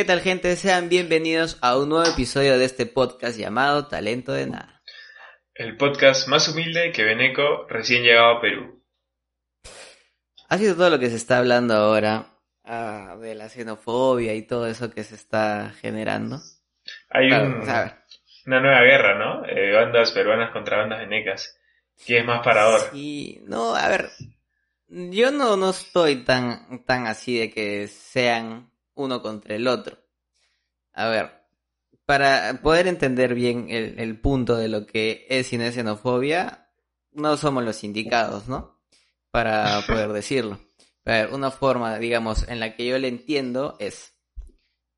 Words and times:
¿Qué 0.00 0.06
tal 0.06 0.22
gente? 0.22 0.56
Sean 0.56 0.88
bienvenidos 0.88 1.58
a 1.60 1.76
un 1.76 1.90
nuevo 1.90 2.06
episodio 2.10 2.58
de 2.58 2.64
este 2.64 2.86
podcast 2.86 3.38
llamado 3.38 3.86
Talento 3.86 4.32
de 4.32 4.46
Nada. 4.46 4.82
El 5.52 5.76
podcast 5.76 6.26
más 6.26 6.48
humilde 6.48 6.90
que 6.90 7.04
Beneco 7.04 7.66
recién 7.68 8.02
llegado 8.02 8.38
a 8.38 8.40
Perú. 8.40 8.82
Ha 10.48 10.56
sido 10.56 10.74
todo 10.74 10.88
lo 10.88 10.98
que 10.98 11.10
se 11.10 11.16
está 11.16 11.36
hablando 11.36 11.74
ahora 11.74 12.28
ah, 12.64 13.18
de 13.20 13.34
la 13.34 13.50
xenofobia 13.50 14.32
y 14.32 14.40
todo 14.46 14.66
eso 14.68 14.90
que 14.90 15.04
se 15.04 15.16
está 15.16 15.74
generando. 15.82 16.40
Hay 17.10 17.28
Claro, 17.28 17.44
un- 17.48 17.60
o 17.60 17.64
sea, 17.66 18.02
una 18.46 18.60
nueva 18.60 18.80
guerra, 18.80 19.18
¿no? 19.18 19.44
Eh, 19.46 19.70
bandas 19.74 20.12
peruanas 20.12 20.50
contra 20.52 20.78
bandas 20.78 21.00
venecas. 21.00 21.58
¿Quién 22.06 22.20
es 22.20 22.26
más 22.26 22.42
parador? 22.42 22.80
Sí, 22.90 23.42
no, 23.44 23.74
a 23.76 23.86
ver, 23.88 24.08
yo 24.88 25.30
no, 25.30 25.58
no 25.58 25.68
estoy 25.68 26.24
tan, 26.24 26.86
tan 26.86 27.06
así 27.06 27.38
de 27.38 27.50
que 27.50 27.86
sean 27.86 28.70
uno 29.00 29.22
contra 29.22 29.54
el 29.54 29.66
otro. 29.66 29.98
A 30.92 31.08
ver, 31.08 31.30
para 32.06 32.60
poder 32.62 32.86
entender 32.86 33.34
bien 33.34 33.66
el, 33.70 33.98
el 33.98 34.20
punto 34.20 34.56
de 34.56 34.68
lo 34.68 34.86
que 34.86 35.26
es 35.28 35.52
y 35.52 35.58
no 35.58 35.64
es 35.64 35.74
xenofobia, 35.74 36.70
no 37.12 37.36
somos 37.36 37.64
los 37.64 37.84
indicados, 37.84 38.48
¿no? 38.48 38.80
Para 39.30 39.80
poder 39.86 40.12
decirlo. 40.12 40.58
A 41.04 41.12
ver, 41.12 41.32
una 41.32 41.50
forma, 41.50 41.98
digamos, 41.98 42.46
en 42.48 42.60
la 42.60 42.74
que 42.76 42.86
yo 42.86 42.98
le 42.98 43.08
entiendo 43.08 43.76
es, 43.80 44.14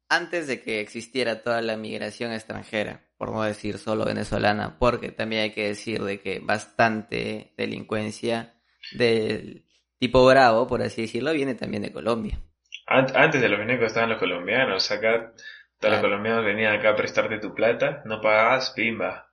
antes 0.08 0.46
de 0.46 0.62
que 0.62 0.80
existiera 0.80 1.42
toda 1.42 1.62
la 1.62 1.76
migración 1.76 2.32
extranjera, 2.32 3.08
por 3.16 3.30
no 3.30 3.42
decir 3.42 3.78
solo 3.78 4.04
venezolana, 4.04 4.78
porque 4.78 5.12
también 5.12 5.42
hay 5.42 5.50
que 5.52 5.68
decir 5.68 6.02
de 6.02 6.20
que 6.20 6.40
bastante 6.40 7.54
delincuencia 7.56 8.60
del 8.92 9.64
tipo 9.98 10.26
bravo, 10.26 10.66
por 10.66 10.82
así 10.82 11.02
decirlo, 11.02 11.32
viene 11.32 11.54
también 11.54 11.84
de 11.84 11.92
Colombia. 11.92 12.42
An- 12.86 13.12
antes 13.16 13.40
de 13.40 13.48
los 13.48 13.58
venecos 13.58 13.86
estaban 13.86 14.10
los 14.10 14.18
colombianos. 14.18 14.90
Acá 14.90 15.32
todos 15.78 15.92
los 15.92 16.00
Claro. 16.00 16.02
colombianos 16.02 16.44
venían 16.44 16.74
acá 16.78 16.90
a 16.90 16.96
prestarte 16.96 17.38
tu 17.38 17.54
plata. 17.54 18.02
No 18.04 18.20
pagabas, 18.20 18.70
pimba. 18.72 19.28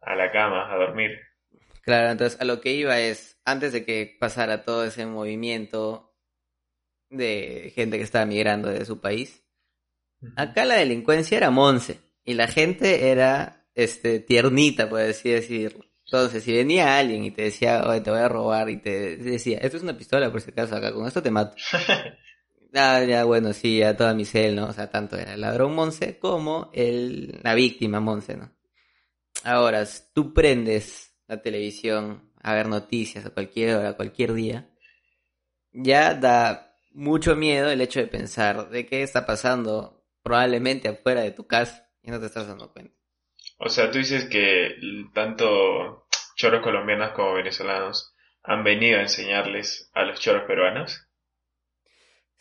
A 0.00 0.14
la 0.16 0.30
cama, 0.30 0.72
a 0.72 0.76
dormir. 0.76 1.18
Claro, 1.82 2.10
entonces 2.10 2.40
a 2.40 2.44
lo 2.44 2.60
que 2.60 2.72
iba 2.72 2.98
es, 3.00 3.40
antes 3.44 3.72
de 3.72 3.84
que 3.84 4.16
pasara 4.18 4.64
todo 4.64 4.84
ese 4.84 5.06
movimiento 5.06 6.14
de 7.10 7.72
gente 7.74 7.98
que 7.98 8.04
estaba 8.04 8.26
migrando 8.26 8.68
de 8.70 8.84
su 8.84 9.00
país, 9.00 9.44
acá 10.36 10.64
la 10.64 10.76
delincuencia 10.76 11.36
era 11.38 11.50
monce 11.50 11.98
y 12.24 12.34
la 12.34 12.48
gente 12.48 13.10
era 13.10 13.66
este 13.74 14.20
tiernita, 14.20 14.88
por 14.88 15.00
así 15.00 15.30
decirlo. 15.30 15.84
Entonces, 16.06 16.44
si 16.44 16.52
venía 16.54 16.98
alguien 16.98 17.24
y 17.24 17.30
te 17.30 17.42
decía, 17.42 17.82
oye, 17.86 18.00
te 18.00 18.10
voy 18.10 18.20
a 18.20 18.28
robar, 18.28 18.68
y 18.70 18.76
te 18.76 19.16
decía, 19.16 19.58
esto 19.58 19.78
es 19.78 19.82
una 19.82 19.96
pistola 19.96 20.30
por 20.30 20.40
si 20.40 20.50
acaso 20.50 20.76
acá, 20.76 20.92
con 20.92 21.06
esto 21.06 21.22
te 21.22 21.30
mato. 21.30 21.56
Ah, 22.74 23.04
ya, 23.04 23.24
bueno, 23.24 23.52
sí, 23.52 23.82
a 23.82 23.96
toda 23.96 24.14
mi 24.14 24.24
cel, 24.24 24.56
¿no? 24.56 24.66
O 24.66 24.72
sea, 24.72 24.90
tanto 24.90 25.16
el 25.16 25.40
ladrón 25.40 25.74
Monse 25.74 26.18
como 26.18 26.70
el, 26.74 27.40
la 27.42 27.54
víctima 27.54 28.00
Monse, 28.00 28.36
¿no? 28.36 28.52
Ahora, 29.44 29.84
tú 30.12 30.34
prendes 30.34 31.14
la 31.28 31.40
televisión 31.40 32.32
a 32.42 32.54
ver 32.54 32.68
noticias 32.68 33.24
a 33.24 33.30
cualquier 33.30 33.76
hora, 33.76 33.94
cualquier 33.94 34.32
día, 34.32 34.70
ya 35.72 36.14
da 36.14 36.76
mucho 36.92 37.36
miedo 37.36 37.70
el 37.70 37.80
hecho 37.80 38.00
de 38.00 38.06
pensar 38.06 38.70
de 38.70 38.86
qué 38.86 39.02
está 39.02 39.26
pasando 39.26 40.04
probablemente 40.22 40.88
afuera 40.88 41.20
de 41.22 41.30
tu 41.30 41.46
casa 41.46 41.90
y 42.02 42.10
no 42.10 42.20
te 42.20 42.26
estás 42.26 42.46
dando 42.46 42.72
cuenta. 42.72 42.94
O 43.58 43.68
sea, 43.68 43.90
tú 43.90 43.98
dices 43.98 44.26
que 44.26 44.76
tanto 45.12 46.06
choros 46.36 46.62
colombianos 46.62 47.12
como 47.12 47.34
venezolanos 47.34 48.14
han 48.42 48.64
venido 48.64 48.98
a 48.98 49.02
enseñarles 49.02 49.90
a 49.94 50.04
los 50.04 50.20
choros 50.20 50.44
peruanos. 50.46 51.03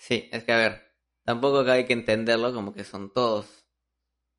Sí, 0.03 0.28
es 0.34 0.44
que 0.44 0.52
a 0.52 0.58
ver, 0.58 0.81
tampoco 1.24 1.59
hay 1.72 1.86
que 1.86 1.94
entenderlo 1.94 2.53
como 2.53 2.74
que 2.74 2.84
son 2.84 3.14
todos. 3.14 3.66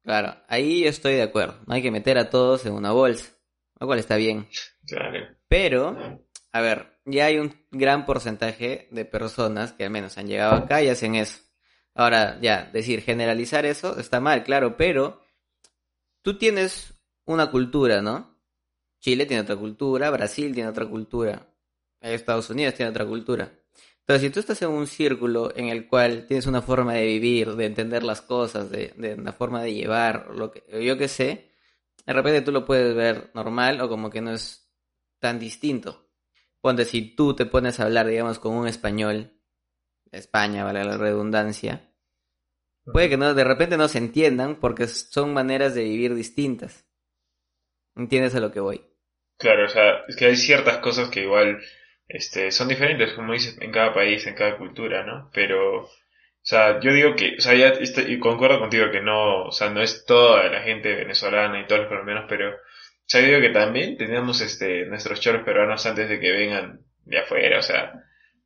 Claro, 0.02 0.36
ahí 0.46 0.82
yo 0.82 0.90
estoy 0.90 1.14
de 1.14 1.22
acuerdo, 1.22 1.58
no 1.66 1.72
hay 1.72 1.80
que 1.80 1.90
meter 1.90 2.18
a 2.18 2.28
todos 2.28 2.66
en 2.66 2.74
una 2.74 2.92
bolsa, 2.92 3.32
lo 3.80 3.86
cual 3.86 3.98
está 3.98 4.16
bien. 4.16 4.46
Claro. 4.86 5.26
Pero, 5.48 6.20
a 6.52 6.60
ver, 6.60 7.00
ya 7.06 7.24
hay 7.24 7.38
un 7.38 7.66
gran 7.70 8.04
porcentaje 8.04 8.88
de 8.90 9.06
personas 9.06 9.72
que 9.72 9.84
al 9.84 9.90
menos 9.90 10.18
han 10.18 10.26
llegado 10.26 10.54
acá 10.54 10.82
y 10.82 10.90
hacen 10.90 11.14
eso. 11.14 11.40
Ahora, 11.94 12.38
ya, 12.42 12.68
decir, 12.70 13.00
generalizar 13.00 13.64
eso 13.64 13.98
está 13.98 14.20
mal, 14.20 14.44
claro, 14.44 14.76
pero 14.76 15.22
tú 16.20 16.36
tienes 16.36 16.92
una 17.24 17.50
cultura, 17.50 18.02
¿no? 18.02 18.38
Chile 19.00 19.24
tiene 19.24 19.40
otra 19.40 19.56
cultura, 19.56 20.10
Brasil 20.10 20.52
tiene 20.52 20.68
otra 20.68 20.84
cultura, 20.84 21.48
Estados 22.02 22.50
Unidos 22.50 22.74
tiene 22.74 22.90
otra 22.90 23.06
cultura. 23.06 23.63
Entonces, 24.06 24.28
si 24.28 24.34
tú 24.34 24.40
estás 24.40 24.60
en 24.60 24.68
un 24.68 24.86
círculo 24.86 25.50
en 25.56 25.70
el 25.70 25.88
cual 25.88 26.26
tienes 26.26 26.46
una 26.46 26.60
forma 26.60 26.92
de 26.92 27.06
vivir, 27.06 27.54
de 27.54 27.64
entender 27.64 28.02
las 28.02 28.20
cosas, 28.20 28.70
de, 28.70 28.92
una 29.18 29.32
forma 29.32 29.62
de 29.62 29.72
llevar, 29.72 30.28
lo 30.28 30.52
que, 30.52 30.62
yo 30.84 30.98
qué 30.98 31.08
sé, 31.08 31.52
de 32.04 32.12
repente 32.12 32.42
tú 32.42 32.52
lo 32.52 32.66
puedes 32.66 32.94
ver 32.94 33.30
normal 33.32 33.80
o 33.80 33.88
como 33.88 34.10
que 34.10 34.20
no 34.20 34.32
es 34.32 34.70
tan 35.20 35.38
distinto. 35.38 36.10
Ponte, 36.60 36.84
si 36.84 37.14
tú 37.16 37.34
te 37.34 37.46
pones 37.46 37.80
a 37.80 37.84
hablar, 37.84 38.06
digamos, 38.06 38.38
con 38.38 38.54
un 38.54 38.68
español 38.68 39.40
España, 40.12 40.64
vale 40.64 40.84
la 40.84 40.98
redundancia, 40.98 41.90
puede 42.84 43.08
que 43.08 43.16
no, 43.16 43.32
de 43.32 43.44
repente 43.44 43.78
no 43.78 43.88
se 43.88 43.98
entiendan 43.98 44.56
porque 44.60 44.86
son 44.86 45.32
maneras 45.32 45.74
de 45.74 45.82
vivir 45.82 46.14
distintas. 46.14 46.86
¿Entiendes 47.96 48.34
a 48.34 48.40
lo 48.40 48.52
que 48.52 48.60
voy? 48.60 48.84
Claro, 49.38 49.64
o 49.64 49.68
sea, 49.68 50.04
es 50.06 50.16
que 50.16 50.26
hay 50.26 50.36
ciertas 50.36 50.78
cosas 50.78 51.08
que 51.08 51.22
igual 51.22 51.58
este, 52.08 52.50
son 52.52 52.68
diferentes, 52.68 53.12
como 53.14 53.32
dices, 53.32 53.56
en 53.60 53.72
cada 53.72 53.94
país, 53.94 54.26
en 54.26 54.34
cada 54.34 54.56
cultura, 54.58 55.04
¿no? 55.04 55.30
Pero, 55.32 55.82
o 55.84 55.90
sea, 56.42 56.80
yo 56.80 56.92
digo 56.92 57.14
que, 57.16 57.36
o 57.38 57.40
sea, 57.40 57.54
ya 57.54 57.68
estoy- 57.68 58.12
y 58.14 58.18
concuerdo 58.20 58.60
contigo 58.60 58.90
que 58.90 59.00
no, 59.00 59.44
o 59.46 59.52
sea, 59.52 59.70
no 59.70 59.80
es 59.82 60.04
toda 60.06 60.48
la 60.50 60.62
gente 60.62 60.94
venezolana 60.94 61.60
y 61.60 61.66
todos 61.66 61.82
los 61.82 61.88
colombianos, 61.88 62.26
pero, 62.28 62.50
o 62.54 62.58
sea, 63.06 63.20
yo 63.20 63.28
digo 63.28 63.40
que 63.40 63.50
también 63.50 63.96
tenemos 63.96 64.40
este, 64.40 64.86
nuestros 64.86 65.20
choros 65.20 65.42
peruanos 65.44 65.84
antes 65.86 66.08
de 66.08 66.20
que 66.20 66.32
vengan 66.32 66.80
de 67.04 67.18
afuera, 67.18 67.58
o 67.58 67.62
sea, 67.62 67.92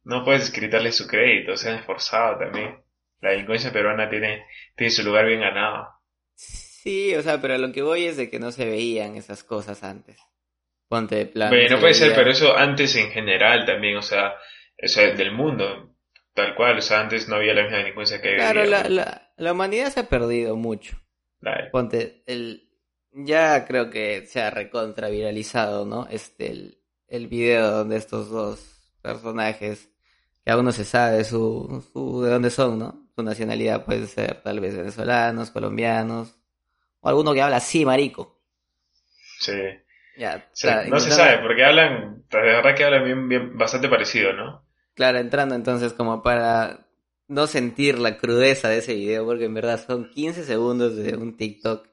no 0.05 0.25
puedes 0.25 0.51
quitarles 0.51 0.97
su 0.97 1.07
crédito, 1.07 1.57
se 1.57 1.71
han 1.71 1.79
esforzado 1.79 2.39
también. 2.39 2.83
La 3.21 3.31
delincuencia 3.31 3.73
peruana 3.73 4.09
tiene, 4.11 4.45
tiene 4.77 4.91
su 4.91 5.03
lugar 5.05 5.27
bien 5.27 5.41
ganado. 5.41 5.89
Sí, 6.37 7.15
o 7.17 7.23
sea, 7.23 7.39
pero 7.41 7.59
lo 7.59 7.71
que 7.73 7.83
voy 7.83 8.05
es 8.07 8.17
de 8.17 8.31
que 8.31 8.39
no 8.39 8.51
se 8.53 8.65
veían 8.65 9.17
esas 9.17 9.45
cosas 9.45 9.83
antes. 9.83 10.17
Ponte 10.89 11.27
plan. 11.27 11.51
Bueno, 11.51 11.79
puede 11.81 11.95
ser, 11.95 12.15
pero 12.15 12.31
eso 12.31 12.57
antes 12.57 12.97
en 12.97 13.11
general 13.11 13.65
también, 13.67 13.97
o 13.97 14.03
sea, 14.03 14.35
o 14.83 14.89
sea, 14.89 15.13
del 15.15 15.33
mundo, 15.33 15.95
tal 16.35 16.55
cual, 16.55 16.79
o 16.79 16.83
sea, 16.83 17.01
antes 17.01 17.29
no 17.29 17.37
había 17.37 17.55
la 17.55 17.63
misma 17.63 17.79
delincuencia 17.79 18.21
que 18.23 18.29
hay 18.29 18.41
hoy 18.41 18.41
Claro, 18.41 18.63
día, 18.63 18.67
la, 18.67 18.83
¿no? 18.83 18.89
la, 18.89 19.33
la 19.37 19.53
humanidad 19.53 19.91
se 19.93 20.01
ha 20.01 20.09
perdido 20.09 20.57
mucho. 20.57 20.97
Dale. 21.41 21.71
Ponte, 21.71 22.23
el, 22.27 22.69
ya 23.13 23.65
creo 23.67 23.91
que 23.91 24.27
se 24.27 24.41
ha 24.41 24.51
recontra 24.51 25.09
viralizado, 25.09 25.85
¿no? 25.85 26.07
Este, 26.11 26.51
el, 26.51 26.79
el 27.09 27.27
video 27.29 27.71
donde 27.71 27.97
estos 27.97 28.31
dos 28.31 28.93
personajes, 29.03 29.91
que 30.45 30.51
aún 30.51 30.65
no 30.65 30.73
se 30.73 30.85
sabe 30.85 31.25
su, 31.25 31.85
su, 31.93 32.23
de 32.23 32.31
dónde 32.31 32.51
son, 32.51 32.79
¿no? 32.79 33.09
Su 33.15 33.23
nacionalidad 33.23 33.85
puede 33.85 34.07
ser 34.07 34.41
tal 34.43 34.61
vez 34.61 34.77
venezolanos, 34.77 35.51
colombianos, 35.51 36.37
o 37.01 37.09
alguno 37.09 37.35
que 37.35 37.43
habla 37.43 37.57
así, 37.59 37.85
marico. 37.85 38.41
Sí. 39.41 39.53
Ya, 40.19 40.49
Sí, 40.53 40.67
claro, 40.67 40.91
no 40.91 40.99
se 40.99 41.13
sabe, 41.13 41.39
porque 41.39 41.65
hablan, 41.65 42.25
de 42.29 42.39
verdad 42.41 42.75
que 42.75 42.85
hablan 42.85 43.05
bien, 43.05 43.29
bien, 43.29 43.57
bastante 43.57 43.89
parecido, 43.89 44.33
¿no? 44.33 44.67
Claro, 44.95 45.19
entrando 45.19 45.55
entonces 45.55 45.93
como 45.93 46.23
para 46.23 46.89
no 47.29 47.47
sentir 47.47 47.99
la 47.99 48.19
crudeza 48.19 48.69
de 48.69 48.79
ese 48.79 48.95
video, 48.95 49.25
porque 49.25 49.45
en 49.45 49.55
verdad 49.55 49.81
son 49.87 50.11
15 50.11 50.45
segundos 50.45 50.97
de 50.97 51.17
un 51.17 51.37
TikTok 51.37 51.87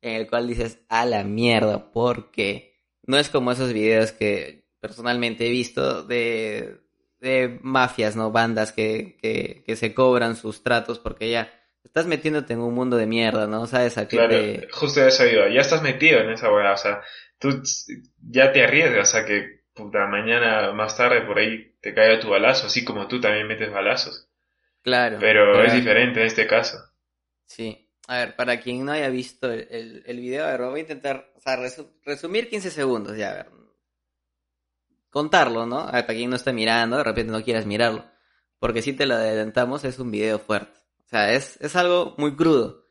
en 0.00 0.14
el 0.14 0.28
cual 0.28 0.46
dices, 0.46 0.78
a 0.88 1.04
la 1.06 1.24
mierda, 1.24 1.90
porque 1.92 2.80
no 3.04 3.16
es 3.16 3.28
como 3.28 3.50
esos 3.50 3.72
videos 3.72 4.12
que 4.12 4.64
personalmente 4.80 5.46
he 5.46 5.50
visto 5.50 6.02
de, 6.04 6.80
de 7.20 7.58
mafias, 7.62 8.14
¿no? 8.14 8.30
Bandas 8.30 8.72
que, 8.72 9.16
que, 9.20 9.64
que 9.66 9.76
se 9.76 9.94
cobran 9.94 10.36
sus 10.36 10.62
tratos 10.62 10.98
porque 10.98 11.30
ya 11.30 11.50
estás 11.84 12.06
metiéndote 12.06 12.52
en 12.54 12.60
un 12.60 12.74
mundo 12.74 12.96
de 12.96 13.06
mierda, 13.06 13.46
¿no? 13.46 13.66
¿Sabes 13.66 13.98
a 13.98 14.08
qué 14.08 14.16
Claro, 14.16 14.30
te... 14.30 14.68
justo 14.72 15.00
de 15.00 15.08
eso 15.08 15.26
iba, 15.26 15.48
ya 15.48 15.60
estás 15.60 15.82
metido 15.82 16.20
en 16.20 16.30
esa 16.30 16.52
weá, 16.52 16.72
o 16.72 16.76
sea, 16.76 17.02
tú 17.38 17.62
ya 18.28 18.52
te 18.52 18.62
arriesgas 18.64 19.14
a 19.14 19.24
que 19.24 19.62
puta 19.74 20.06
mañana 20.06 20.72
más 20.72 20.96
tarde 20.96 21.22
por 21.22 21.38
ahí 21.38 21.74
te 21.80 21.94
caiga 21.94 22.20
tu 22.20 22.28
balazo, 22.30 22.66
así 22.66 22.84
como 22.84 23.08
tú 23.08 23.20
también 23.20 23.46
metes 23.46 23.72
balazos. 23.72 24.28
Claro. 24.82 25.18
Pero 25.20 25.62
es 25.64 25.72
diferente 25.72 26.20
en 26.20 26.26
este 26.26 26.46
caso. 26.46 26.78
Sí. 27.46 27.88
A 28.08 28.18
ver, 28.18 28.36
para 28.36 28.60
quien 28.60 28.84
no 28.84 28.92
haya 28.92 29.08
visto 29.08 29.50
el, 29.52 29.66
el, 29.70 30.02
el 30.06 30.16
video, 30.20 30.44
a 30.44 30.50
ver, 30.50 30.60
voy 30.62 30.80
a 30.80 30.82
intentar, 30.82 31.32
o 31.36 31.40
sea, 31.40 31.56
resu- 31.56 31.88
resumir 32.04 32.48
15 32.48 32.70
segundos, 32.70 33.16
ya, 33.16 33.30
a 33.30 33.34
ver. 33.34 33.46
Contarlo, 35.10 35.66
¿no? 35.66 35.80
A 35.80 35.92
ver, 35.92 36.06
para 36.06 36.16
quien 36.16 36.30
no 36.30 36.36
está 36.36 36.52
mirando, 36.52 36.96
de 36.96 37.04
repente 37.04 37.32
no 37.32 37.42
quieras 37.44 37.66
mirarlo. 37.66 38.04
Porque 38.58 38.82
si 38.82 38.92
te 38.92 39.06
lo 39.06 39.14
adelantamos, 39.14 39.84
es 39.84 39.98
un 39.98 40.10
video 40.10 40.38
fuerte. 40.38 40.78
O 41.12 41.14
sea, 41.14 41.34
es, 41.34 41.58
es 41.60 41.76
algo 41.76 42.14
muy 42.16 42.34
crudo. 42.34 42.86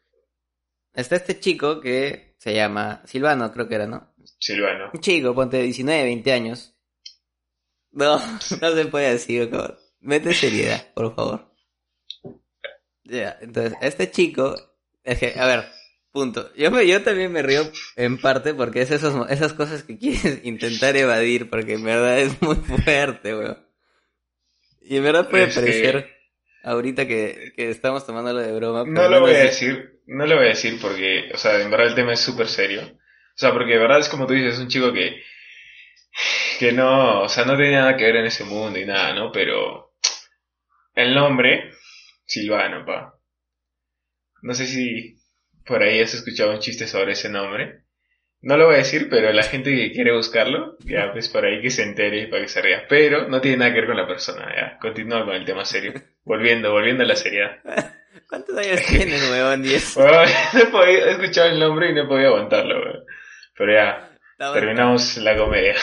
Está 0.94 1.16
este 1.16 1.40
chico 1.40 1.82
que 1.82 2.36
se 2.38 2.54
llama 2.54 3.02
Silvano, 3.06 3.52
creo 3.52 3.68
que 3.68 3.74
era, 3.76 3.88
¿no? 3.88 4.14
Silvano. 4.38 4.92
Un 4.94 5.00
chico, 5.02 5.34
ponte 5.34 5.58
de 5.58 5.64
19, 5.64 6.04
20 6.04 6.32
años. 6.32 6.76
No, 7.92 8.20
no 8.62 8.72
se 8.76 8.86
puede 8.86 9.14
decir, 9.14 9.50
cabrón. 9.50 9.76
Mete 10.02 10.36
seriedad, 10.36 10.94
por 10.94 11.16
favor. 11.16 11.52
Ya, 13.04 13.38
entonces, 13.42 13.74
este 13.82 14.12
chico, 14.12 14.56
es 15.04 15.18
que, 15.18 15.34
a 15.40 15.48
ver, 15.48 15.66
punto. 16.12 16.54
Yo, 16.56 16.70
me, 16.70 16.88
yo 16.88 17.02
también 17.04 17.32
me 17.32 17.42
río 17.42 17.64
en 17.96 18.20
parte 18.22 18.54
porque 18.54 18.82
es 18.84 18.92
esos, 18.92 19.30
esas 19.32 19.54
cosas 19.54 19.82
que 19.84 19.98
quieres 19.98 20.42
intentar 20.46 20.96
evadir, 20.96 21.50
porque 21.50 21.74
en 21.74 21.84
verdad 21.84 22.20
es 22.20 22.40
muy 22.42 22.56
fuerte, 22.56 23.36
weón. 23.36 23.68
Y 24.82 24.98
en 24.98 25.04
verdad 25.04 25.28
puede 25.28 25.46
Es 25.46 25.56
que- 25.56 25.60
parecer, 25.60 26.21
ahorita 26.64 27.08
que, 27.08 27.54
que 27.56 27.70
estamos 27.70 28.06
tomándolo 28.06 28.40
de 28.40 28.54
broma. 28.54 28.84
No 28.86 29.10
lo 29.10 29.22
voy 29.22 29.34
a 29.34 29.44
decir, 29.44 30.02
no 30.08 30.26
lo 30.26 30.36
voy 30.36 30.46
a 30.46 30.50
decir 30.50 30.80
porque, 30.82 31.32
o 31.34 31.38
sea, 31.38 31.62
en 31.62 31.72
verdad 31.72 31.88
el 31.88 31.96
tema 31.96 32.14
es 32.14 32.20
súper 32.20 32.48
serio. 32.48 32.82
O 32.84 33.38
sea, 33.38 33.54
porque 33.54 33.74
de 33.74 33.80
verdad 33.80 34.00
es 34.00 34.10
como 34.10 34.28
tú 34.28 34.34
dices, 34.34 34.56
es 34.56 34.60
un 34.60 34.68
chico 34.68 34.92
que, 34.94 35.22
que 36.60 36.72
no, 36.72 37.24
o 37.24 37.30
sea, 37.30 37.46
no 37.46 37.56
tiene 37.56 37.74
nada 37.74 37.98
que 37.98 38.06
ver 38.06 38.18
en 38.18 38.26
ese 38.26 38.44
mundo 38.44 38.80
y 38.80 38.86
nada, 38.86 39.14
¿no? 39.14 39.32
Pero 39.32 39.94
el 40.96 41.16
nombre, 41.16 41.72
Silvano, 42.26 42.86
pa. 42.86 43.18
No 44.42 44.54
sé 44.54 44.66
si 44.68 45.18
por 45.66 45.82
ahí 45.82 46.02
has 46.02 46.14
escuchado 46.14 46.52
un 46.52 46.60
chiste 46.60 46.88
sobre 46.88 47.14
ese 47.14 47.30
nombre. 47.30 47.84
No 48.44 48.58
lo 48.58 48.66
voy 48.66 48.76
a 48.76 48.80
decir, 48.80 49.08
pero 49.10 49.32
la 49.32 49.44
gente 49.44 49.70
que 49.76 49.92
quiere 49.92 50.16
buscarlo, 50.16 50.76
ya 50.80 51.12
pues 51.12 51.30
por 51.30 51.46
ahí 51.46 51.62
que 51.62 51.70
se 51.70 51.84
entere 51.84 52.22
y 52.24 52.28
para 52.28 52.42
que 52.42 52.48
se 52.48 52.62
ría. 52.62 52.86
Pero 52.90 53.28
no 53.28 53.40
tiene 53.40 53.58
nada 53.58 53.72
que 53.72 53.82
ver 53.82 53.88
con 53.88 53.98
la 53.98 54.08
persona, 54.08 54.52
ya. 54.56 54.80
Continúa 54.80 55.24
con 55.26 55.36
el 55.36 55.46
tema 55.46 55.64
serio. 55.64 55.94
Volviendo, 56.24 56.72
volviendo 56.72 57.04
a 57.04 57.08
la 57.08 57.16
seriedad. 57.16 57.58
¿Cuántos 58.28 58.58
años 58.58 58.82
tienes, 58.88 59.30
weón? 59.30 59.66
Y 59.66 59.74
es- 59.74 59.96
Weón, 59.96 60.30
no 60.72 60.84
he, 60.86 61.12
escuchado 61.12 61.50
el 61.50 61.60
nombre 61.60 61.90
y 61.90 61.94
no 61.94 62.04
he 62.04 62.08
podido 62.08 62.30
aguantarlo, 62.30 62.80
weón. 62.80 63.06
Pero 63.58 63.74
ya, 63.74 64.12
terminamos 64.54 65.18
la 65.18 65.38
comedia. 65.38 65.76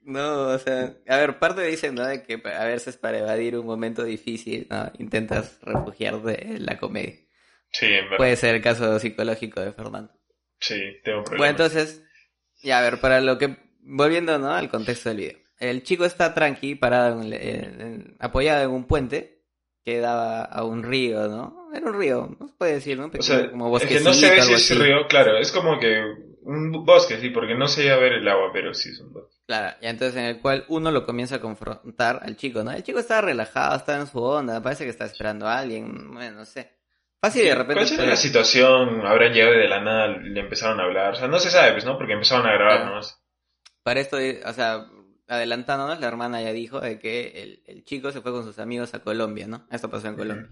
No, 0.00 0.48
o 0.48 0.58
sea, 0.58 0.92
a 1.08 1.16
ver, 1.16 1.38
parte 1.38 1.62
dicen, 1.62 1.94
¿no? 1.94 2.06
De 2.06 2.22
que 2.22 2.40
a 2.54 2.64
veces 2.66 2.96
para 2.98 3.18
evadir 3.18 3.56
un 3.56 3.64
momento 3.66 4.04
difícil, 4.04 4.66
¿no? 4.70 4.92
Intentas 4.98 5.58
refugiarte 5.62 6.46
en 6.46 6.66
la 6.66 6.76
comedia. 6.78 7.14
Sí, 7.72 7.86
en 7.86 8.04
verdad. 8.04 8.18
Puede 8.18 8.36
ser 8.36 8.54
el 8.56 8.62
caso 8.62 8.98
psicológico 8.98 9.60
de 9.60 9.72
Fernando. 9.72 10.12
Sí, 10.60 10.80
tengo 11.04 11.18
Bueno, 11.18 11.28
problemas. 11.30 11.50
entonces, 11.50 12.02
ya 12.62 12.78
a 12.78 12.82
ver, 12.82 13.00
para 13.00 13.20
lo 13.20 13.38
que, 13.38 13.56
volviendo, 13.80 14.38
¿no? 14.38 14.52
Al 14.52 14.68
contexto 14.70 15.08
del 15.10 15.18
video. 15.18 15.38
El 15.58 15.82
chico 15.82 16.04
está 16.04 16.34
tranqui, 16.34 16.74
parado, 16.74 17.22
en- 17.22 17.32
en- 17.32 17.80
en- 17.80 18.16
apoyado 18.18 18.64
en 18.64 18.70
un 18.70 18.84
puente 18.86 19.42
que 19.84 19.98
daba 20.00 20.42
a 20.44 20.64
un 20.64 20.82
río, 20.82 21.28
¿no? 21.28 21.68
Era 21.74 21.86
un 21.90 21.98
río, 21.98 22.36
no 22.40 22.48
se 22.48 22.54
puede 22.54 22.74
decir, 22.74 22.98
¿no? 22.98 23.06
o 23.06 23.10
Pequeño, 23.10 23.26
sea, 23.26 23.50
como 23.50 23.66
es 23.76 23.82
que 23.84 24.00
bosquecito, 24.00 24.08
no 24.08 24.14
se 24.14 24.30
ve 24.30 24.40
si 24.40 24.54
es 24.54 24.78
río, 24.78 25.06
claro, 25.08 25.36
es 25.36 25.52
como 25.52 25.78
que 25.78 26.02
un 26.42 26.84
bosque, 26.84 27.18
sí, 27.20 27.30
porque 27.30 27.54
no 27.54 27.68
se 27.68 27.82
llega 27.82 27.94
a 27.96 27.98
ver 27.98 28.12
el 28.14 28.28
agua, 28.28 28.50
pero 28.52 28.72
sí 28.74 28.90
es 28.90 29.00
un 29.00 29.12
bosque. 29.12 29.34
Claro, 29.46 29.76
y 29.82 29.86
entonces 29.86 30.16
en 30.16 30.24
el 30.26 30.40
cual 30.40 30.64
uno 30.68 30.90
lo 30.90 31.04
comienza 31.04 31.36
a 31.36 31.40
confrontar 31.40 32.20
al 32.22 32.36
chico, 32.36 32.62
¿no? 32.64 32.70
El 32.72 32.82
chico 32.82 32.98
estaba 32.98 33.20
relajado, 33.22 33.76
estaba 33.76 33.98
en 34.00 34.06
su 34.06 34.18
onda, 34.22 34.62
parece 34.62 34.84
que 34.84 34.90
está 34.90 35.04
esperando 35.04 35.46
a 35.46 35.58
alguien, 35.58 36.14
bueno, 36.14 36.38
no 36.38 36.44
sé. 36.46 36.73
Fácil 37.24 37.44
de 37.44 37.54
repente... 37.54 37.74
¿Cuál 37.74 37.86
será 37.86 38.04
la 38.06 38.16
situación? 38.16 39.06
¿Habrán 39.06 39.32
llegado 39.32 39.54
y 39.54 39.58
de 39.58 39.68
la 39.68 39.80
nada, 39.80 40.08
le 40.08 40.40
empezaron 40.40 40.78
a 40.78 40.84
hablar? 40.84 41.14
O 41.14 41.16
sea, 41.16 41.26
no 41.26 41.38
se 41.38 41.50
sabe, 41.50 41.72
pues, 41.72 41.86
¿no? 41.86 41.96
Porque 41.96 42.12
empezaron 42.12 42.46
a 42.46 42.52
grabar 42.52 42.82
Ah. 42.82 42.84
nomás. 42.84 43.18
Para 43.82 44.00
esto, 44.00 44.18
eh, 44.18 44.42
o 44.44 44.52
sea, 44.52 44.86
adelantándonos, 45.26 46.00
la 46.00 46.06
hermana 46.06 46.42
ya 46.42 46.52
dijo 46.52 46.80
de 46.80 46.98
que 46.98 47.42
el, 47.42 47.62
el 47.66 47.84
chico 47.84 48.12
se 48.12 48.20
fue 48.20 48.30
con 48.30 48.44
sus 48.44 48.58
amigos 48.58 48.92
a 48.92 48.98
Colombia, 48.98 49.46
¿no? 49.46 49.66
Esto 49.70 49.88
pasó 49.88 50.08
en 50.08 50.16
Colombia. 50.16 50.50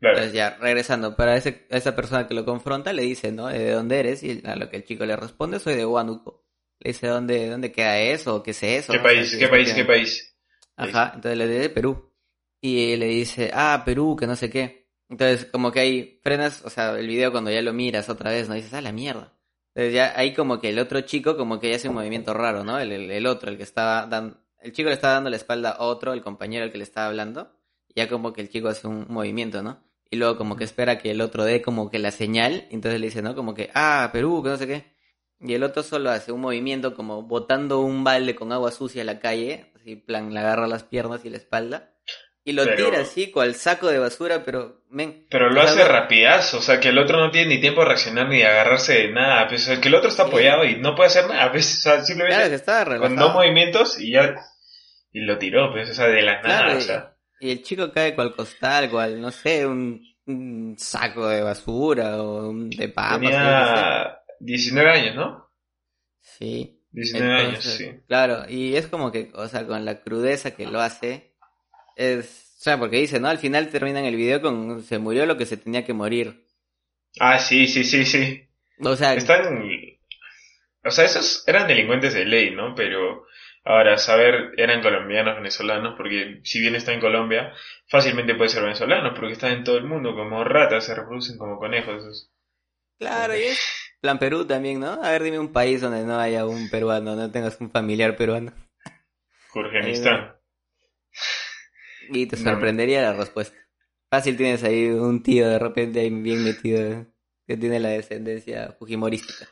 Claro. 0.00 0.16
Entonces 0.16 0.32
ya, 0.34 0.58
regresando, 0.60 1.16
para 1.16 1.34
ese, 1.34 1.66
a 1.70 1.78
esa 1.78 1.96
persona 1.96 2.26
que 2.26 2.34
lo 2.34 2.44
confronta, 2.44 2.92
le 2.92 3.02
dice, 3.02 3.32
¿no? 3.32 3.46
¿De 3.46 3.70
dónde 3.70 3.98
eres? 4.00 4.22
Y 4.22 4.42
a 4.44 4.56
lo 4.56 4.68
que 4.68 4.76
el 4.76 4.84
chico 4.84 5.06
le 5.06 5.16
responde, 5.16 5.60
soy 5.60 5.76
de 5.76 5.86
Huánuco. 5.86 6.44
Le 6.80 6.90
dice, 6.90 7.06
¿dónde, 7.06 7.48
dónde 7.48 7.72
queda 7.72 7.98
eso? 7.98 8.42
¿Qué 8.42 8.50
es 8.50 8.62
eso? 8.62 8.92
¿Qué 8.92 8.98
No 8.98 9.04
país? 9.04 9.34
¿Qué 9.38 9.48
país? 9.48 9.72
¿Qué 9.72 9.84
país? 9.86 10.36
Ajá, 10.76 11.12
entonces 11.14 11.38
le 11.38 11.46
dice 11.48 11.70
Perú. 11.70 12.12
Y 12.60 12.96
le 12.96 13.06
dice, 13.06 13.50
ah, 13.54 13.82
Perú, 13.84 14.14
que 14.14 14.26
no 14.26 14.36
sé 14.36 14.50
qué. 14.50 14.81
Entonces, 15.12 15.44
como 15.44 15.72
que 15.72 15.80
ahí 15.80 16.20
frenas, 16.22 16.62
o 16.64 16.70
sea, 16.70 16.98
el 16.98 17.06
video 17.06 17.32
cuando 17.32 17.50
ya 17.50 17.60
lo 17.60 17.74
miras 17.74 18.08
otra 18.08 18.30
vez, 18.30 18.48
¿no? 18.48 18.54
Dices, 18.54 18.72
ah, 18.72 18.80
la 18.80 18.92
mierda. 18.92 19.34
Entonces 19.74 19.92
ya 19.92 20.18
ahí 20.18 20.32
como 20.32 20.58
que 20.58 20.70
el 20.70 20.78
otro 20.78 21.02
chico 21.02 21.36
como 21.36 21.60
que 21.60 21.68
ya 21.68 21.76
hace 21.76 21.90
un 21.90 21.96
movimiento 21.96 22.32
raro, 22.32 22.64
¿no? 22.64 22.78
El, 22.78 22.92
el, 22.92 23.10
el 23.10 23.26
otro, 23.26 23.50
el 23.50 23.58
que 23.58 23.62
estaba 23.62 24.06
dando, 24.06 24.38
el 24.58 24.72
chico 24.72 24.88
le 24.88 24.94
estaba 24.94 25.12
dando 25.14 25.28
la 25.28 25.36
espalda 25.36 25.70
a 25.72 25.84
otro, 25.84 26.14
el 26.14 26.22
compañero 26.22 26.64
al 26.64 26.72
que 26.72 26.78
le 26.78 26.84
estaba 26.84 27.08
hablando. 27.08 27.52
Y 27.88 28.00
ya 28.00 28.08
como 28.08 28.32
que 28.32 28.40
el 28.40 28.48
chico 28.48 28.68
hace 28.68 28.88
un 28.88 29.04
movimiento, 29.10 29.62
¿no? 29.62 29.82
Y 30.10 30.16
luego 30.16 30.38
como 30.38 30.56
que 30.56 30.64
espera 30.64 30.96
que 30.96 31.10
el 31.10 31.20
otro 31.20 31.44
dé 31.44 31.60
como 31.60 31.90
que 31.90 31.98
la 31.98 32.10
señal. 32.10 32.66
Entonces 32.70 32.98
le 32.98 33.08
dice, 33.08 33.20
¿no? 33.20 33.34
Como 33.34 33.52
que, 33.52 33.70
ah, 33.74 34.08
Perú, 34.14 34.42
que 34.42 34.48
no 34.48 34.56
sé 34.56 34.66
qué. 34.66 34.94
Y 35.40 35.52
el 35.52 35.62
otro 35.62 35.82
solo 35.82 36.10
hace 36.10 36.32
un 36.32 36.40
movimiento 36.40 36.94
como 36.94 37.22
botando 37.22 37.80
un 37.80 38.02
balde 38.02 38.34
con 38.34 38.50
agua 38.50 38.70
sucia 38.70 39.02
a 39.02 39.04
la 39.04 39.20
calle, 39.20 39.72
así 39.76 39.96
plan, 39.96 40.32
le 40.32 40.40
agarra 40.40 40.66
las 40.68 40.84
piernas 40.84 41.24
y 41.26 41.30
la 41.30 41.36
espalda, 41.36 41.91
y 42.44 42.52
lo 42.52 42.64
Pero- 42.64 42.76
tira 42.86 43.00
así, 43.02 43.30
cual 43.30 43.54
saco 43.54 43.88
de 43.88 43.98
basura, 43.98 44.42
pero, 44.44 44.82
men, 44.90 45.26
Pero 45.30 45.48
lo 45.50 45.60
hace 45.62 45.80
no- 45.80 45.88
rapidazo, 45.88 46.58
o 46.58 46.60
sea, 46.62 46.80
que 46.80 46.88
el 46.88 46.98
otro 46.98 47.18
no 47.20 47.30
tiene 47.30 47.54
ni 47.54 47.60
tiempo 47.60 47.80
de 47.82 47.88
reaccionar 47.88 48.28
ni 48.28 48.38
de 48.38 48.46
agarrarse 48.46 48.94
de 48.94 49.12
nada, 49.12 49.46
pues, 49.48 49.62
o 49.62 49.66
sea, 49.66 49.80
que 49.80 49.88
el 49.88 49.94
otro 49.94 50.08
está 50.08 50.24
apoyado 50.24 50.64
y 50.64 50.76
no 50.76 50.94
puede 50.96 51.08
hacer 51.08 51.26
nada, 51.28 51.50
pues, 51.52 51.78
o 51.78 51.80
sea, 51.80 52.02
simplemente 52.04 52.36
claro 52.36 52.50
que 52.50 52.56
estaba 52.56 52.98
con 52.98 53.16
dos 53.16 53.32
movimientos 53.34 54.00
y 54.00 54.12
ya, 54.12 54.34
y 55.12 55.20
lo 55.20 55.38
tiró, 55.38 55.70
pues, 55.72 55.90
o 55.90 55.94
sea, 55.94 56.06
de 56.08 56.22
la 56.22 56.40
nada, 56.42 56.64
Claro, 56.64 56.78
o 56.78 56.80
sea, 56.80 57.16
Y 57.40 57.50
el 57.50 57.62
chico 57.62 57.92
cae 57.92 58.14
cual 58.14 58.34
costal, 58.34 58.88
cual, 58.90 59.20
no 59.20 59.30
sé, 59.30 59.66
un, 59.66 60.00
un 60.26 60.74
saco 60.78 61.26
de 61.28 61.42
basura 61.42 62.22
o 62.22 62.48
un 62.50 62.70
de 62.70 62.88
papas. 62.88 63.18
sé. 63.20 63.26
tenía 63.26 64.18
19 64.40 64.90
años, 64.90 65.14
¿no? 65.16 65.48
Sí. 66.20 66.78
19 66.92 67.34
años, 67.34 67.64
sí. 67.64 67.90
Claro, 68.06 68.44
y 68.48 68.76
es 68.76 68.86
como 68.86 69.10
que, 69.10 69.30
o 69.34 69.48
sea, 69.48 69.66
con 69.66 69.84
la 69.84 70.02
crudeza 70.02 70.52
que 70.52 70.66
lo 70.66 70.80
hace, 70.80 71.31
es, 72.10 72.56
o 72.58 72.62
sea, 72.62 72.78
porque 72.78 72.96
dice, 72.98 73.20
¿no? 73.20 73.28
Al 73.28 73.38
final 73.38 73.68
terminan 73.68 74.04
el 74.04 74.16
video 74.16 74.40
con, 74.40 74.82
se 74.82 74.98
murió 74.98 75.26
lo 75.26 75.36
que 75.36 75.46
se 75.46 75.56
tenía 75.56 75.84
que 75.84 75.92
morir. 75.92 76.46
Ah, 77.20 77.38
sí, 77.38 77.66
sí, 77.66 77.84
sí, 77.84 78.04
sí. 78.04 78.48
O 78.80 78.96
sea, 78.96 79.14
Están, 79.14 79.64
o 80.84 80.90
sea, 80.90 81.04
esos 81.04 81.46
eran 81.46 81.68
delincuentes 81.68 82.14
de 82.14 82.24
ley, 82.24 82.50
¿no? 82.54 82.74
Pero 82.74 83.26
ahora, 83.64 83.96
saber, 83.98 84.52
eran 84.56 84.82
colombianos, 84.82 85.36
venezolanos, 85.36 85.94
porque 85.96 86.40
si 86.42 86.60
bien 86.60 86.74
está 86.74 86.92
en 86.92 87.00
Colombia, 87.00 87.52
fácilmente 87.88 88.34
puede 88.34 88.50
ser 88.50 88.62
venezolano, 88.62 89.14
porque 89.14 89.34
están 89.34 89.52
en 89.52 89.64
todo 89.64 89.76
el 89.76 89.84
mundo 89.84 90.14
como 90.14 90.42
ratas, 90.42 90.86
se 90.86 90.94
reproducen 90.94 91.38
como 91.38 91.58
conejos. 91.58 92.02
esos. 92.02 92.30
Claro, 92.98 93.36
y 93.36 93.42
es 93.42 93.60
plan 94.00 94.18
Perú 94.18 94.44
también, 94.44 94.80
¿no? 94.80 95.02
A 95.02 95.10
ver, 95.12 95.22
dime 95.22 95.38
un 95.38 95.52
país 95.52 95.80
donde 95.80 96.04
no 96.04 96.18
haya 96.18 96.44
un 96.44 96.68
peruano, 96.68 97.14
no 97.14 97.30
tengas 97.30 97.60
un 97.60 97.70
familiar 97.70 98.16
peruano. 98.16 98.52
Kurgenistán. 99.52 100.34
Y 102.12 102.26
te 102.26 102.36
sorprendería 102.36 103.02
la 103.02 103.14
respuesta. 103.14 103.56
Fácil 104.10 104.36
tienes 104.36 104.62
ahí 104.64 104.88
un 104.88 105.22
tío 105.22 105.48
de 105.48 105.58
repente 105.58 106.00
ahí 106.00 106.10
bien 106.10 106.44
metido 106.44 107.06
que 107.46 107.56
tiene 107.56 107.80
la 107.80 107.88
descendencia 107.90 108.72
fujimorística. 108.78 109.48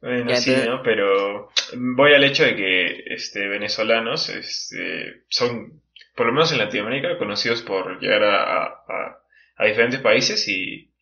Bueno, 0.00 0.28
Ya, 0.30 0.36
sí, 0.36 0.50
¿no? 0.64 0.82
Pero 0.82 1.48
voy 1.96 2.12
al 2.14 2.24
hecho 2.24 2.44
de 2.44 2.56
que 2.56 3.04
este, 3.14 3.46
venezolanos 3.48 4.28
este, 4.28 5.24
son, 5.28 5.80
por 6.16 6.26
lo 6.26 6.32
menos 6.32 6.52
en 6.52 6.58
Latinoamérica, 6.58 7.18
conocidos 7.18 7.62
por 7.62 8.00
llegar 8.00 8.22
a, 8.24 8.64
a- 8.64 9.18
a 9.56 9.64
diferentes 9.66 10.00
países 10.00 10.46
y, 10.48 10.92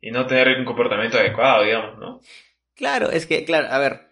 y 0.00 0.10
no 0.10 0.26
tener 0.26 0.58
un 0.58 0.64
comportamiento 0.64 1.18
adecuado, 1.18 1.64
digamos, 1.64 1.98
¿no? 1.98 2.20
Claro, 2.74 3.10
es 3.10 3.26
que, 3.26 3.44
claro, 3.44 3.68
a 3.70 3.78
ver, 3.78 4.05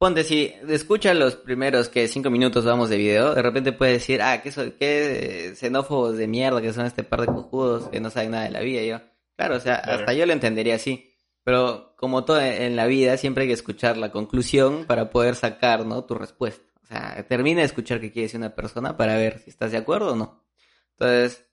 ponte 0.00 0.24
si 0.24 0.50
escucha 0.66 1.12
los 1.12 1.36
primeros 1.36 1.90
que 1.90 2.08
cinco 2.08 2.30
minutos 2.30 2.64
vamos 2.64 2.88
de 2.88 2.96
video, 2.96 3.34
de 3.34 3.42
repente 3.42 3.72
puedes 3.72 3.98
decir, 3.98 4.22
ah, 4.22 4.40
qué, 4.42 4.50
so- 4.50 4.74
qué 4.78 5.48
eh, 5.50 5.54
xenófobos 5.54 6.16
de 6.16 6.26
mierda 6.26 6.62
que 6.62 6.72
son 6.72 6.86
este 6.86 7.04
par 7.04 7.20
de 7.20 7.26
cojudos 7.26 7.88
que 7.90 8.00
no 8.00 8.08
saben 8.08 8.30
nada 8.30 8.44
de 8.44 8.50
la 8.50 8.60
vida. 8.60 8.80
Y 8.80 8.88
yo, 8.88 9.00
claro, 9.36 9.56
o 9.56 9.60
sea, 9.60 9.82
Claro. 9.82 9.98
hasta 10.00 10.14
yo 10.14 10.24
lo 10.24 10.32
entendería 10.32 10.76
así. 10.76 11.06
Pero 11.44 11.94
como 11.98 12.24
todo 12.24 12.40
en 12.40 12.62
en 12.62 12.76
la 12.76 12.86
vida, 12.86 13.18
siempre 13.18 13.42
hay 13.42 13.48
que 13.48 13.54
escuchar 13.54 13.98
la 13.98 14.10
conclusión 14.10 14.86
para 14.86 15.10
poder 15.10 15.34
sacar, 15.34 15.84
¿no? 15.84 16.04
Tu 16.04 16.14
respuesta. 16.14 16.64
O 16.82 16.86
sea, 16.86 17.22
termina 17.28 17.60
de 17.60 17.66
escuchar 17.66 18.00
qué 18.00 18.10
quiere 18.10 18.24
decir 18.26 18.38
una 18.40 18.54
persona 18.54 18.96
para 18.96 19.16
ver 19.16 19.38
si 19.40 19.50
estás 19.50 19.70
de 19.70 19.78
acuerdo 19.78 20.12
o 20.12 20.16
no. 20.16 20.44
Entonces, 20.92 21.44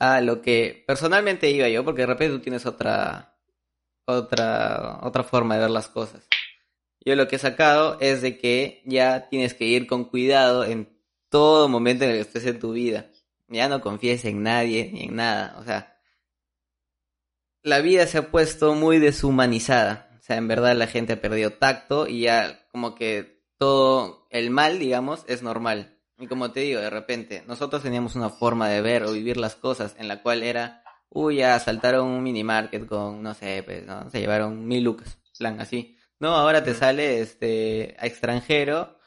a 0.00 0.20
lo 0.20 0.42
que 0.42 0.82
personalmente 0.88 1.48
iba 1.50 1.68
yo, 1.68 1.84
porque 1.84 2.02
de 2.02 2.06
repente 2.06 2.36
tú 2.36 2.40
tienes 2.42 2.66
otra, 2.66 3.36
otra, 4.06 4.98
otra 5.02 5.22
forma 5.22 5.54
de 5.54 5.60
ver 5.62 5.70
las 5.70 5.88
cosas. 5.88 6.26
Yo 7.06 7.14
lo 7.14 7.28
que 7.28 7.36
he 7.36 7.38
sacado 7.38 7.98
es 8.00 8.20
de 8.20 8.36
que 8.36 8.82
ya 8.84 9.28
tienes 9.28 9.54
que 9.54 9.64
ir 9.64 9.86
con 9.86 10.06
cuidado 10.06 10.64
en 10.64 10.88
todo 11.30 11.68
momento 11.68 12.04
en 12.04 12.10
el 12.10 12.16
que 12.16 12.22
estés 12.22 12.46
en 12.46 12.58
tu 12.58 12.72
vida. 12.72 13.06
Ya 13.46 13.68
no 13.68 13.80
confíes 13.80 14.24
en 14.24 14.42
nadie 14.42 14.90
ni 14.92 15.04
en 15.04 15.14
nada. 15.14 15.56
O 15.60 15.62
sea, 15.62 15.96
la 17.62 17.78
vida 17.78 18.08
se 18.08 18.18
ha 18.18 18.32
puesto 18.32 18.74
muy 18.74 18.98
deshumanizada. 18.98 20.10
O 20.18 20.22
sea, 20.22 20.36
en 20.36 20.48
verdad 20.48 20.74
la 20.74 20.88
gente 20.88 21.12
ha 21.12 21.20
perdido 21.20 21.52
tacto 21.52 22.08
y 22.08 22.22
ya 22.22 22.66
como 22.72 22.96
que 22.96 23.44
todo 23.56 24.26
el 24.30 24.50
mal, 24.50 24.80
digamos, 24.80 25.24
es 25.28 25.44
normal. 25.44 26.00
Y 26.18 26.26
como 26.26 26.50
te 26.50 26.60
digo, 26.60 26.80
de 26.80 26.90
repente, 26.90 27.44
nosotros 27.46 27.84
teníamos 27.84 28.16
una 28.16 28.30
forma 28.30 28.68
de 28.68 28.80
ver 28.80 29.04
o 29.04 29.12
vivir 29.12 29.36
las 29.36 29.54
cosas 29.54 29.94
en 29.98 30.08
la 30.08 30.22
cual 30.22 30.42
era, 30.42 30.82
uy, 31.08 31.36
ya 31.36 31.54
asaltaron 31.54 32.08
un 32.08 32.24
mini 32.24 32.42
market 32.42 32.84
con, 32.84 33.22
no 33.22 33.32
sé, 33.34 33.62
pues, 33.64 33.86
¿no? 33.86 34.10
Se 34.10 34.18
llevaron 34.18 34.66
mil 34.66 34.82
lucas, 34.82 35.18
plan 35.38 35.60
así. 35.60 35.95
No, 36.18 36.34
ahora 36.34 36.62
te 36.64 36.74
sale 36.74 37.20
este 37.20 37.96
a 37.98 38.06
extranjero, 38.06 38.98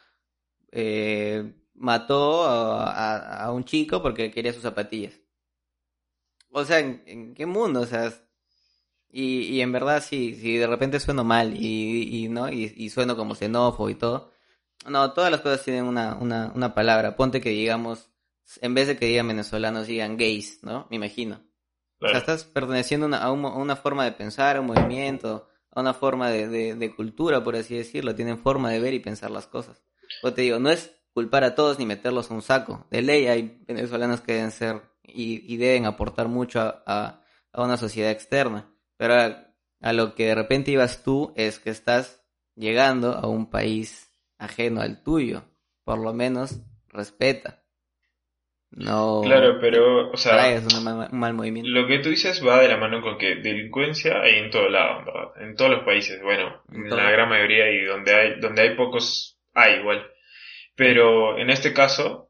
eh, 0.71 1.53
mató 1.75 2.45
a, 2.45 2.91
a- 2.91 3.45
a 3.45 3.51
un 3.53 3.65
chico 3.65 4.01
porque 4.01 4.31
quería 4.31 4.53
sus 4.53 4.63
zapatillas. 4.63 5.19
o 6.51 6.63
sea, 6.65 6.79
¿en, 6.79 7.33
qué 7.35 7.45
mundo? 7.45 7.81
O 7.81 7.85
sea, 7.85 8.11
y, 9.11 9.41
y 9.43 9.61
en 9.61 9.71
verdad 9.71 10.03
sí, 10.03 10.35
si 10.35 10.57
de 10.57 10.67
repente 10.67 10.99
sueno 10.99 11.23
mal 11.23 11.55
y, 11.55 12.25
y 12.25 12.29
¿no? 12.29 12.49
Y, 12.51 12.73
y 12.77 12.89
sueno 12.89 13.17
como 13.17 13.35
xenófobo 13.35 13.89
y 13.89 13.95
todo. 13.95 14.31
No, 14.87 15.13
todas 15.13 15.31
las 15.31 15.41
cosas 15.41 15.63
tienen 15.65 15.85
una, 15.85 16.15
una, 16.15 16.51
una 16.55 16.75
palabra. 16.75 17.17
Ponte 17.17 17.41
que 17.41 17.51
digamos, 17.51 18.11
en 18.61 18.75
vez 18.75 18.87
de 18.87 18.97
que 18.97 19.07
digan 19.07 19.29
venezolanos, 19.29 19.87
digan 19.87 20.17
gays, 20.17 20.63
¿no? 20.63 20.87
Me 20.91 20.97
imagino. 20.97 21.41
O 22.01 22.09
sea, 22.09 22.19
estás 22.19 22.45
perteneciendo 22.45 23.07
a, 23.15 23.19
a, 23.23 23.31
una 23.33 23.77
forma 23.77 24.05
de 24.05 24.13
pensar, 24.13 24.57
a 24.57 24.61
un 24.61 24.67
movimiento, 24.67 25.48
a 25.71 25.81
una 25.81 25.93
forma 25.93 26.29
de, 26.29 26.75
de, 26.75 26.95
cultura, 26.95 27.43
por 27.43 27.55
así 27.55 27.75
decirlo. 27.75 28.15
Tienen 28.15 28.39
forma 28.39 28.71
de 28.71 28.79
ver 28.79 28.93
y 28.93 28.99
pensar 28.99 29.31
las 29.31 29.47
cosas. 29.47 29.83
O 30.23 30.33
te 30.33 30.41
digo, 30.41 30.59
no 30.59 30.69
es 30.69 30.91
culpar 31.13 31.43
a 31.43 31.55
todos 31.55 31.79
ni 31.79 31.85
meterlos 31.85 32.31
a 32.31 32.33
un 32.33 32.41
saco. 32.41 32.87
De 32.89 33.01
ley 33.01 33.27
hay 33.27 33.63
venezolanos 33.67 34.21
que 34.21 34.33
deben 34.33 34.51
ser 34.51 34.81
y, 35.03 35.53
y 35.53 35.57
deben 35.57 35.85
aportar 35.85 36.27
mucho 36.27 36.61
a, 36.61 36.83
a, 36.85 37.23
a, 37.51 37.63
una 37.63 37.77
sociedad 37.77 38.11
externa. 38.11 38.73
Pero 38.97 39.13
a, 39.15 39.53
a 39.81 39.93
lo 39.93 40.15
que 40.15 40.27
de 40.27 40.35
repente 40.35 40.71
ibas 40.71 41.03
tú 41.03 41.33
es 41.35 41.59
que 41.59 41.69
estás 41.69 42.23
llegando 42.55 43.13
a 43.13 43.27
un 43.27 43.49
país 43.49 44.09
ajeno 44.37 44.81
al 44.81 45.03
tuyo. 45.03 45.43
Por 45.83 45.99
lo 45.99 46.13
menos 46.13 46.59
respeta. 46.87 47.63
No. 48.71 49.21
Claro, 49.23 49.59
pero, 49.59 50.11
o 50.11 50.17
sea, 50.17 50.53
es 50.53 50.73
un 50.73 50.83
mal, 50.83 51.09
un 51.11 51.19
mal, 51.19 51.33
movimiento. 51.33 51.69
Lo 51.69 51.87
que 51.87 51.99
tú 51.99 52.09
dices 52.09 52.45
va 52.45 52.61
de 52.61 52.67
la 52.67 52.77
mano 52.77 53.01
con 53.01 53.17
que 53.17 53.35
delincuencia 53.35 54.21
hay 54.21 54.35
en 54.35 54.51
todo 54.51 54.69
lado, 54.69 55.05
¿verdad? 55.05 55.41
En 55.41 55.55
todos 55.55 55.71
los 55.71 55.83
países, 55.83 56.21
bueno, 56.21 56.63
en, 56.71 56.85
en 56.85 56.95
la 56.95 57.09
gran 57.09 57.29
mayoría 57.29 57.71
y 57.71 57.83
donde 57.83 58.13
hay, 58.13 58.39
donde 58.39 58.61
hay 58.61 58.75
pocos, 58.75 59.39
hay 59.53 59.79
igual. 59.79 60.05
Pero 60.79 61.37
en 61.37 61.49
este 61.49 61.73
caso, 61.73 62.29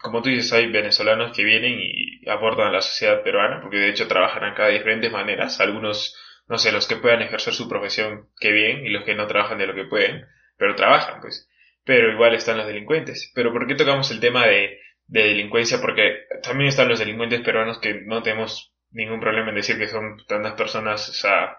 como 0.00 0.22
tú 0.22 0.30
dices, 0.30 0.50
hay 0.54 0.70
venezolanos 0.72 1.36
que 1.36 1.44
vienen 1.44 1.78
y 1.82 2.26
aportan 2.30 2.68
a 2.68 2.72
la 2.72 2.80
sociedad 2.80 3.22
peruana, 3.22 3.60
porque 3.60 3.76
de 3.76 3.90
hecho 3.90 4.08
trabajan 4.08 4.42
acá 4.42 4.68
de 4.68 4.78
diferentes 4.78 5.12
maneras. 5.12 5.60
Algunos, 5.60 6.16
no 6.48 6.56
sé, 6.56 6.72
los 6.72 6.88
que 6.88 6.96
puedan 6.96 7.20
ejercer 7.20 7.52
su 7.52 7.68
profesión, 7.68 8.28
que 8.40 8.52
bien, 8.52 8.86
y 8.86 8.88
los 8.88 9.04
que 9.04 9.14
no 9.14 9.26
trabajan 9.26 9.58
de 9.58 9.66
lo 9.66 9.74
que 9.74 9.84
pueden, 9.84 10.24
pero 10.56 10.76
trabajan, 10.76 11.20
pues. 11.20 11.46
Pero 11.84 12.10
igual 12.10 12.34
están 12.34 12.56
los 12.56 12.66
delincuentes. 12.66 13.32
Pero 13.34 13.52
¿por 13.52 13.66
qué 13.66 13.74
tocamos 13.74 14.10
el 14.10 14.20
tema 14.20 14.46
de 14.46 14.78
de 15.10 15.24
delincuencia, 15.24 15.80
porque 15.80 16.26
también 16.42 16.68
están 16.68 16.88
los 16.88 17.00
delincuentes 17.00 17.40
peruanos 17.40 17.78
que 17.80 18.02
no 18.06 18.22
tenemos 18.22 18.72
ningún 18.92 19.20
problema 19.20 19.50
en 19.50 19.56
decir 19.56 19.76
que 19.76 19.88
son 19.88 20.24
tantas 20.26 20.54
personas, 20.54 21.08
o 21.08 21.12
sea, 21.12 21.58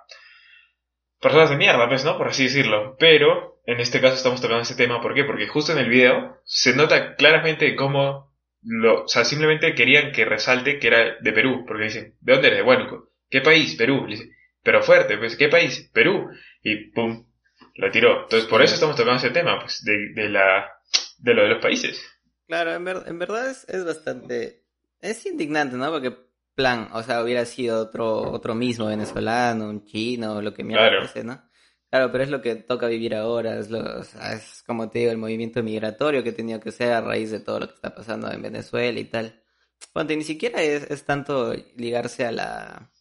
personas 1.20 1.50
de 1.50 1.58
mierda, 1.58 1.88
pues, 1.88 2.06
¿no? 2.06 2.18
Por 2.18 2.30
así 2.30 2.44
decirlo. 2.44 2.96
Pero 2.98 3.62
en 3.66 3.80
este 3.82 4.00
caso 4.00 4.16
estamos 4.16 4.42
tocando 4.42 4.64
ese 4.64 4.76
tema, 4.76 5.02
¿por 5.02 5.14
qué? 5.14 5.26
Porque 5.26 5.48
justo 5.48 5.74
en 5.74 5.80
el 5.80 5.90
video 5.90 6.38
se 6.46 6.76
nota 6.76 7.16
claramente 7.16 7.76
cómo 7.76 8.32
lo, 8.64 9.04
o 9.04 9.08
sea, 9.08 9.26
simplemente 9.26 9.76
querían 9.76 10.14
que 10.14 10.24
resalte 10.24 10.80
que 10.80 10.88
era 10.88 11.18
de 11.20 11.34
Perú, 11.34 11.66
porque 11.68 11.86
dicen, 11.86 12.16
¿de 12.22 12.34
dónde 12.34 12.48
eres? 12.48 12.66
De. 12.66 13.10
¿Qué 13.30 13.42
país? 13.42 13.76
Perú. 13.76 14.08
pero 14.64 14.82
fuerte, 14.82 15.18
pues, 15.18 15.36
¿qué 15.36 15.50
país? 15.50 15.90
Perú. 15.94 16.30
Y 16.64 16.92
pum, 16.92 17.26
lo 17.76 17.92
tiró. 17.92 18.24
Entonces, 18.24 18.48
por 18.48 18.62
eso 18.62 18.76
estamos 18.76 18.96
tocando 18.96 19.18
ese 19.18 19.32
tema, 19.32 19.60
pues, 19.60 19.84
de, 19.84 20.14
de 20.14 20.30
la, 20.30 20.72
de 21.18 21.34
lo 21.34 21.44
de 21.44 21.50
los 21.50 21.62
países. 21.62 22.02
Claro, 22.52 22.74
en, 22.74 22.84
ver, 22.84 23.04
en 23.06 23.18
verdad 23.18 23.50
es, 23.50 23.64
es, 23.70 23.86
bastante... 23.86 24.66
Es 25.00 25.26
indignante, 25.26 25.78
¿no? 25.78 25.90
Porque, 25.90 26.14
plan, 26.54 26.90
o 26.92 27.02
sea, 27.02 27.24
hubiera 27.24 27.46
sido 27.46 27.80
otro 27.80 28.30
otro 28.30 28.56
mismo 28.56 28.88
venezolano, 28.88 29.70
un 29.70 29.86
chino, 29.86 30.42
lo 30.42 30.54
que 30.54 30.66
me 30.66 30.74
claro. 30.74 30.98
parece, 30.98 31.24
¿no? 31.24 31.42
Claro, 31.90 32.12
pero 32.12 32.26
es 32.26 32.30
lo 32.30 32.42
que 32.42 32.56
toca 32.56 32.88
vivir 32.88 33.16
ahora, 33.16 33.58
es, 33.58 33.70
lo, 33.70 34.02
o 34.02 34.04
sea, 34.04 34.34
es 34.34 34.64
como 34.68 34.90
te 34.90 35.00
digo, 35.00 35.12
el 35.12 35.18
movimiento 35.18 35.64
migratorio 35.64 36.24
que 36.24 36.32
ha 36.32 36.36
tenido 36.36 36.60
que 36.60 36.74
ser 36.74 36.92
a 36.92 37.00
raíz 37.00 37.32
de 37.32 37.40
todo 37.40 37.62
lo 37.62 37.68
que 37.70 37.76
está 37.76 37.96
pasando 37.96 38.30
en 38.30 38.42
Venezuela 38.42 39.00
y 39.00 39.06
tal. 39.06 39.42
Ponte, 39.94 40.18
ni 40.18 40.26
siquiera 40.26 40.62
es, 40.62 40.92
es 40.92 41.06
tanto 41.06 41.54
ligarse 41.78 42.26
a 42.26 42.34
la, 42.34 42.92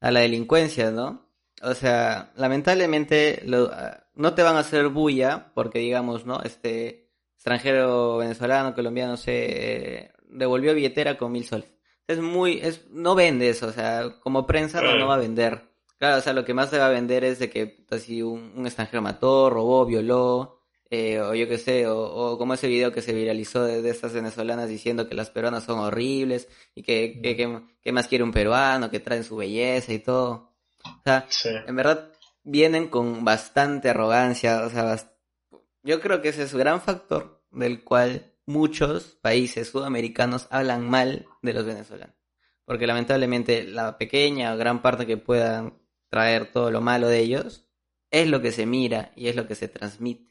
a 0.00 0.10
la 0.10 0.20
delincuencia, 0.20 0.90
¿no? 0.90 1.30
O 1.62 1.74
sea, 1.74 2.32
lamentablemente 2.34 3.42
lo, 3.46 3.70
no 4.16 4.34
te 4.34 4.42
van 4.42 4.56
a 4.56 4.60
hacer 4.60 4.88
bulla 4.88 5.52
porque, 5.54 5.78
digamos, 5.78 6.26
¿no? 6.26 6.42
Este 6.42 7.07
extranjero 7.38 8.16
venezolano, 8.16 8.74
colombiano, 8.74 9.16
se 9.16 10.10
devolvió 10.28 10.74
billetera 10.74 11.16
con 11.16 11.30
mil 11.30 11.44
soles. 11.44 11.68
Es 12.08 12.18
muy, 12.18 12.58
es, 12.60 12.88
no 12.90 13.14
vende 13.14 13.48
eso, 13.48 13.68
o 13.68 13.72
sea, 13.72 14.18
como 14.20 14.44
prensa 14.44 14.82
no, 14.82 14.96
no 14.96 15.06
va 15.06 15.14
a 15.14 15.18
vender. 15.18 15.70
Claro, 15.98 16.18
o 16.18 16.20
sea, 16.20 16.32
lo 16.32 16.44
que 16.44 16.52
más 16.54 16.70
se 16.70 16.78
va 16.78 16.86
a 16.86 16.90
vender 16.90 17.22
es 17.22 17.38
de 17.38 17.48
que 17.48 17.84
así 17.90 18.22
un, 18.22 18.52
un 18.56 18.66
extranjero 18.66 19.02
mató, 19.02 19.50
robó, 19.50 19.86
violó, 19.86 20.62
eh, 20.90 21.20
o 21.20 21.32
yo 21.34 21.46
qué 21.46 21.58
sé, 21.58 21.86
o, 21.86 21.96
o, 22.00 22.38
como 22.38 22.54
ese 22.54 22.66
video 22.66 22.92
que 22.92 23.02
se 23.02 23.12
viralizó 23.12 23.62
de, 23.62 23.82
de, 23.82 23.90
estas 23.90 24.14
venezolanas 24.14 24.68
diciendo 24.68 25.08
que 25.08 25.14
las 25.14 25.30
peruanas 25.30 25.62
son 25.64 25.78
horribles 25.78 26.48
y 26.74 26.82
que, 26.82 27.20
que, 27.22 27.36
que, 27.36 27.60
que, 27.80 27.92
más 27.92 28.08
quiere 28.08 28.24
un 28.24 28.32
peruano, 28.32 28.90
que 28.90 28.98
traen 28.98 29.22
su 29.22 29.36
belleza 29.36 29.92
y 29.92 30.00
todo. 30.00 30.54
O 30.84 31.02
sea, 31.04 31.26
sí. 31.28 31.50
en 31.66 31.76
verdad 31.76 32.10
vienen 32.42 32.88
con 32.88 33.24
bastante 33.24 33.90
arrogancia, 33.90 34.64
o 34.64 34.70
sea, 34.70 34.82
bast 34.82 35.17
yo 35.88 36.02
creo 36.02 36.20
que 36.20 36.28
ese 36.28 36.42
es 36.42 36.52
un 36.52 36.60
gran 36.60 36.82
factor 36.82 37.42
del 37.50 37.82
cual 37.82 38.34
muchos 38.44 39.18
países 39.22 39.70
sudamericanos 39.70 40.46
hablan 40.50 40.86
mal 40.86 41.24
de 41.40 41.54
los 41.54 41.64
venezolanos. 41.64 42.14
Porque 42.66 42.86
lamentablemente 42.86 43.64
la 43.64 43.96
pequeña 43.96 44.52
o 44.52 44.58
gran 44.58 44.82
parte 44.82 45.06
que 45.06 45.16
puedan 45.16 45.78
traer 46.10 46.52
todo 46.52 46.70
lo 46.70 46.82
malo 46.82 47.08
de 47.08 47.20
ellos 47.20 47.66
es 48.10 48.28
lo 48.28 48.42
que 48.42 48.52
se 48.52 48.66
mira 48.66 49.12
y 49.16 49.28
es 49.28 49.36
lo 49.36 49.46
que 49.46 49.54
se 49.54 49.66
transmite. 49.66 50.30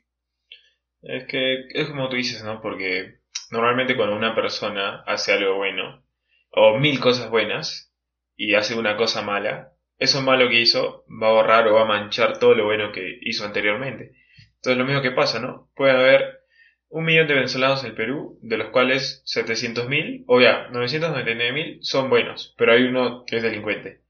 Es 1.02 1.26
que 1.26 1.68
es 1.74 1.88
como 1.88 2.08
tú 2.08 2.18
dices, 2.18 2.44
¿no? 2.44 2.62
Porque 2.62 3.22
normalmente 3.50 3.96
cuando 3.96 4.16
una 4.16 4.36
persona 4.36 5.02
hace 5.08 5.34
algo 5.34 5.56
bueno 5.56 6.06
o 6.52 6.78
mil 6.78 7.00
cosas 7.00 7.32
buenas 7.32 7.96
y 8.36 8.54
hace 8.54 8.78
una 8.78 8.96
cosa 8.96 9.24
mala, 9.24 9.74
eso 9.98 10.22
malo 10.22 10.50
que 10.50 10.62
hizo 10.62 11.04
va 11.10 11.30
a 11.30 11.34
borrar 11.34 11.68
o 11.68 11.74
va 11.74 11.82
a 11.82 11.86
manchar 11.86 12.38
todo 12.38 12.54
lo 12.54 12.66
bueno 12.66 12.92
que 12.92 13.18
hizo 13.24 13.44
anteriormente. 13.44 14.27
Entonces 14.58 14.78
lo 14.78 14.86
mismo 14.86 15.02
que 15.02 15.12
pasa, 15.12 15.40
¿no? 15.40 15.70
Puede 15.76 15.92
haber 15.92 16.40
un 16.90 17.06
millón 17.06 17.28
de 17.28 17.36
venezolanos 17.36 17.84
en 17.84 17.92
el 17.92 17.96
Perú, 17.96 18.40
de 18.42 18.58
los 18.58 18.70
cuales 18.70 19.24
700.000, 19.26 20.24
o 20.28 20.42
ya, 20.42 20.68
999.000 20.70 21.80
son 21.82 22.10
buenos, 22.10 22.56
pero 22.58 22.74
hay 22.74 22.84
uno 22.84 23.24
que 23.26 23.38
es 23.38 23.44
delincuente. 23.44 24.02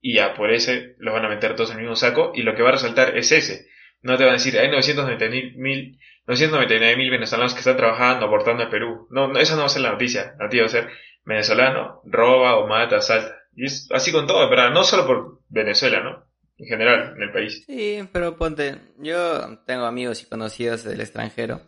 Y 0.00 0.14
ya, 0.14 0.34
por 0.34 0.52
ese 0.52 0.96
los 0.98 1.14
van 1.14 1.24
a 1.24 1.28
meter 1.28 1.54
todos 1.54 1.70
en 1.70 1.76
el 1.76 1.82
mismo 1.82 1.96
saco, 1.96 2.32
y 2.34 2.42
lo 2.42 2.54
que 2.54 2.62
va 2.62 2.70
a 2.70 2.72
resaltar 2.72 3.16
es 3.16 3.32
ese. 3.32 3.66
No 4.02 4.16
te 4.16 4.24
van 4.24 4.32
a 4.32 4.36
decir, 4.36 4.58
hay 4.58 4.68
999.000 4.68 5.98
999 6.26 7.10
venezolanos 7.10 7.52
que 7.52 7.58
están 7.58 7.76
trabajando, 7.76 8.26
aportando 8.26 8.62
al 8.62 8.70
Perú. 8.70 9.06
No, 9.10 9.28
no, 9.28 9.38
esa 9.38 9.54
no 9.54 9.60
va 9.60 9.66
a 9.66 9.70
ser 9.70 9.82
la 9.82 9.92
noticia. 9.92 10.34
La 10.38 10.44
noticia 10.44 10.62
va 10.62 10.66
a 10.66 10.70
ser 10.70 10.88
venezolano, 11.24 12.00
roba 12.04 12.56
o 12.56 12.66
mata, 12.66 12.96
asalta. 12.96 13.36
Y 13.54 13.66
es 13.66 13.88
así 13.92 14.10
con 14.10 14.26
todo, 14.26 14.48
pero 14.48 14.70
no 14.70 14.84
solo 14.84 15.06
por 15.06 15.40
Venezuela, 15.48 16.00
¿no? 16.00 16.23
En 16.58 16.66
general 16.66 17.14
en 17.16 17.22
el 17.22 17.32
país. 17.32 17.64
Sí, 17.66 18.08
pero 18.12 18.36
ponte, 18.36 18.76
yo 18.98 19.58
tengo 19.66 19.84
amigos 19.84 20.22
y 20.22 20.26
conocidos 20.26 20.84
del 20.84 21.00
extranjero 21.00 21.62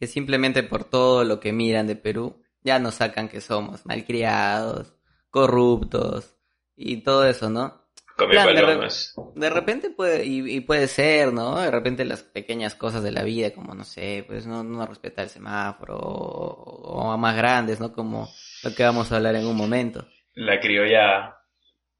que 0.00 0.06
simplemente 0.06 0.62
por 0.62 0.84
todo 0.84 1.24
lo 1.24 1.40
que 1.40 1.52
miran 1.52 1.86
de 1.86 1.94
Perú 1.94 2.42
ya 2.62 2.78
nos 2.78 2.96
sacan 2.96 3.28
que 3.28 3.42
somos 3.42 3.84
malcriados, 3.84 4.94
corruptos 5.28 6.36
y 6.74 7.02
todo 7.02 7.26
eso, 7.26 7.50
¿no? 7.50 7.78
Come 8.16 8.34
de, 8.34 8.44
re 8.44 8.62
palomas. 8.62 9.14
de 9.34 9.50
repente 9.50 9.90
puede, 9.90 10.24
y, 10.26 10.56
y, 10.56 10.60
puede 10.60 10.88
ser, 10.88 11.32
¿no? 11.32 11.58
De 11.58 11.70
repente 11.70 12.04
las 12.04 12.22
pequeñas 12.22 12.74
cosas 12.74 13.02
de 13.02 13.12
la 13.12 13.22
vida, 13.22 13.52
como 13.52 13.74
no 13.74 13.84
sé, 13.84 14.24
pues 14.26 14.46
no, 14.46 14.62
no 14.62 14.86
respetar 14.86 15.24
el 15.24 15.30
semáforo, 15.30 15.96
o, 15.96 17.12
o 17.12 17.16
más 17.16 17.36
grandes, 17.36 17.80
¿no? 17.80 17.92
Como 17.92 18.28
lo 18.62 18.74
que 18.74 18.82
vamos 18.82 19.10
a 19.10 19.16
hablar 19.16 19.36
en 19.36 19.46
un 19.46 19.56
momento. 19.56 20.06
La 20.34 20.60
criolla. 20.60 21.36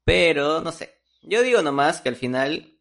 Pero, 0.03 0.61
no 0.61 0.71
sé, 0.71 1.00
yo 1.21 1.43
digo 1.43 1.61
nomás 1.61 2.01
que 2.01 2.09
al 2.09 2.15
final, 2.15 2.79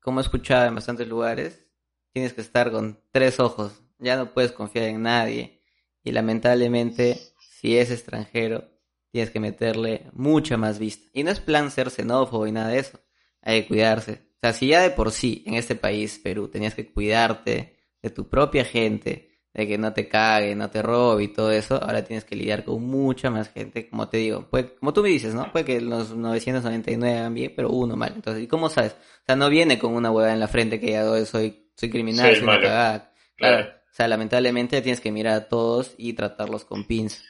como 0.00 0.20
he 0.20 0.22
escuchado 0.22 0.66
en 0.66 0.74
bastantes 0.74 1.08
lugares, 1.08 1.66
tienes 2.12 2.32
que 2.32 2.40
estar 2.40 2.70
con 2.70 3.00
tres 3.10 3.40
ojos. 3.40 3.82
Ya 3.98 4.16
no 4.16 4.32
puedes 4.32 4.52
confiar 4.52 4.86
en 4.86 5.02
nadie. 5.02 5.62
Y 6.02 6.12
lamentablemente, 6.12 7.18
si 7.38 7.76
es 7.76 7.90
extranjero, 7.90 8.68
tienes 9.10 9.30
que 9.30 9.40
meterle 9.40 10.06
mucha 10.12 10.56
más 10.56 10.78
vista. 10.78 11.08
Y 11.12 11.22
no 11.22 11.30
es 11.30 11.40
plan 11.40 11.70
ser 11.70 11.90
xenófobo 11.90 12.46
y 12.46 12.52
nada 12.52 12.68
de 12.68 12.78
eso. 12.80 13.00
Hay 13.40 13.62
que 13.62 13.68
cuidarse. 13.68 14.32
O 14.36 14.38
sea, 14.40 14.52
si 14.52 14.68
ya 14.68 14.80
de 14.82 14.90
por 14.90 15.12
sí, 15.12 15.44
en 15.46 15.54
este 15.54 15.76
país, 15.76 16.18
Perú, 16.18 16.48
tenías 16.48 16.74
que 16.74 16.90
cuidarte 16.90 17.76
de 18.02 18.10
tu 18.10 18.28
propia 18.28 18.64
gente, 18.64 19.31
de 19.54 19.66
que 19.66 19.76
no 19.78 19.92
te 19.92 20.08
cague, 20.08 20.54
no 20.54 20.70
te 20.70 20.80
robe 20.80 21.24
y 21.24 21.28
todo 21.28 21.50
eso, 21.50 21.82
ahora 21.82 22.04
tienes 22.04 22.24
que 22.24 22.36
lidiar 22.36 22.64
con 22.64 22.82
mucha 22.84 23.30
más 23.30 23.50
gente, 23.50 23.88
como 23.88 24.08
te 24.08 24.16
digo, 24.16 24.48
puede, 24.48 24.74
como 24.76 24.92
tú 24.92 25.02
me 25.02 25.10
dices, 25.10 25.34
¿no? 25.34 25.52
Puede 25.52 25.64
que 25.64 25.80
los 25.80 26.14
999 26.14 27.18
hagan 27.18 27.34
bien, 27.34 27.52
pero 27.54 27.70
uno 27.70 27.94
mal. 27.96 28.12
Entonces, 28.14 28.42
¿y 28.42 28.46
cómo 28.46 28.68
sabes? 28.70 28.92
O 28.92 29.24
sea, 29.26 29.36
no 29.36 29.50
viene 29.50 29.78
con 29.78 29.94
una 29.94 30.10
hueá 30.10 30.32
en 30.32 30.40
la 30.40 30.48
frente 30.48 30.80
que 30.80 30.92
ya 30.92 31.04
soy, 31.26 31.70
soy 31.74 31.90
criminal, 31.90 32.34
soy 32.34 32.44
una 32.44 32.60
cagada. 32.60 33.12
Claro. 33.36 33.56
Claro. 33.56 33.82
O 33.92 33.94
sea, 33.94 34.08
lamentablemente 34.08 34.80
tienes 34.80 35.02
que 35.02 35.12
mirar 35.12 35.34
a 35.34 35.48
todos 35.48 35.94
y 35.98 36.14
tratarlos 36.14 36.64
con 36.64 36.84
pinza. 36.84 37.22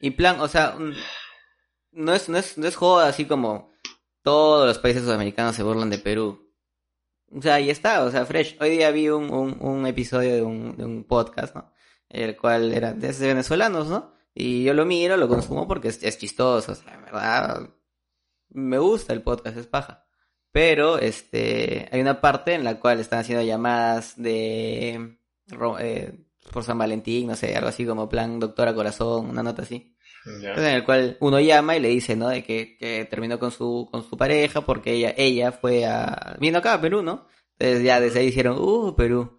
Y 0.00 0.10
plan, 0.10 0.40
o 0.40 0.48
sea, 0.48 0.76
no 1.92 2.12
es, 2.12 2.28
no 2.28 2.38
es, 2.38 2.58
no 2.58 2.66
es 2.66 2.74
joda 2.74 3.08
así 3.08 3.24
como 3.24 3.72
todos 4.22 4.66
los 4.66 4.78
países 4.78 5.04
sudamericanos 5.04 5.54
se 5.54 5.62
burlan 5.62 5.90
de 5.90 5.98
Perú. 5.98 6.45
O 7.32 7.42
sea, 7.42 7.54
ahí 7.54 7.70
está, 7.70 8.04
o 8.04 8.10
sea, 8.10 8.24
fresh. 8.24 8.56
Hoy 8.60 8.70
día 8.70 8.90
vi 8.90 9.08
un, 9.08 9.30
un, 9.60 9.86
episodio 9.86 10.34
de 10.34 10.42
un, 10.42 10.76
de 10.76 10.84
un 10.84 11.04
podcast, 11.04 11.54
¿no? 11.54 11.72
El 12.08 12.36
cual 12.36 12.72
era 12.72 12.92
de, 12.92 13.12
venezolanos, 13.26 13.88
¿no? 13.88 14.12
Y 14.32 14.64
yo 14.64 14.74
lo 14.74 14.84
miro, 14.84 15.16
lo 15.16 15.28
consumo 15.28 15.66
porque 15.66 15.88
es, 15.88 16.02
es 16.02 16.18
chistoso, 16.18 16.72
o 16.72 16.74
sea, 16.74 16.94
en 16.94 17.04
verdad, 17.04 17.70
me 18.50 18.78
gusta 18.78 19.12
el 19.12 19.22
podcast, 19.22 19.56
es 19.56 19.66
paja. 19.66 20.06
Pero, 20.52 20.98
este, 20.98 21.88
hay 21.90 22.00
una 22.00 22.20
parte 22.20 22.54
en 22.54 22.64
la 22.64 22.80
cual 22.80 23.00
están 23.00 23.20
haciendo 23.20 23.44
llamadas 23.44 24.14
de, 24.16 25.18
eh, 25.80 26.26
por 26.52 26.64
San 26.64 26.78
Valentín, 26.78 27.28
no 27.28 27.36
sé, 27.36 27.56
algo 27.56 27.68
así 27.68 27.84
como 27.84 28.08
plan 28.08 28.38
Doctora 28.40 28.74
Corazón, 28.74 29.30
una 29.30 29.42
nota 29.42 29.62
así. 29.62 29.95
En 30.26 30.64
el 30.64 30.84
cual 30.84 31.16
uno 31.20 31.38
llama 31.40 31.76
y 31.76 31.80
le 31.80 31.88
dice, 31.88 32.16
¿no? 32.16 32.28
De 32.28 32.42
que, 32.42 32.76
que 32.76 33.04
terminó 33.04 33.38
con 33.38 33.50
su, 33.50 33.88
con 33.90 34.02
su 34.02 34.16
pareja 34.16 34.60
porque 34.62 34.92
ella, 34.92 35.14
ella 35.16 35.52
fue 35.52 35.86
a, 35.86 36.36
vino 36.40 36.58
acá 36.58 36.74
a 36.74 36.80
Perú, 36.80 37.02
¿no? 37.02 37.26
Entonces 37.58 37.84
ya 37.84 38.00
desde 38.00 38.20
ahí 38.20 38.26
dijeron, 38.26 38.58
uh, 38.58 38.94
Perú. 38.96 39.38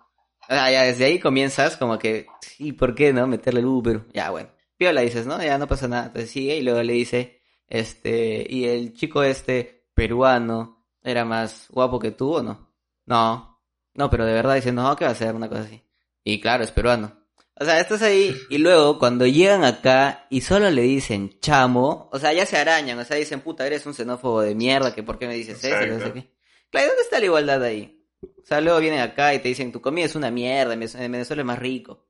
Ah, 0.49 0.71
ya 0.71 0.83
desde 0.83 1.05
ahí 1.05 1.19
comienzas 1.19 1.75
como 1.75 1.99
que, 1.99 2.27
sí, 2.41 2.71
¿por 2.71 2.95
qué 2.95 3.11
no? 3.11 3.27
Meterle 3.27 3.59
el 3.59 3.65
uh, 3.65 3.83
Perú. 3.83 4.05
Ya, 4.13 4.31
bueno. 4.31 4.49
Piola 4.77 5.01
dices, 5.01 5.25
¿no? 5.25 5.43
Ya 5.43 5.57
no 5.57 5.67
pasa 5.67 5.87
nada. 5.87 6.07
Entonces 6.07 6.31
sigue 6.31 6.57
y 6.57 6.61
luego 6.61 6.81
le 6.83 6.93
dice, 6.93 7.41
este, 7.67 8.45
y 8.49 8.65
el 8.65 8.93
chico 8.93 9.23
este, 9.23 9.87
peruano, 9.93 10.85
era 11.03 11.25
más 11.25 11.67
guapo 11.69 11.99
que 11.99 12.11
tú 12.11 12.35
o 12.35 12.43
no? 12.43 12.73
No. 13.05 13.61
No, 13.93 14.09
pero 14.09 14.25
de 14.25 14.33
verdad 14.33 14.55
dice, 14.55 14.71
no, 14.71 14.95
¿qué 14.95 15.05
va 15.05 15.09
a 15.09 15.13
hacer? 15.13 15.35
Una 15.35 15.49
cosa 15.49 15.61
así. 15.61 15.83
Y 16.23 16.39
claro, 16.39 16.63
es 16.63 16.71
peruano. 16.71 17.16
O 17.59 17.65
sea, 17.65 17.79
estás 17.79 18.01
ahí 18.03 18.35
y 18.49 18.59
luego 18.59 18.99
cuando 18.99 19.25
llegan 19.25 19.63
acá 19.63 20.27
y 20.29 20.41
solo 20.41 20.69
le 20.69 20.83
dicen 20.83 21.39
chamo, 21.39 22.07
o 22.11 22.19
sea, 22.19 22.31
ya 22.33 22.45
se 22.45 22.57
arañan, 22.57 22.99
o 22.99 23.03
sea, 23.03 23.17
dicen, 23.17 23.41
puta, 23.41 23.65
eres 23.65 23.85
un 23.85 23.93
xenófobo 23.95 24.41
de 24.41 24.53
mierda, 24.53 24.93
que 24.93 25.01
por 25.03 25.17
qué 25.17 25.27
me 25.27 25.33
dices 25.33 25.63
eso, 25.63 25.85
no 25.87 25.99
sé 25.99 26.13
qué. 26.13 26.31
Claro, 26.69 26.85
¿y 26.85 26.89
¿dónde 26.89 27.01
está 27.03 27.19
la 27.19 27.25
igualdad 27.25 27.63
ahí? 27.63 28.05
O 28.21 28.45
sea, 28.45 28.61
luego 28.61 28.79
vienen 28.79 28.99
acá 28.99 29.33
y 29.33 29.39
te 29.39 29.47
dicen, 29.47 29.71
tu 29.71 29.81
comida 29.81 30.05
es 30.05 30.15
una 30.15 30.29
mierda, 30.31 30.73
en 30.73 30.81
Vene- 30.81 31.03
en 31.05 31.11
Venezuela 31.11 31.41
es 31.41 31.45
más 31.47 31.59
rico. 31.59 32.05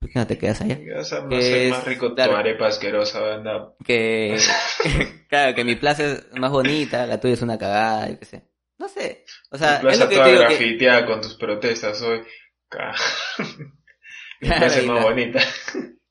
¿Por 0.00 0.10
qué 0.10 0.18
no 0.20 0.26
te 0.26 0.38
quedas 0.38 0.60
allá? 0.60 0.78
Que 0.78 1.66
es- 1.66 1.70
más 1.72 1.84
rico 1.84 2.14
claro. 2.14 2.32
tu 2.32 2.36
arepa 2.38 2.68
asquerosa, 2.68 3.20
banda. 3.20 3.74
Que, 3.84 4.38
claro, 5.28 5.54
que 5.54 5.64
mi 5.64 5.74
plaza 5.76 6.04
es 6.06 6.26
más 6.38 6.50
bonita, 6.50 7.04
la 7.06 7.20
tuya 7.20 7.34
es 7.34 7.42
una 7.42 7.58
cagada, 7.58 8.08
yo 8.08 8.18
qué 8.18 8.24
sé. 8.24 8.48
No 8.78 8.88
sé, 8.88 9.24
o 9.50 9.58
sea, 9.58 9.74
es 9.76 9.80
plaza 9.80 10.04
lo 10.04 10.08
que 10.08 10.14
toda 10.14 10.26
te 10.26 10.32
digo 10.32 10.42
que... 10.44 10.54
grafiteada 10.54 11.04
con 11.06 11.20
tus 11.20 11.34
protestas 11.34 12.00
hoy. 12.00 12.22
Claro, 14.40 14.64
más 14.86 14.96
la- 14.96 15.02
bonita. 15.02 15.40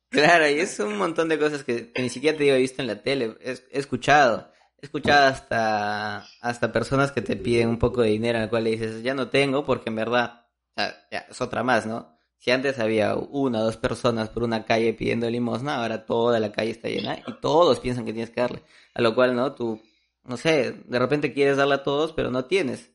Claro, 0.10 0.48
y 0.50 0.60
es 0.60 0.80
un 0.80 0.98
montón 0.98 1.28
de 1.30 1.38
cosas 1.38 1.64
que, 1.64 1.92
que 1.92 2.02
ni 2.02 2.10
siquiera 2.10 2.38
te 2.38 2.44
digo 2.46 2.56
he 2.56 2.60
visto 2.60 2.82
en 2.82 2.88
la 2.88 3.02
tele, 3.02 3.36
he, 3.42 3.52
he 3.52 3.80
escuchado, 3.80 4.52
he 4.82 4.86
escuchado 4.86 5.28
hasta, 5.28 6.26
hasta 6.42 6.72
personas 6.72 7.12
que 7.12 7.22
te 7.22 7.36
piden 7.36 7.68
un 7.70 7.78
poco 7.78 8.02
de 8.02 8.10
dinero, 8.10 8.40
la 8.40 8.50
cual 8.50 8.64
le 8.64 8.72
dices, 8.72 9.04
ya 9.04 9.14
no 9.14 9.30
tengo, 9.30 9.66
porque 9.66 9.90
en 9.90 9.96
verdad, 9.98 10.46
ya, 10.78 11.26
es 11.30 11.42
otra 11.42 11.64
más, 11.64 11.86
¿no? 11.86 12.18
Si 12.40 12.52
antes 12.52 12.80
había 12.80 13.16
una 13.16 13.60
o 13.60 13.64
dos 13.66 13.78
personas 13.78 14.30
por 14.30 14.44
una 14.44 14.64
calle 14.64 14.94
pidiendo 14.94 15.30
limosna, 15.30 15.78
ahora 15.82 16.06
toda 16.06 16.40
la 16.40 16.52
calle 16.52 16.72
está 16.72 16.88
llena 16.88 17.18
y 17.26 17.34
todos 17.42 17.80
piensan 17.80 18.06
que 18.06 18.14
tienes 18.14 18.30
que 18.30 18.42
darle. 18.42 18.62
A 18.94 19.02
lo 19.02 19.16
cual, 19.16 19.36
¿no? 19.36 19.56
Tú, 19.56 19.82
no 20.24 20.38
sé, 20.38 20.72
de 20.86 21.00
repente 21.00 21.34
quieres 21.34 21.58
darle 21.58 21.76
a 21.76 21.84
todos, 21.84 22.14
pero 22.14 22.30
no 22.30 22.46
tienes. 22.46 22.92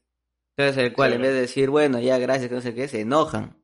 Entonces, 0.57 0.83
el 0.85 0.93
cual 0.93 1.13
en 1.15 1.23
vez 1.23 1.33
de 1.35 1.41
decir, 1.41 1.71
bueno, 1.71 1.99
ya, 1.99 2.19
gracias, 2.19 2.49
que 2.49 2.55
no 2.55 2.61
sé 2.61 2.73
qué, 2.75 2.87
se 2.87 3.01
enojan. 3.01 3.62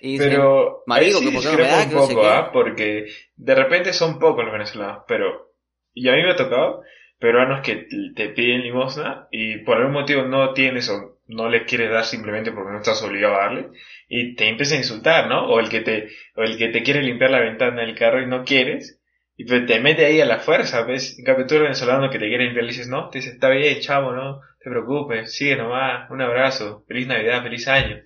Y 0.00 0.18
Pero 0.18 0.82
"Marico, 0.86 1.18
ahí 1.18 1.24
sí 1.24 1.30
que 1.30 1.34
por 1.36 1.42
qué 1.42 1.48
no 1.50 1.56
me 1.58 1.68
da, 1.68 1.82
un 1.82 1.88
que 1.88 1.94
no 1.94 2.02
sé 2.02 2.14
poco, 2.14 2.22
qué". 2.22 2.28
¿ah? 2.28 2.50
Porque 2.52 3.06
de 3.36 3.54
repente 3.54 3.92
son 3.92 4.18
pocos 4.18 4.44
los 4.44 4.52
venezolanos, 4.52 5.04
pero 5.08 5.52
y 5.94 6.08
a 6.08 6.12
mí 6.12 6.22
me 6.22 6.30
ha 6.30 6.36
tocado 6.36 6.82
peruanos 7.18 7.60
que 7.60 7.86
te 8.16 8.28
piden 8.30 8.62
limosna 8.62 9.28
y 9.30 9.58
por 9.58 9.76
algún 9.76 9.92
motivo 9.92 10.22
no 10.22 10.52
tienes 10.54 10.88
o 10.88 11.18
no 11.26 11.48
les 11.48 11.64
quieres 11.64 11.90
dar 11.90 12.04
simplemente 12.04 12.50
porque 12.50 12.72
no 12.72 12.78
estás 12.78 13.02
obligado 13.02 13.34
a 13.36 13.44
darle 13.44 13.68
y 14.08 14.34
te 14.34 14.48
empiezan 14.48 14.76
a 14.78 14.80
insultar, 14.80 15.28
¿no? 15.28 15.46
O 15.48 15.60
el 15.60 15.68
que 15.68 15.80
te 15.80 16.08
o 16.34 16.42
el 16.42 16.56
que 16.58 16.68
te 16.68 16.82
quiere 16.82 17.02
limpiar 17.02 17.30
la 17.30 17.40
ventana 17.40 17.82
del 17.82 17.94
carro 17.94 18.22
y 18.22 18.26
no 18.26 18.44
quieres 18.44 19.00
y 19.36 19.44
pues 19.44 19.64
te 19.66 19.80
mete 19.80 20.04
ahí 20.04 20.20
a 20.20 20.26
la 20.26 20.38
fuerza, 20.40 20.82
¿ves? 20.82 21.18
En 21.18 21.24
cambio 21.24 21.46
tú 21.46 21.54
eres 21.54 21.64
venezolano 21.64 22.10
que 22.10 22.18
te 22.18 22.28
quiere 22.28 22.44
limpiar 22.44 22.64
le 22.64 22.72
dices, 22.72 22.88
"No, 22.88 23.08
te 23.10 23.18
dice, 23.18 23.30
está 23.30 23.48
bien, 23.50 23.80
chavo, 23.80 24.12
no 24.12 24.40
te 24.62 24.68
preocupes, 24.70 25.34
sigue 25.34 25.56
nomás, 25.56 26.10
un 26.10 26.20
abrazo, 26.20 26.84
feliz 26.88 27.06
Navidad, 27.06 27.42
feliz 27.42 27.68
año." 27.68 27.98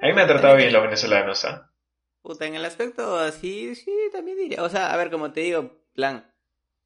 A 0.00 0.06
mí 0.06 0.12
me 0.12 0.22
han 0.22 0.28
tratado 0.28 0.56
bien 0.56 0.72
los 0.72 0.82
venezolanos, 0.82 1.44
¿ah? 1.44 1.70
Puta, 2.22 2.46
en 2.46 2.54
el 2.54 2.64
aspecto 2.64 3.18
así, 3.18 3.74
sí, 3.74 3.92
también 4.12 4.36
diría. 4.36 4.62
O 4.62 4.68
sea, 4.68 4.92
a 4.92 4.96
ver, 4.96 5.10
como 5.10 5.32
te 5.32 5.40
digo, 5.40 5.80
plan, 5.94 6.30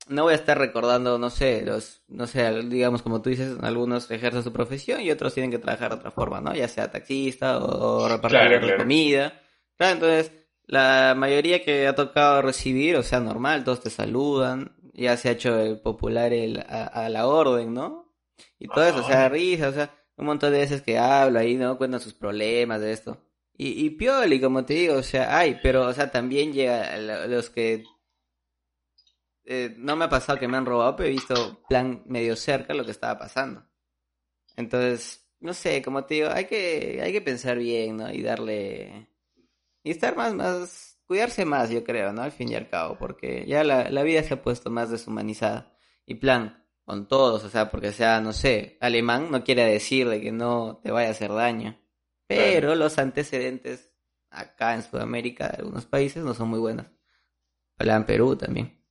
no 0.09 0.25
voy 0.25 0.33
a 0.33 0.37
estar 0.37 0.59
recordando, 0.59 1.19
no 1.19 1.31
sé, 1.31 1.63
los, 1.63 2.03
no 2.09 2.27
sé, 2.27 2.63
digamos 2.65 3.03
como 3.03 3.23
tú 3.23 3.31
dices, 3.31 3.57
algunos 3.63 4.11
ejercen 4.11 4.43
su 4.43 4.53
profesión 4.53 5.01
y 5.01 5.11
otros 5.11 5.35
tienen 5.35 5.51
que 5.51 5.59
trabajar 5.59 5.91
de 5.91 5.97
otra 5.97 6.11
forma, 6.11 6.41
¿no? 6.41 6.55
Ya 6.55 6.69
sea 6.69 6.91
taxista 6.91 7.59
o, 7.59 8.09
repartir 8.09 8.39
Claro, 8.39 8.61
claro. 8.61 8.79
comida. 8.79 9.41
Claro, 9.77 9.95
entonces, 9.95 10.33
la 10.67 11.15
mayoría 11.17 11.65
que 11.65 11.87
ha 11.87 11.95
tocado 11.95 12.43
recibir, 12.43 12.97
o 12.97 13.03
sea, 13.03 13.21
normal, 13.21 13.65
todos 13.65 13.81
te 13.81 13.91
saludan, 13.91 14.77
ya 14.93 15.17
se 15.17 15.29
ha 15.29 15.33
hecho 15.33 15.59
el 15.59 15.81
popular 15.81 16.33
el, 16.33 16.61
a, 16.61 16.85
a 16.85 17.09
la 17.09 17.27
orden, 17.27 17.75
¿no? 17.75 18.15
Y 18.59 18.69
todo 18.69 18.85
eso, 18.85 19.01
o 19.01 19.07
sea, 19.07 19.29
risa, 19.29 19.69
o 19.69 19.73
sea, 19.73 19.91
un 20.17 20.27
montón 20.27 20.53
de 20.53 20.59
veces 20.61 20.83
que 20.83 20.99
hablo 20.99 21.39
ahí, 21.39 21.57
¿no? 21.57 21.77
Cuentan 21.79 22.01
sus 22.01 22.15
problemas 22.15 22.81
de 22.81 22.93
esto. 22.93 23.21
Y, 23.57 23.85
y 23.87 23.91
Pioli, 23.91 24.41
como 24.41 24.65
te 24.65 24.75
digo, 24.75 24.97
o 24.97 25.03
sea, 25.03 25.37
hay, 25.39 25.59
pero, 25.63 25.87
o 25.87 25.93
sea, 25.93 26.11
también 26.11 26.53
llega 26.53 26.97
lo- 26.99 27.27
los 27.29 27.51
que... 27.51 27.85
eh, 29.45 29.75
no 29.79 29.97
me 29.97 30.07
ha 30.07 30.09
pasado 30.09 30.39
que 30.39 30.49
me 30.49 30.57
han 30.57 30.67
robado, 30.67 30.97
pero 30.97 31.09
he 31.09 31.13
visto 31.13 31.63
plan 31.69 32.03
medio 32.07 32.37
cerca 32.37 32.75
lo 32.75 32.85
que 32.85 32.91
estaba 32.93 33.19
pasando. 33.19 33.65
Entonces, 34.57 35.29
no 35.41 35.55
sé, 35.55 35.83
como 35.83 36.05
te 36.05 36.15
digo, 36.15 36.31
hay 36.31 36.47
que, 36.47 37.01
hay 37.03 37.13
que 37.13 37.21
pensar 37.23 37.59
bien, 37.59 37.99
¿no? 37.99 38.13
Y 38.13 38.23
darle... 38.23 39.09
Y 39.85 39.91
estar 39.93 40.17
más, 40.17 40.35
más... 40.35 41.01
Cuidarse 41.07 41.45
más, 41.45 41.71
yo 41.71 41.85
creo, 41.85 42.13
¿no? 42.15 42.23
Al 42.23 42.33
fin 42.33 42.51
y 42.51 42.55
al 42.55 42.69
cabo, 42.71 42.99
porque 42.99 43.45
ya 43.47 43.65
la, 43.65 43.91
la 43.91 44.03
vida 44.05 44.23
se 44.23 44.35
ha 44.35 44.43
puesto 44.43 44.71
más 44.71 44.91
deshumanizada. 44.91 45.77
Y 46.07 46.15
plan, 46.17 46.64
con 46.85 47.09
todos, 47.09 47.45
o 47.45 47.49
sea, 47.49 47.71
porque 47.71 47.93
sea, 47.93 48.21
no 48.21 48.33
sé, 48.33 48.77
alemán 48.81 49.31
no 49.31 49.43
quiere 49.43 49.65
decir 49.65 50.09
de 50.09 50.21
que 50.21 50.33
no 50.33 50.81
te 50.83 50.91
vaya 50.91 51.09
a 51.09 51.13
hacer 51.13 51.33
daño. 51.33 51.79
Pero 52.27 52.75
los 52.75 52.99
antecedentes 52.99 53.91
acá 54.31 54.75
en 54.75 54.83
Sudamérica 54.83 55.49
de 55.49 55.59
algunos 55.59 55.87
países 55.87 56.23
no 56.23 56.35
son 56.35 56.49
muy 56.49 56.59
buenos. 56.59 56.87
Hola 57.79 57.97
en 57.97 58.05
Perú 58.05 58.37
también. 58.37 58.85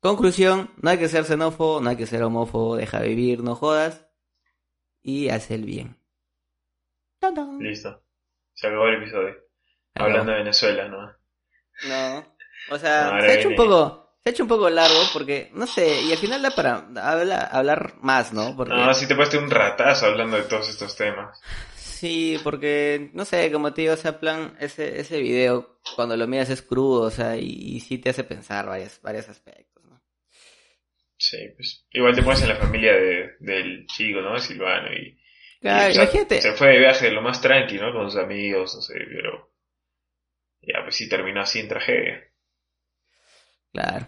Conclusión, 0.00 0.70
no 0.82 0.90
hay 0.90 0.98
que 0.98 1.08
ser 1.08 1.24
xenófobo, 1.24 1.80
no 1.80 1.90
hay 1.90 1.96
que 1.96 2.06
ser 2.06 2.22
homófobo, 2.22 2.76
deja 2.76 3.00
vivir, 3.00 3.42
no 3.42 3.54
jodas. 3.54 4.06
Y 5.02 5.30
haz 5.30 5.50
el 5.50 5.64
bien. 5.64 5.96
¡Tadán! 7.18 7.58
Listo. 7.58 8.04
Se 8.52 8.66
acabó 8.66 8.86
el 8.88 9.02
episodio. 9.02 9.34
Acabó. 9.94 10.10
Hablando 10.10 10.32
de 10.32 10.38
Venezuela, 10.38 10.88
¿no? 10.88 11.12
No. 11.88 12.36
O 12.70 12.78
sea, 12.78 13.20
se 13.20 13.26
ha 13.26 13.34
hecho 13.34 13.48
un 13.48 13.56
poco, 13.56 14.05
ha 14.30 14.32
hecho 14.32 14.42
un 14.42 14.48
poco 14.48 14.68
largo 14.70 14.98
porque, 15.12 15.50
no 15.54 15.66
sé, 15.66 16.02
y 16.02 16.12
al 16.12 16.18
final 16.18 16.42
da 16.42 16.50
para 16.50 16.86
habla- 16.96 17.44
hablar 17.44 17.94
más, 18.00 18.32
¿no? 18.32 18.56
Porque... 18.56 18.74
No, 18.74 18.92
sí 18.94 19.06
te 19.06 19.14
puesto 19.14 19.38
un 19.38 19.50
ratazo 19.50 20.06
hablando 20.06 20.36
de 20.36 20.44
todos 20.44 20.68
estos 20.68 20.96
temas. 20.96 21.40
Sí, 21.74 22.38
porque, 22.44 23.10
no 23.14 23.24
sé, 23.24 23.50
como 23.50 23.72
te 23.72 23.82
digo, 23.82 23.94
o 23.94 23.96
sea, 23.96 24.20
plan, 24.20 24.56
ese, 24.60 25.00
ese 25.00 25.18
video, 25.20 25.78
cuando 25.94 26.16
lo 26.16 26.26
miras 26.26 26.50
es 26.50 26.60
crudo, 26.62 27.02
o 27.02 27.10
sea, 27.10 27.36
y, 27.36 27.46
y 27.46 27.80
sí 27.80 27.98
te 27.98 28.10
hace 28.10 28.22
pensar 28.24 28.66
varios, 28.66 29.00
varios 29.00 29.28
aspectos, 29.28 29.82
¿no? 29.84 30.02
Sí, 31.16 31.38
pues. 31.56 31.86
Igual 31.92 32.14
te 32.14 32.22
pones 32.22 32.42
en 32.42 32.48
la 32.48 32.56
familia 32.56 32.92
de, 32.92 33.36
del 33.40 33.86
chico, 33.86 34.20
¿no? 34.20 34.38
Silvano 34.38 34.92
y. 34.92 35.18
Claro, 35.60 35.88
y, 35.88 35.90
o 35.92 35.94
sea, 35.94 36.02
imagínate. 36.02 36.40
Se 36.42 36.52
fue 36.52 36.68
de 36.68 36.78
viaje 36.80 37.10
lo 37.10 37.22
más 37.22 37.40
tranqui, 37.40 37.76
¿no? 37.78 37.92
Con 37.92 38.10
sus 38.10 38.20
amigos, 38.20 38.74
no 38.74 38.82
sé, 38.82 38.94
pero. 39.08 39.50
Ya, 40.60 40.82
pues 40.82 40.96
sí 40.96 41.08
terminó 41.08 41.40
así 41.40 41.60
en 41.60 41.68
tragedia. 41.68 42.22
Claro. 43.72 44.06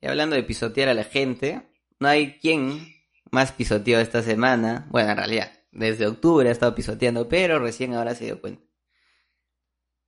Y 0.00 0.06
hablando 0.06 0.36
de 0.36 0.42
pisotear 0.42 0.88
a 0.88 0.94
la 0.94 1.04
gente, 1.04 1.62
no 1.98 2.08
hay 2.08 2.38
quien 2.38 2.94
más 3.30 3.52
pisoteó 3.52 4.00
esta 4.00 4.22
semana. 4.22 4.86
Bueno, 4.90 5.10
en 5.10 5.16
realidad, 5.16 5.52
desde 5.72 6.06
octubre 6.06 6.48
ha 6.48 6.52
estado 6.52 6.74
pisoteando, 6.74 7.28
pero 7.28 7.58
recién 7.58 7.94
ahora 7.94 8.14
se 8.14 8.26
dio 8.26 8.40
cuenta. 8.40 8.62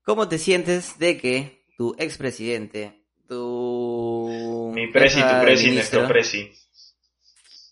¿Cómo 0.03 0.29
te 0.29 0.38
sientes 0.38 0.98
de 0.98 1.18
que 1.18 1.66
tu 1.76 1.94
expresidente, 1.98 3.05
tu... 3.29 4.72
Mi 4.74 4.90
presi, 4.92 5.20
tu 5.20 5.40
presi, 5.40 5.70
nuestro 5.72 6.09
presi. 6.09 6.53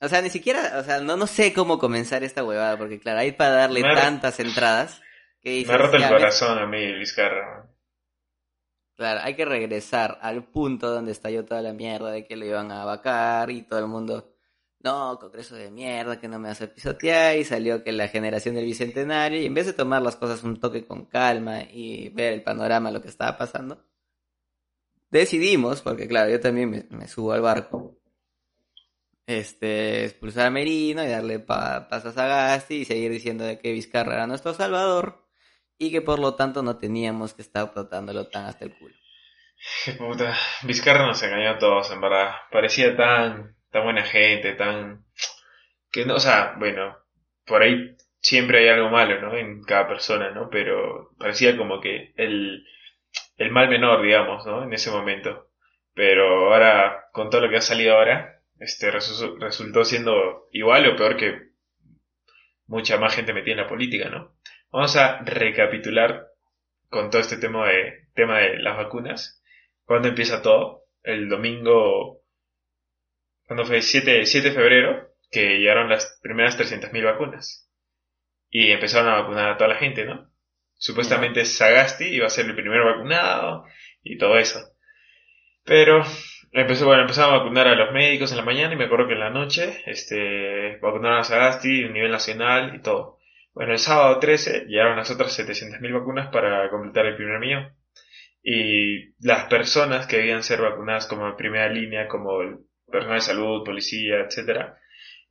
O 0.00 0.08
sea, 0.08 0.22
ni 0.22 0.30
siquiera, 0.30 0.78
o 0.78 0.84
sea, 0.84 1.00
no, 1.00 1.16
no 1.16 1.26
sé 1.26 1.52
cómo 1.52 1.78
comenzar 1.78 2.22
esta 2.22 2.44
huevada, 2.44 2.76
porque 2.78 3.00
claro, 3.00 3.20
hay 3.20 3.32
para 3.32 3.50
darle 3.52 3.82
Me 3.82 3.94
tantas 3.94 4.38
entradas 4.38 5.00
que 5.40 5.50
dices, 5.50 5.68
Me 5.68 5.74
ha 5.74 5.78
roto 5.78 5.96
el 5.96 6.02
ves, 6.02 6.10
corazón 6.10 6.58
a 6.58 6.66
mí, 6.66 6.86
Luis 6.92 7.12
Carra. 7.12 7.68
Claro, 8.98 9.20
hay 9.22 9.34
que 9.36 9.44
regresar 9.44 10.18
al 10.22 10.42
punto 10.44 10.90
donde 10.90 11.12
estalló 11.12 11.44
toda 11.44 11.62
la 11.62 11.72
mierda 11.72 12.10
de 12.10 12.26
que 12.26 12.34
lo 12.36 12.44
iban 12.44 12.72
a 12.72 12.84
vacar 12.84 13.48
y 13.48 13.62
todo 13.62 13.78
el 13.78 13.86
mundo, 13.86 14.34
no, 14.80 15.16
congreso 15.20 15.54
de 15.54 15.70
mierda, 15.70 16.18
que 16.20 16.26
no 16.26 16.40
me 16.40 16.50
a 16.50 16.54
pisotear, 16.74 17.36
y 17.38 17.44
salió 17.44 17.84
que 17.84 17.92
la 17.92 18.08
generación 18.08 18.56
del 18.56 18.64
bicentenario, 18.64 19.40
y 19.40 19.46
en 19.46 19.54
vez 19.54 19.66
de 19.66 19.72
tomar 19.72 20.02
las 20.02 20.16
cosas 20.16 20.42
un 20.42 20.58
toque 20.60 20.84
con 20.84 21.04
calma 21.06 21.62
y 21.62 22.08
ver 22.08 22.32
el 22.32 22.42
panorama, 22.42 22.90
lo 22.90 23.00
que 23.00 23.06
estaba 23.08 23.38
pasando, 23.38 23.84
decidimos, 25.10 25.80
porque 25.82 26.08
claro, 26.08 26.30
yo 26.30 26.40
también 26.40 26.88
me, 26.90 27.06
subo 27.08 27.32
al 27.32 27.40
barco, 27.42 27.96
este, 29.26 30.06
expulsar 30.06 30.46
a 30.46 30.50
Merino 30.50 31.04
y 31.04 31.08
darle 31.08 31.38
pa- 31.38 31.86
paso 31.88 32.08
a 32.08 32.12
Sagasti 32.12 32.76
y 32.76 32.84
seguir 32.84 33.12
diciendo 33.12 33.44
de 33.44 33.58
que 33.60 33.72
Vizcarra 33.72 34.14
era 34.14 34.26
nuestro 34.26 34.54
salvador 34.54 35.27
y 35.78 35.90
que 35.92 36.02
por 36.02 36.18
lo 36.18 36.34
tanto 36.34 36.62
no 36.62 36.78
teníamos 36.78 37.34
que 37.34 37.42
estar 37.42 37.72
tratándolo 37.72 38.28
tan 38.28 38.46
hasta 38.46 38.64
el 38.64 38.76
culo. 38.76 38.94
Qué 39.84 39.92
puta. 39.98 40.36
Vizcarra 40.62 41.06
nos 41.06 41.22
engañó 41.22 41.50
a 41.50 41.58
todos, 41.58 41.90
en 41.90 42.00
verdad. 42.00 42.32
Parecía 42.50 42.96
tan, 42.96 43.56
tan 43.70 43.84
buena 43.84 44.02
gente, 44.02 44.52
tan... 44.54 45.04
Que 45.90 46.04
no, 46.04 46.16
o 46.16 46.20
sea, 46.20 46.54
bueno, 46.58 46.98
por 47.46 47.62
ahí 47.62 47.96
siempre 48.20 48.58
hay 48.60 48.68
algo 48.68 48.90
malo, 48.90 49.20
¿no? 49.20 49.36
En 49.36 49.62
cada 49.62 49.88
persona, 49.88 50.30
¿no? 50.30 50.50
Pero 50.50 51.10
parecía 51.18 51.56
como 51.56 51.80
que 51.80 52.12
el, 52.16 52.66
el 53.36 53.50
mal 53.50 53.68
menor, 53.68 54.02
digamos, 54.02 54.44
¿no? 54.46 54.64
En 54.64 54.72
ese 54.72 54.90
momento. 54.90 55.50
Pero 55.94 56.52
ahora, 56.52 57.08
con 57.12 57.30
todo 57.30 57.40
lo 57.42 57.50
que 57.50 57.56
ha 57.56 57.62
salido 57.62 57.96
ahora, 57.96 58.42
este 58.58 58.90
resultó 58.90 59.84
siendo 59.84 60.48
igual 60.52 60.88
o 60.88 60.96
peor 60.96 61.16
que 61.16 61.48
mucha 62.66 62.98
más 62.98 63.14
gente 63.14 63.32
metida 63.32 63.52
en 63.52 63.60
la 63.62 63.68
política, 63.68 64.08
¿no? 64.08 64.37
Vamos 64.70 64.96
a 64.96 65.22
recapitular 65.22 66.28
con 66.90 67.08
todo 67.08 67.22
este 67.22 67.38
tema 67.38 67.68
de, 67.68 68.08
tema 68.14 68.38
de 68.38 68.58
las 68.58 68.76
vacunas. 68.76 69.42
¿Cuándo 69.84 70.08
empieza 70.08 70.42
todo? 70.42 70.84
El 71.02 71.30
domingo, 71.30 72.20
cuando 73.46 73.64
fue 73.64 73.80
7, 73.80 74.26
7 74.26 74.50
de 74.50 74.54
febrero, 74.54 75.08
que 75.30 75.58
llegaron 75.58 75.88
las 75.88 76.18
primeras 76.22 76.58
300.000 76.58 77.04
vacunas. 77.04 77.70
Y 78.50 78.70
empezaron 78.70 79.10
a 79.10 79.22
vacunar 79.22 79.50
a 79.50 79.56
toda 79.56 79.68
la 79.68 79.76
gente, 79.76 80.04
¿no? 80.04 80.30
Supuestamente 80.74 81.46
Sagasti 81.46 82.04
iba 82.04 82.26
a 82.26 82.30
ser 82.30 82.46
el 82.46 82.54
primer 82.54 82.82
vacunado 82.82 83.64
y 84.02 84.18
todo 84.18 84.38
eso. 84.38 84.60
Pero 85.64 86.04
empezó, 86.52 86.86
bueno, 86.86 87.02
empezaron 87.02 87.34
a 87.34 87.38
vacunar 87.38 87.68
a 87.68 87.74
los 87.74 87.92
médicos 87.92 88.32
en 88.32 88.36
la 88.36 88.44
mañana 88.44 88.74
y 88.74 88.76
me 88.76 88.84
acuerdo 88.84 89.08
que 89.08 89.14
en 89.14 89.20
la 89.20 89.30
noche, 89.30 89.82
este, 89.86 90.76
vacunaron 90.82 91.20
a 91.20 91.24
Sagasti 91.24 91.84
a 91.84 91.88
nivel 91.88 92.10
nacional 92.10 92.74
y 92.74 92.82
todo. 92.82 93.17
Bueno, 93.58 93.72
el 93.72 93.80
sábado 93.80 94.20
13 94.20 94.66
llegaron 94.68 94.98
las 94.98 95.10
otras 95.10 95.36
700.000 95.36 95.92
vacunas 95.92 96.28
para 96.28 96.70
completar 96.70 97.06
el 97.06 97.16
primer 97.16 97.40
millón. 97.40 97.74
Y 98.40 99.16
las 99.18 99.46
personas 99.46 100.06
que 100.06 100.18
debían 100.18 100.44
ser 100.44 100.60
vacunadas 100.60 101.08
como 101.08 101.36
primera 101.36 101.68
línea, 101.68 102.06
como 102.06 102.40
el 102.40 102.58
personal 102.86 103.16
de 103.16 103.20
salud, 103.20 103.64
policía, 103.64 104.20
etcétera, 104.20 104.78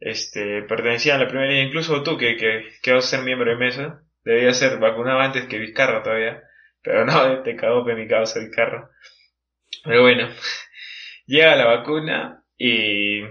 este, 0.01 0.63
pertenecían 0.63 1.21
a 1.21 1.23
la 1.23 1.29
primera 1.29 1.49
línea, 1.49 1.67
incluso 1.67 2.03
tú 2.03 2.17
que, 2.17 2.35
que, 2.35 2.65
que 2.83 2.91
vas 2.91 3.05
a 3.05 3.15
ser 3.15 3.21
miembro 3.25 3.49
de 3.49 3.55
mesa, 3.55 4.03
debías 4.25 4.59
ser 4.59 4.77
vacunado 4.77 5.21
antes 5.21 5.45
que 5.45 5.59
Vizcarra 5.59 6.03
todavía, 6.03 6.43
pero 6.83 7.05
no, 7.05 7.41
te 7.43 7.55
cagó 7.55 7.85
que 7.85 7.95
mi 7.95 8.09
causa 8.09 8.41
Vizcarra. 8.41 8.89
Pero 9.85 10.01
bueno, 10.01 10.27
llega 11.27 11.55
la 11.55 11.65
vacuna 11.65 12.43
y 12.57 13.21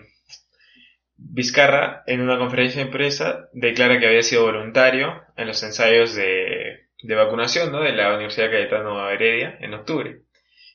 Vizcarra, 1.28 2.02
en 2.06 2.20
una 2.20 2.38
conferencia 2.38 2.80
de 2.80 2.86
empresa, 2.86 3.48
declara 3.52 3.98
que 3.98 4.06
había 4.06 4.22
sido 4.22 4.44
voluntario 4.44 5.22
en 5.36 5.46
los 5.46 5.62
ensayos 5.62 6.14
de, 6.14 6.86
vacunación 7.02 7.72
¿no? 7.72 7.82
de 7.82 7.92
la 7.92 8.14
Universidad 8.14 8.50
Cayetano 8.50 9.08
Heredia 9.10 9.56
en 9.60 9.74
octubre. 9.74 10.20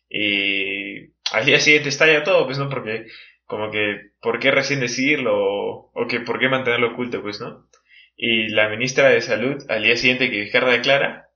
Y 0.09 1.11
al 1.31 1.45
día 1.45 1.59
siguiente 1.59 1.89
estalla 1.89 2.23
todo, 2.23 2.45
pues 2.45 2.57
no, 2.57 2.69
porque 2.69 3.07
como 3.45 3.71
que, 3.71 4.11
¿por 4.21 4.39
qué 4.39 4.51
recién 4.51 4.79
decirlo? 4.79 5.33
O, 5.93 6.07
que, 6.07 6.19
¿por 6.19 6.39
qué 6.39 6.49
mantenerlo 6.49 6.93
oculto? 6.93 7.21
Pues, 7.21 7.41
¿no? 7.41 7.67
Y 8.15 8.49
la 8.49 8.69
ministra 8.69 9.09
de 9.09 9.21
Salud, 9.21 9.63
al 9.69 9.83
día 9.83 9.95
siguiente 9.95 10.29
que 10.29 10.41
Vizcarra 10.41 10.73
declara, 10.73 11.29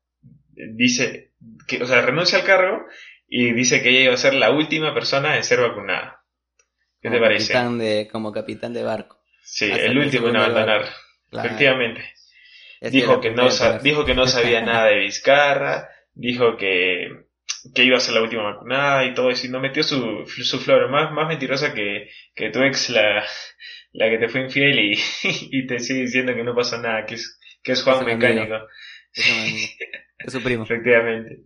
dice, 0.51 1.31
que, 1.67 1.81
o 1.81 1.85
sea, 1.85 2.01
renuncia 2.01 2.39
al 2.39 2.45
cargo 2.45 2.85
y 3.27 3.53
dice 3.53 3.81
que 3.81 3.89
ella 3.89 4.01
iba 4.01 4.13
a 4.13 4.17
ser 4.17 4.33
la 4.33 4.51
última 4.51 4.93
persona 4.93 5.35
en 5.35 5.43
ser 5.43 5.61
vacunada. 5.61 6.24
¿Qué 7.05 7.11
te 7.11 7.19
parece? 7.19 7.53
de, 7.53 8.07
como 8.11 8.31
capitán 8.31 8.73
de 8.73 8.81
barco. 8.81 9.21
Sí, 9.43 9.69
el 9.71 9.95
último 9.95 10.29
en 10.29 10.37
abandonar. 10.37 10.89
Efectivamente. 11.31 12.01
dijo 12.81 13.21
que, 13.21 13.29
no, 13.29 13.47
dijo 13.83 14.05
que 14.05 14.15
no 14.15 14.25
sabía 14.25 14.61
nada 14.65 14.87
de 14.87 15.01
Vizcarra, 15.01 15.89
dijo 16.15 16.57
que 16.57 17.25
que 17.73 17.83
iba 17.83 17.97
a 17.97 17.99
ser 17.99 18.13
la 18.13 18.21
última 18.21 18.43
vacunada 18.43 19.05
y 19.05 19.13
todo 19.13 19.29
eso, 19.29 19.47
y 19.47 19.49
no 19.49 19.59
metió 19.59 19.81
su, 19.83 20.25
su 20.25 20.59
flor, 20.59 20.89
más, 20.89 21.11
más 21.11 21.27
mentirosa 21.27 21.73
que, 21.73 22.09
que 22.35 22.51
tu 22.51 22.61
ex, 22.63 22.89
la, 22.89 23.25
la 23.91 24.09
que 24.09 24.17
te 24.17 24.29
fue 24.29 24.41
infiel 24.41 24.79
y, 24.79 24.99
y 25.51 25.67
te 25.67 25.79
sigue 25.79 26.01
diciendo 26.01 26.33
que 26.33 26.43
no 26.43 26.55
pasó 26.55 26.79
nada, 26.79 27.05
que 27.05 27.15
es, 27.15 27.39
que 27.63 27.73
es 27.73 27.83
Juan 27.83 28.05
Mecánico. 28.05 28.55
Es 30.17 30.33
su 30.33 30.41
primo. 30.41 30.63
Efectivamente. 30.63 31.41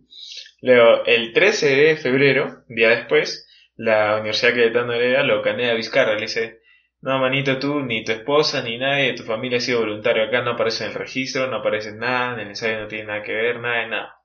Luego, 0.62 1.04
el 1.04 1.32
13 1.32 1.74
de 1.74 1.96
febrero, 1.96 2.64
día 2.68 2.88
después, 2.90 3.46
la 3.80 4.16
Universidad 4.16 4.52
Cayetano 4.52 4.92
Heredia 4.92 5.22
lo 5.22 5.40
canea 5.40 5.70
a 5.72 5.74
Vizcarra, 5.74 6.14
le 6.14 6.22
dice, 6.22 6.60
no, 7.00 7.18
manito, 7.18 7.58
tú, 7.58 7.80
ni 7.80 8.04
tu 8.04 8.12
esposa, 8.12 8.62
ni 8.62 8.76
nadie 8.76 9.12
de 9.12 9.14
tu 9.14 9.22
familia 9.22 9.56
ha 9.56 9.60
sido 9.60 9.80
voluntario 9.80 10.24
acá, 10.24 10.42
no 10.42 10.50
aparece 10.50 10.84
en 10.84 10.90
el 10.90 10.96
registro, 10.96 11.46
no 11.46 11.56
aparece 11.56 11.92
nada, 11.92 12.34
en 12.34 12.40
el 12.40 12.48
ensayo 12.48 12.80
no 12.80 12.88
tiene 12.88 13.06
nada 13.06 13.22
que 13.22 13.32
ver, 13.32 13.58
nada 13.58 13.80
de 13.80 13.86
nada. 13.86 14.16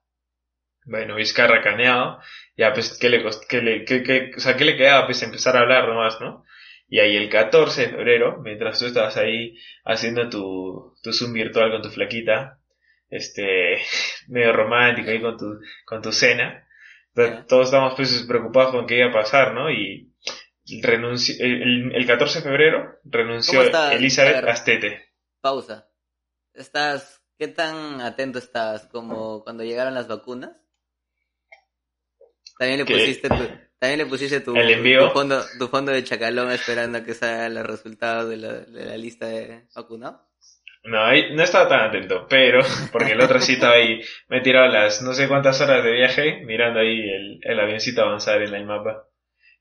Bueno, 0.84 1.14
Vizcarra 1.14 1.62
caneado, 1.62 2.20
ya 2.54 2.74
pues, 2.74 2.98
¿qué 3.00 3.08
le, 3.08 3.24
qué 3.48 3.62
le, 3.62 3.84
qué, 3.86 4.02
qué, 4.02 4.30
o 4.36 4.40
sea, 4.40 4.56
¿qué 4.58 4.66
le 4.66 4.76
quedaba? 4.76 5.06
Pues 5.06 5.22
empezar 5.22 5.56
a 5.56 5.60
hablar 5.60 5.88
nomás, 5.88 6.20
¿no? 6.20 6.44
Y 6.88 7.00
ahí 7.00 7.16
el 7.16 7.30
14 7.30 7.80
de 7.80 7.88
febrero, 7.88 8.42
mientras 8.42 8.78
tú 8.78 8.84
estabas 8.86 9.16
ahí 9.16 9.56
haciendo 9.86 10.28
tu, 10.28 10.94
tu 11.02 11.14
Zoom 11.14 11.32
virtual 11.32 11.70
con 11.70 11.80
tu 11.80 11.88
flaquita, 11.88 12.58
este, 13.08 13.78
medio 14.28 14.52
romántico 14.52 15.10
ahí 15.10 15.20
con 15.22 15.38
tu, 15.38 15.60
con 15.86 16.02
tu 16.02 16.12
cena, 16.12 16.65
todos 17.48 17.66
estábamos 17.66 17.94
pues 17.96 18.24
preocupados 18.28 18.72
con 18.72 18.86
qué 18.86 18.98
iba 18.98 19.08
a 19.08 19.12
pasar, 19.12 19.54
¿no? 19.54 19.70
Y 19.70 20.12
renunció, 20.82 21.34
el, 21.44 21.94
el 21.94 22.06
14 22.06 22.38
de 22.38 22.44
febrero 22.44 22.98
renunció 23.04 23.62
Elizabeth 23.62 24.44
Astete. 24.44 25.14
Pausa. 25.40 25.88
¿Estás, 26.52 27.22
qué 27.38 27.48
tan 27.48 28.00
atento 28.00 28.38
estás 28.38 28.86
como 28.86 29.44
cuando 29.44 29.64
llegaron 29.64 29.94
las 29.94 30.08
vacunas? 30.08 30.52
También 32.58 32.78
le 32.78 32.86
pusiste 32.86 33.28
tu, 33.28 33.48
también 33.78 33.98
le 33.98 34.06
pusiste 34.06 34.40
tu, 34.40 34.54
fondo, 35.12 35.44
tu 35.58 35.68
fondo 35.68 35.92
de 35.92 36.02
chacalón 36.02 36.50
esperando 36.50 36.98
a 36.98 37.04
que 37.04 37.14
salgan 37.14 37.54
los 37.54 37.66
resultados 37.66 38.30
de 38.30 38.36
la, 38.38 38.52
de 38.52 38.86
la 38.86 38.96
lista 38.96 39.26
de 39.26 39.68
vacunados. 39.74 40.25
No, 40.86 41.04
ahí 41.04 41.34
no 41.34 41.42
estaba 41.42 41.68
tan 41.68 41.80
atento, 41.80 42.26
pero, 42.28 42.62
porque 42.92 43.12
el 43.12 43.20
otro 43.20 43.40
sí 43.40 43.54
estaba 43.54 43.74
ahí, 43.74 44.02
me 44.28 44.38
he 44.38 44.40
tirado 44.40 44.68
las 44.68 45.02
no 45.02 45.12
sé 45.12 45.28
cuántas 45.28 45.60
horas 45.60 45.82
de 45.84 45.92
viaje 45.92 46.42
mirando 46.44 46.80
ahí 46.80 47.00
el, 47.00 47.40
el 47.42 47.60
avioncito 47.60 48.02
avanzar 48.02 48.42
en 48.42 48.54
el 48.54 48.64
mapa. 48.64 49.08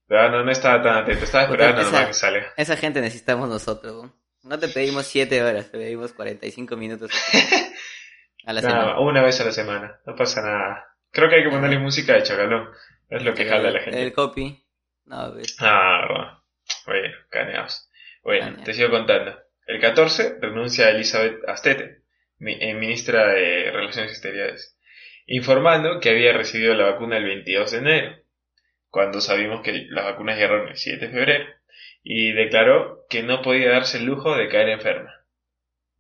Pero 0.08 0.30
no, 0.30 0.44
no 0.44 0.52
estaba 0.52 0.84
tan 0.84 0.98
atento, 0.98 1.26
estaba 1.26 1.46
esperando 1.46 1.82
nomás 1.82 2.08
que 2.08 2.14
salga. 2.14 2.54
Esa 2.58 2.78
gente 2.78 3.02
necesitamos 3.02 3.50
nosotros, 3.50 4.12
¿no? 4.44 4.60
te 4.60 4.68
pedimos 4.68 5.08
siete 5.08 5.44
horas, 5.44 5.72
te 5.72 5.80
pedimos 5.80 6.14
45 6.14 6.78
minutos 6.78 7.12
a 8.46 8.54
la 8.54 8.62
semana. 8.62 9.00
Una 9.00 9.24
vez 9.24 9.42
a 9.42 9.46
la 9.46 9.52
semana, 9.52 10.00
no 10.06 10.16
pasa 10.16 10.42
nada. 10.44 10.86
Creo 11.12 11.30
que 11.30 11.38
hay 11.38 11.44
que 11.44 11.50
ponerle 11.50 11.80
música 11.80 12.14
de 12.14 12.24
chacalón. 12.24 12.70
Es 13.10 13.24
lo 13.24 13.34
que 13.34 13.46
jala 13.46 13.72
la 13.72 13.80
gente. 13.80 14.02
El 14.02 14.14
copy. 14.14 14.64
No, 15.06 15.34
ves. 15.34 15.58
Ah, 15.60 16.06
bueno. 16.08 16.44
Bueno, 16.86 17.16
caneados. 17.30 17.90
Bueno, 18.24 18.64
te 18.64 18.74
sigo 18.74 18.90
contando. 18.90 19.45
El 19.86 19.92
14 19.92 20.40
renuncia 20.42 20.88
a 20.88 20.90
Elizabeth 20.90 21.48
Astete, 21.48 22.00
eh, 22.40 22.74
ministra 22.74 23.34
de 23.34 23.70
Relaciones 23.72 24.14
Exteriores, 24.14 24.80
informando 25.28 26.00
que 26.00 26.10
había 26.10 26.34
recibido 26.34 26.74
la 26.74 26.86
vacuna 26.86 27.18
el 27.18 27.26
22 27.26 27.72
de 27.72 27.78
enero, 27.78 28.16
cuando 28.90 29.22
sabíamos 29.22 29.62
que 29.62 29.86
las 29.90 30.06
vacunas 30.06 30.38
llegaron 30.38 30.70
el 30.70 30.76
7 30.76 31.06
de 31.06 31.12
febrero, 31.12 31.46
y 32.02 32.32
declaró 32.32 33.06
que 33.12 33.22
no 33.22 33.44
podía 33.44 33.70
darse 33.70 34.00
el 34.00 34.06
lujo 34.06 34.36
de 34.36 34.50
caer 34.50 34.70
enferma. 34.70 35.14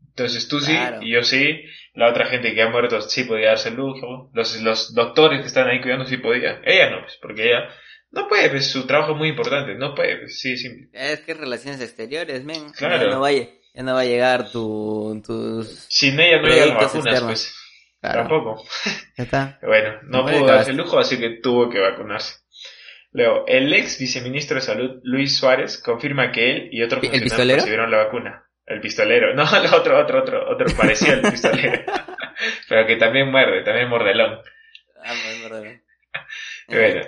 Entonces 0.07 0.47
tú 0.47 0.59
sí, 0.59 0.75
y 1.01 1.11
yo 1.11 1.23
sí, 1.23 1.65
la 1.93 2.09
otra 2.09 2.25
gente 2.25 2.55
que 2.55 2.63
ha 2.63 2.69
muerto 2.69 3.01
sí 3.01 3.25
podía 3.25 3.49
darse 3.49 3.69
el 3.69 3.75
lujo, 3.75 4.31
los, 4.33 4.59
los 4.61 4.95
doctores 4.95 5.41
que 5.41 5.47
están 5.47 5.67
ahí 5.67 5.79
cuidando 5.79 6.05
sí 6.05 6.17
podían, 6.17 6.61
ella 6.65 6.89
no, 6.89 7.01
pues, 7.01 7.19
porque 7.21 7.49
ella 7.49 7.69
no 8.09 8.27
puede, 8.27 8.49
pues, 8.49 8.65
su 8.71 8.87
trabajo 8.87 9.11
es 9.11 9.17
muy 9.19 9.29
importante, 9.29 9.75
no 9.75 9.93
puede, 9.93 10.17
pues, 10.17 10.39
sí, 10.39 10.57
simple. 10.57 10.89
Es 10.91 11.19
que 11.19 11.35
relaciones 11.35 11.81
exteriores, 11.81 12.43
men, 12.43 12.71
claro. 12.71 13.11
no, 13.11 13.19
vaya, 13.19 13.47
ya 13.75 13.83
no 13.83 13.93
va 13.93 14.01
a 14.01 14.05
llegar 14.05 14.49
tu, 14.51 15.21
tus... 15.25 15.85
Sin 15.89 16.17
ella 16.17 16.41
no 16.41 16.47
llegan 16.47 16.69
las 16.69 16.93
vacunas, 16.93 17.21
pues, 17.23 17.55
tampoco. 18.01 18.63
Ya 19.17 19.23
está. 19.25 19.59
bueno, 19.63 19.99
no, 20.03 20.25
pudo 20.25 20.45
darse 20.45 20.71
el 20.71 20.77
lujo, 20.77 20.97
así 20.97 21.19
que 21.19 21.41
tuvo 21.41 21.69
que 21.69 21.79
vacunarse. 21.79 22.35
Luego, 23.11 23.43
el 23.47 23.73
ex 23.73 23.99
viceministro 23.99 24.55
de 24.55 24.61
Salud, 24.61 25.01
Luis 25.03 25.37
Suárez, 25.37 25.81
confirma 25.81 26.31
que 26.31 26.51
él 26.51 26.69
y 26.71 26.83
otros 26.83 27.01
funcionarios 27.01 27.57
recibieron 27.57 27.91
la 27.91 28.05
vacuna. 28.05 28.45
El 28.65 28.79
pistolero. 28.79 29.33
No, 29.35 29.43
el 29.43 29.73
otro, 29.73 29.99
otro, 29.99 30.21
otro, 30.21 30.49
otro 30.49 30.67
parecido 30.77 31.13
al 31.13 31.21
pistolero. 31.21 31.83
Pero 32.69 32.87
que 32.87 32.95
también 32.95 33.29
muerde, 33.29 33.61
también 33.63 33.89
mordelón. 33.89 34.39
Ah, 35.03 35.13
mordelón. 35.41 35.81
bueno, 36.67 37.01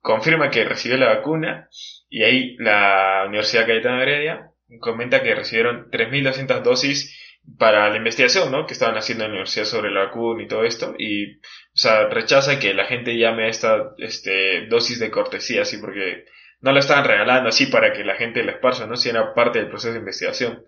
confirma 0.00 0.50
que 0.50 0.64
recibió 0.64 0.96
la 0.96 1.14
vacuna 1.14 1.68
y 2.08 2.22
ahí 2.22 2.56
la 2.58 3.24
Universidad 3.26 3.66
Cayetano 3.66 4.00
Heredia 4.00 4.51
comenta 4.80 5.22
que 5.22 5.34
recibieron 5.34 5.90
3.200 5.90 6.62
dosis 6.62 7.18
para 7.58 7.90
la 7.90 7.96
investigación, 7.96 8.52
¿no? 8.52 8.66
Que 8.66 8.72
estaban 8.72 8.96
haciendo 8.96 9.24
en 9.24 9.30
la 9.30 9.34
universidad 9.34 9.64
sobre 9.64 9.90
la 9.90 10.04
vacuna 10.04 10.42
y 10.42 10.48
todo 10.48 10.64
esto 10.64 10.94
y, 10.98 11.36
o 11.36 11.40
sea, 11.74 12.08
rechaza 12.08 12.58
que 12.58 12.72
la 12.74 12.84
gente 12.86 13.16
llame 13.18 13.44
a 13.44 13.48
esta, 13.48 13.94
este, 13.98 14.66
dosis 14.66 14.98
de 15.00 15.10
cortesía, 15.10 15.62
así 15.62 15.78
porque 15.78 16.24
no 16.60 16.72
la 16.72 16.78
estaban 16.78 17.04
regalando 17.04 17.48
así 17.48 17.66
para 17.66 17.92
que 17.92 18.04
la 18.04 18.14
gente 18.14 18.44
la 18.44 18.52
esparza, 18.52 18.86
¿no? 18.86 18.96
Si 18.96 19.08
era 19.08 19.34
parte 19.34 19.58
del 19.58 19.68
proceso 19.68 19.92
de 19.92 19.98
investigación. 19.98 20.64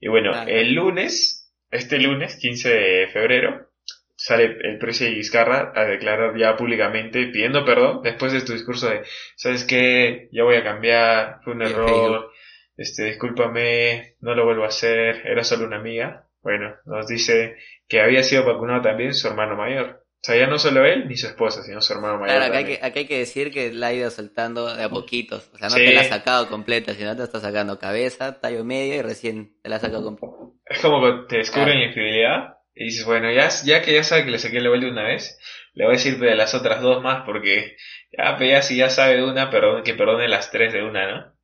Y 0.00 0.08
bueno, 0.08 0.30
el 0.46 0.74
lunes, 0.74 1.52
este 1.70 1.98
lunes, 1.98 2.36
15 2.36 2.68
de 2.68 3.08
febrero, 3.08 3.68
sale 4.14 4.56
el 4.62 4.78
precio 4.78 5.06
de 5.06 5.14
Vizcarra 5.14 5.72
a 5.74 5.84
declarar 5.84 6.36
ya 6.36 6.56
públicamente 6.56 7.26
pidiendo 7.26 7.64
perdón 7.64 8.02
después 8.02 8.32
de 8.32 8.42
tu 8.42 8.52
discurso 8.52 8.88
de, 8.88 9.02
¿sabes 9.36 9.64
qué? 9.64 10.28
Ya 10.32 10.44
voy 10.44 10.56
a 10.56 10.64
cambiar, 10.64 11.40
fue 11.42 11.54
un 11.54 11.62
error, 11.62 12.30
este, 12.78 13.06
discúlpame, 13.06 14.14
no 14.20 14.34
lo 14.36 14.44
vuelvo 14.44 14.62
a 14.62 14.68
hacer, 14.68 15.26
era 15.26 15.42
solo 15.42 15.66
una 15.66 15.78
amiga. 15.78 16.28
Bueno, 16.42 16.76
nos 16.86 17.08
dice 17.08 17.56
que 17.88 18.00
había 18.00 18.22
sido 18.22 18.44
vacunado 18.44 18.82
también 18.82 19.14
su 19.14 19.26
hermano 19.26 19.56
mayor. 19.56 20.04
O 20.14 20.20
sea, 20.22 20.36
ya 20.36 20.46
no 20.46 20.58
solo 20.58 20.84
él 20.84 21.08
ni 21.08 21.16
su 21.16 21.26
esposa, 21.26 21.62
sino 21.64 21.80
su 21.80 21.92
hermano 21.92 22.18
mayor. 22.18 22.36
Claro, 22.36 22.44
acá 22.44 22.58
hay, 22.58 22.64
que, 22.64 22.74
acá 22.74 23.00
hay 23.00 23.06
que 23.06 23.18
decir 23.18 23.52
que 23.52 23.72
la 23.72 23.88
ha 23.88 23.92
ido 23.92 24.10
soltando 24.10 24.74
de 24.74 24.84
a 24.84 24.88
poquitos. 24.88 25.50
O 25.52 25.58
sea, 25.58 25.68
no 25.68 25.74
te 25.74 25.92
la 25.92 26.02
ha 26.02 26.04
sacado 26.04 26.48
completa, 26.48 26.94
sino 26.94 27.16
te 27.16 27.24
está 27.24 27.40
sacando 27.40 27.80
cabeza, 27.80 28.40
tallo 28.40 28.64
medio 28.64 28.94
y 28.94 29.02
recién 29.02 29.56
te 29.60 29.68
la 29.68 29.76
ha 29.76 29.80
sacado 29.80 30.04
completa. 30.04 30.32
Es 30.64 30.78
como 30.78 31.00
que 31.00 31.26
te 31.28 31.38
descubren 31.38 31.80
infidelidad 31.80 32.58
y 32.74 32.84
dices, 32.84 33.04
bueno, 33.04 33.32
ya, 33.32 33.48
ya 33.64 33.82
que 33.82 33.92
ya 33.92 34.04
sabe 34.04 34.24
que 34.24 34.30
le 34.30 34.38
saqué 34.38 34.58
el 34.58 34.68
vuelta 34.68 34.86
una 34.86 35.02
vez, 35.02 35.36
le 35.74 35.84
voy 35.84 35.94
a 35.94 35.96
decir 35.96 36.18
de 36.18 36.36
las 36.36 36.54
otras 36.54 36.80
dos 36.80 37.02
más 37.02 37.24
porque 37.26 37.76
ya, 38.16 38.38
ya 38.38 38.62
si 38.62 38.76
ya 38.76 38.88
sabe 38.88 39.16
de 39.16 39.24
una, 39.24 39.50
perdón, 39.50 39.82
que 39.82 39.94
perdone 39.94 40.28
las 40.28 40.52
tres 40.52 40.72
de 40.72 40.84
una, 40.84 41.10
¿no? 41.10 41.37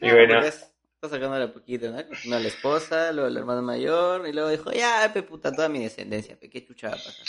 Y, 0.00 0.10
bueno. 0.10 0.40
Está 0.40 1.08
sacando 1.08 1.38
de 1.38 1.44
a 1.44 1.52
poquito, 1.52 1.90
¿no? 1.90 1.98
Una 2.26 2.38
la 2.38 2.48
esposa, 2.48 3.10
luego 3.12 3.28
el 3.28 3.36
hermano 3.36 3.62
mayor, 3.62 4.28
y 4.28 4.32
luego 4.34 4.50
dijo, 4.50 4.70
ya, 4.70 5.10
pe 5.14 5.22
puta, 5.22 5.50
toda 5.50 5.70
mi 5.70 5.82
descendencia, 5.82 6.38
pe, 6.38 6.50
qué 6.50 6.64
chucha 6.66 6.88
va 6.88 6.94
a 6.94 6.96
pasar. 6.96 7.26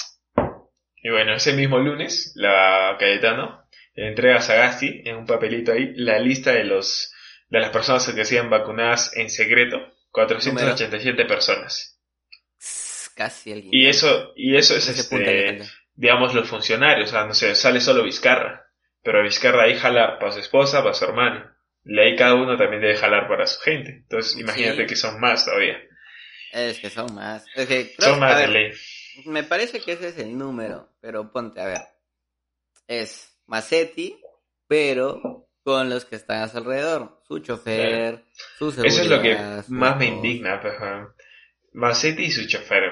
Y 0.98 1.10
bueno, 1.10 1.34
ese 1.34 1.54
mismo 1.54 1.80
lunes, 1.80 2.34
la 2.36 2.98
Cayetano 3.00 3.64
entrega 3.96 4.38
a 4.38 4.42
Sagasti 4.42 5.02
en 5.06 5.16
un 5.16 5.26
papelito 5.26 5.72
ahí 5.72 5.94
la 5.96 6.20
lista 6.20 6.52
de 6.52 6.64
los 6.66 7.14
de 7.50 7.60
las 7.60 7.70
personas 7.70 8.08
que 8.08 8.26
se 8.26 8.42
vacunadas 8.42 9.16
en 9.16 9.30
secreto. 9.30 9.78
487 10.12 11.26
personas. 11.26 12.00
Casi 13.16 13.52
alguien. 13.52 13.74
Y 13.74 13.88
eso, 13.88 14.34
y 14.36 14.56
eso 14.56 14.76
es 14.76 14.88
este, 14.88 15.62
digamos, 15.94 16.34
los 16.34 16.50
funcionarios. 16.50 17.10
O 17.10 17.12
sea, 17.12 17.26
no 17.26 17.34
sé, 17.34 17.56
sale 17.56 17.80
solo 17.80 18.04
Vizcarra. 18.04 18.68
Pero 19.04 19.24
Vizcarra 19.24 19.64
ahí 19.64 19.78
jala 19.78 20.18
para 20.20 20.32
su 20.32 20.40
esposa, 20.40 20.82
para 20.82 20.94
su 20.94 21.06
hermano. 21.06 21.50
Y 21.84 22.00
ahí 22.00 22.16
cada 22.16 22.36
uno 22.36 22.58
también 22.58 22.82
debe 22.82 22.96
jalar 22.96 23.28
para 23.28 23.48
su 23.48 23.60
gente. 23.62 23.92
Entonces, 23.92 24.38
imagínate 24.40 24.86
que 24.86 24.96
son 24.96 25.20
más 25.20 25.46
todavía. 25.46 25.78
Es 26.52 26.80
que 26.80 26.90
son 26.90 27.14
más. 27.16 27.46
Es 27.56 27.68
que, 27.68 27.96
son 27.98 28.20
más 28.20 28.38
de 28.38 28.48
ley. 28.48 28.72
Me 29.26 29.44
parece 29.44 29.80
que 29.82 29.94
ese 29.94 30.10
es 30.10 30.18
el 30.18 30.38
número, 30.38 30.90
pero 31.02 31.32
ponte 31.32 31.62
a 31.62 31.66
ver. 31.66 31.82
Es 32.88 33.36
Macetti, 33.48 34.20
pero 34.68 35.48
con 35.64 35.90
los 35.90 36.06
que 36.06 36.16
están 36.16 36.42
a 36.42 36.48
su 36.48 36.58
alrededor. 36.58 37.22
Su 37.28 37.40
chofer, 37.40 38.26
su 38.58 38.72
seguridad. 38.72 38.94
Eso 38.94 39.04
es 39.04 39.10
lo 39.10 39.22
que 39.22 39.38
más 39.70 39.98
me 39.98 40.06
indigna, 40.06 40.60
pues, 40.62 40.76
Macetti 41.74 42.24
y 42.24 42.32
su 42.32 42.48
chofer, 42.48 42.84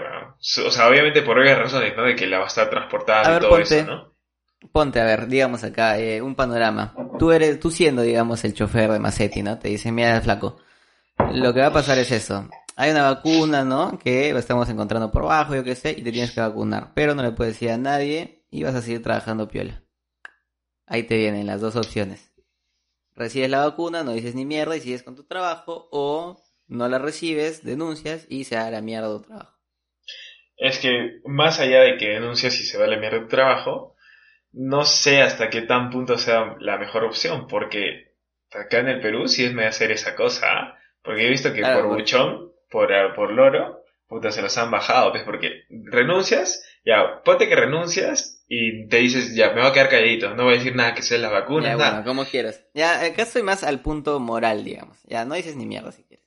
O 0.65 0.71
sea, 0.71 0.87
obviamente 0.87 1.21
por 1.21 1.37
obvias 1.37 1.59
razones, 1.59 1.95
¿no? 1.97 2.05
De 2.05 2.15
que 2.15 2.27
la 2.27 2.39
va 2.39 2.45
a 2.45 2.47
estar 2.47 2.69
transportada 2.69 3.37
y 3.37 3.39
todo 3.41 3.57
eso, 3.57 3.83
¿no? 3.83 4.08
Ponte, 4.71 4.99
a 4.99 5.05
ver, 5.05 5.27
digamos 5.27 5.63
acá, 5.63 5.99
eh, 5.99 6.21
un 6.21 6.35
panorama. 6.35 6.95
Tú 7.17 7.31
eres, 7.31 7.59
tú 7.59 7.71
siendo, 7.71 8.01
digamos, 8.01 8.43
el 8.43 8.53
chofer 8.53 8.91
de 8.91 8.99
Macetti, 8.99 9.41
¿no? 9.41 9.57
Te 9.57 9.69
dicen, 9.69 9.95
mira, 9.95 10.19
flaco. 10.21 10.57
Lo 11.33 11.53
que 11.53 11.61
va 11.61 11.67
a 11.67 11.73
pasar 11.73 11.97
es 11.97 12.11
eso 12.11 12.47
hay 12.79 12.91
una 12.91 13.11
vacuna, 13.11 13.65
¿no? 13.65 13.99
Que 13.99 14.29
estamos 14.29 14.69
encontrando 14.69 15.11
por 15.11 15.23
abajo, 15.23 15.53
yo 15.53 15.65
qué 15.65 15.75
sé, 15.75 15.91
y 15.91 16.01
te 16.01 16.13
tienes 16.13 16.31
que 16.31 16.39
vacunar. 16.39 16.93
Pero 16.95 17.13
no 17.13 17.21
le 17.21 17.33
puedes 17.33 17.55
decir 17.55 17.71
a 17.71 17.77
nadie 17.77 18.45
y 18.49 18.63
vas 18.63 18.73
a 18.73 18.81
seguir 18.81 19.03
trabajando 19.03 19.49
piola. 19.49 19.83
Ahí 20.85 21.03
te 21.03 21.17
vienen 21.17 21.45
las 21.45 21.59
dos 21.59 21.75
opciones. 21.75 22.31
Recibes 23.17 23.49
la 23.49 23.65
vacuna, 23.65 24.05
no 24.05 24.13
dices 24.13 24.33
ni 24.33 24.45
mierda 24.45 24.77
y 24.77 24.79
sigues 24.79 25.03
con 25.03 25.17
tu 25.17 25.25
trabajo, 25.25 25.89
o 25.91 26.41
no 26.67 26.87
la 26.87 26.99
recibes, 26.99 27.65
denuncias 27.65 28.25
y 28.29 28.45
se 28.45 28.55
da 28.55 28.71
la 28.71 28.79
mierda 28.79 29.09
tu 29.09 29.23
trabajo. 29.23 29.57
Es 30.55 30.79
que 30.79 31.19
más 31.25 31.59
allá 31.59 31.81
de 31.81 31.97
que 31.97 32.07
denuncias 32.07 32.57
y 32.61 32.63
se 32.63 32.77
va 32.77 32.87
la 32.87 32.97
mierda 32.97 33.19
tu 33.19 33.27
trabajo, 33.27 33.97
no 34.51 34.85
sé 34.85 35.21
hasta 35.21 35.49
qué 35.49 35.61
tan 35.61 35.89
punto 35.89 36.17
sea 36.17 36.55
la 36.59 36.77
mejor 36.77 37.03
opción, 37.03 37.47
porque 37.47 38.15
acá 38.51 38.79
en 38.79 38.87
el 38.89 39.01
Perú 39.01 39.27
sí 39.27 39.45
es 39.45 39.53
me 39.53 39.65
hacer 39.65 39.91
esa 39.91 40.15
cosa, 40.15 40.47
¿ah? 40.47 40.77
porque 41.03 41.25
he 41.25 41.29
visto 41.29 41.53
que 41.53 41.61
por 41.61 41.87
buchón 41.87 42.49
por, 42.69 42.91
eh, 42.91 43.13
por 43.15 43.31
loro, 43.31 43.83
puta, 44.07 44.31
se 44.31 44.41
los 44.41 44.57
han 44.57 44.71
bajado, 44.71 45.11
pues, 45.11 45.23
porque 45.23 45.63
renuncias, 45.69 46.63
ya, 46.85 47.21
ponte 47.23 47.47
que 47.47 47.55
renuncias 47.55 48.43
y 48.47 48.87
te 48.87 48.97
dices, 48.97 49.35
ya, 49.35 49.49
me 49.51 49.61
voy 49.61 49.69
a 49.69 49.73
quedar 49.73 49.89
calladito, 49.89 50.35
no 50.35 50.45
voy 50.45 50.53
a 50.53 50.57
decir 50.57 50.75
nada 50.75 50.93
que 50.93 51.01
sea 51.01 51.17
la 51.17 51.29
vacuna, 51.29 51.69
ya, 51.69 51.75
nada. 51.75 51.89
Bueno, 51.91 52.05
como 52.05 52.25
quieras. 52.25 52.65
Ya, 52.73 53.03
acá 53.03 53.23
estoy 53.23 53.43
más 53.43 53.63
al 53.63 53.81
punto 53.81 54.19
moral, 54.19 54.63
digamos. 54.63 54.97
Ya, 55.05 55.25
no 55.25 55.35
dices 55.35 55.55
ni 55.55 55.65
mierda 55.65 55.91
si 55.91 56.03
quieres. 56.03 56.25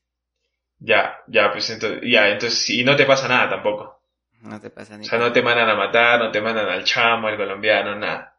Ya, 0.79 1.17
ya, 1.29 1.53
pues 1.53 1.71
entonces, 1.71 2.01
ya, 2.05 2.29
entonces, 2.29 2.71
y 2.71 2.85
no 2.85 2.97
te 2.97 3.07
pasa 3.07 3.29
nada 3.29 3.51
tampoco. 3.51 4.02
No 4.43 4.61
te 4.61 4.71
pasa 4.71 4.99
ni 4.99 5.07
O 5.07 5.09
sea, 5.09 5.19
no 5.19 5.33
te 5.33 5.41
mandan 5.41 5.71
a 5.71 5.77
matar, 5.77 6.19
no 6.19 6.33
te 6.33 6.41
mandan 6.41 6.69
al 6.69 6.83
chamo, 6.85 7.29
al 7.29 7.37
colombiano, 7.37 7.95
nada. 7.95 8.37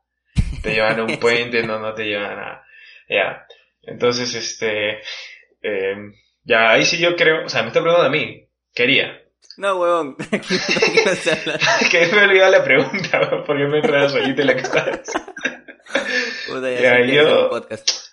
Te 0.62 0.74
llevan 0.74 1.00
a 1.00 1.04
un 1.04 1.18
puente, 1.20 1.64
no, 1.64 1.80
no 1.80 1.94
te 1.94 2.04
llevan 2.04 2.32
a 2.32 2.36
nada. 2.36 2.66
Ya. 3.08 3.48
Entonces, 3.82 4.36
este, 4.36 5.02
eh, 5.62 5.96
ya, 6.44 6.72
ahí 6.72 6.86
sí 6.86 6.98
yo 6.98 7.16
creo, 7.16 7.46
o 7.46 7.50
sea, 7.50 7.62
me 7.62 7.70
está 7.70 7.82
preguntando 7.82 8.08
a 8.08 8.12
mí, 8.12 8.48
quería. 8.74 9.22
No, 9.56 9.78
huevón. 9.80 10.18
que 11.92 12.08
me 12.08 12.24
olvidó 12.24 12.50
la 12.50 12.64
pregunta, 12.64 13.44
porque 13.46 13.66
me 13.66 13.82
traes 13.82 14.12
solito 14.12 14.42
en 14.42 14.48
la 14.48 14.56
casa. 14.56 15.34
Puta, 16.48 16.72
ya, 16.72 17.00
ya 17.00 17.06
yo... 17.06 17.50
Podcast. 17.50 18.13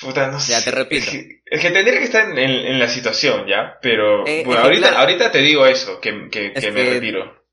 Puta, 0.00 0.30
no 0.30 0.40
sé. 0.40 0.52
Ya, 0.52 0.64
te 0.64 0.70
repito. 0.70 1.06
Es 1.44 1.60
que, 1.60 1.70
tendría 1.70 1.98
que 1.98 2.04
estar 2.04 2.30
en, 2.30 2.38
en, 2.38 2.78
la 2.78 2.88
situación, 2.88 3.46
¿ya? 3.46 3.78
Pero, 3.82 4.26
eh, 4.26 4.42
bueno, 4.44 4.62
ahorita, 4.62 4.98
ahorita 4.98 5.30
te 5.30 5.38
digo 5.38 5.66
eso, 5.66 6.00
que, 6.00 6.28
que, 6.30 6.52
que 6.52 6.70
me 6.70 6.84
retiro. 6.84 7.44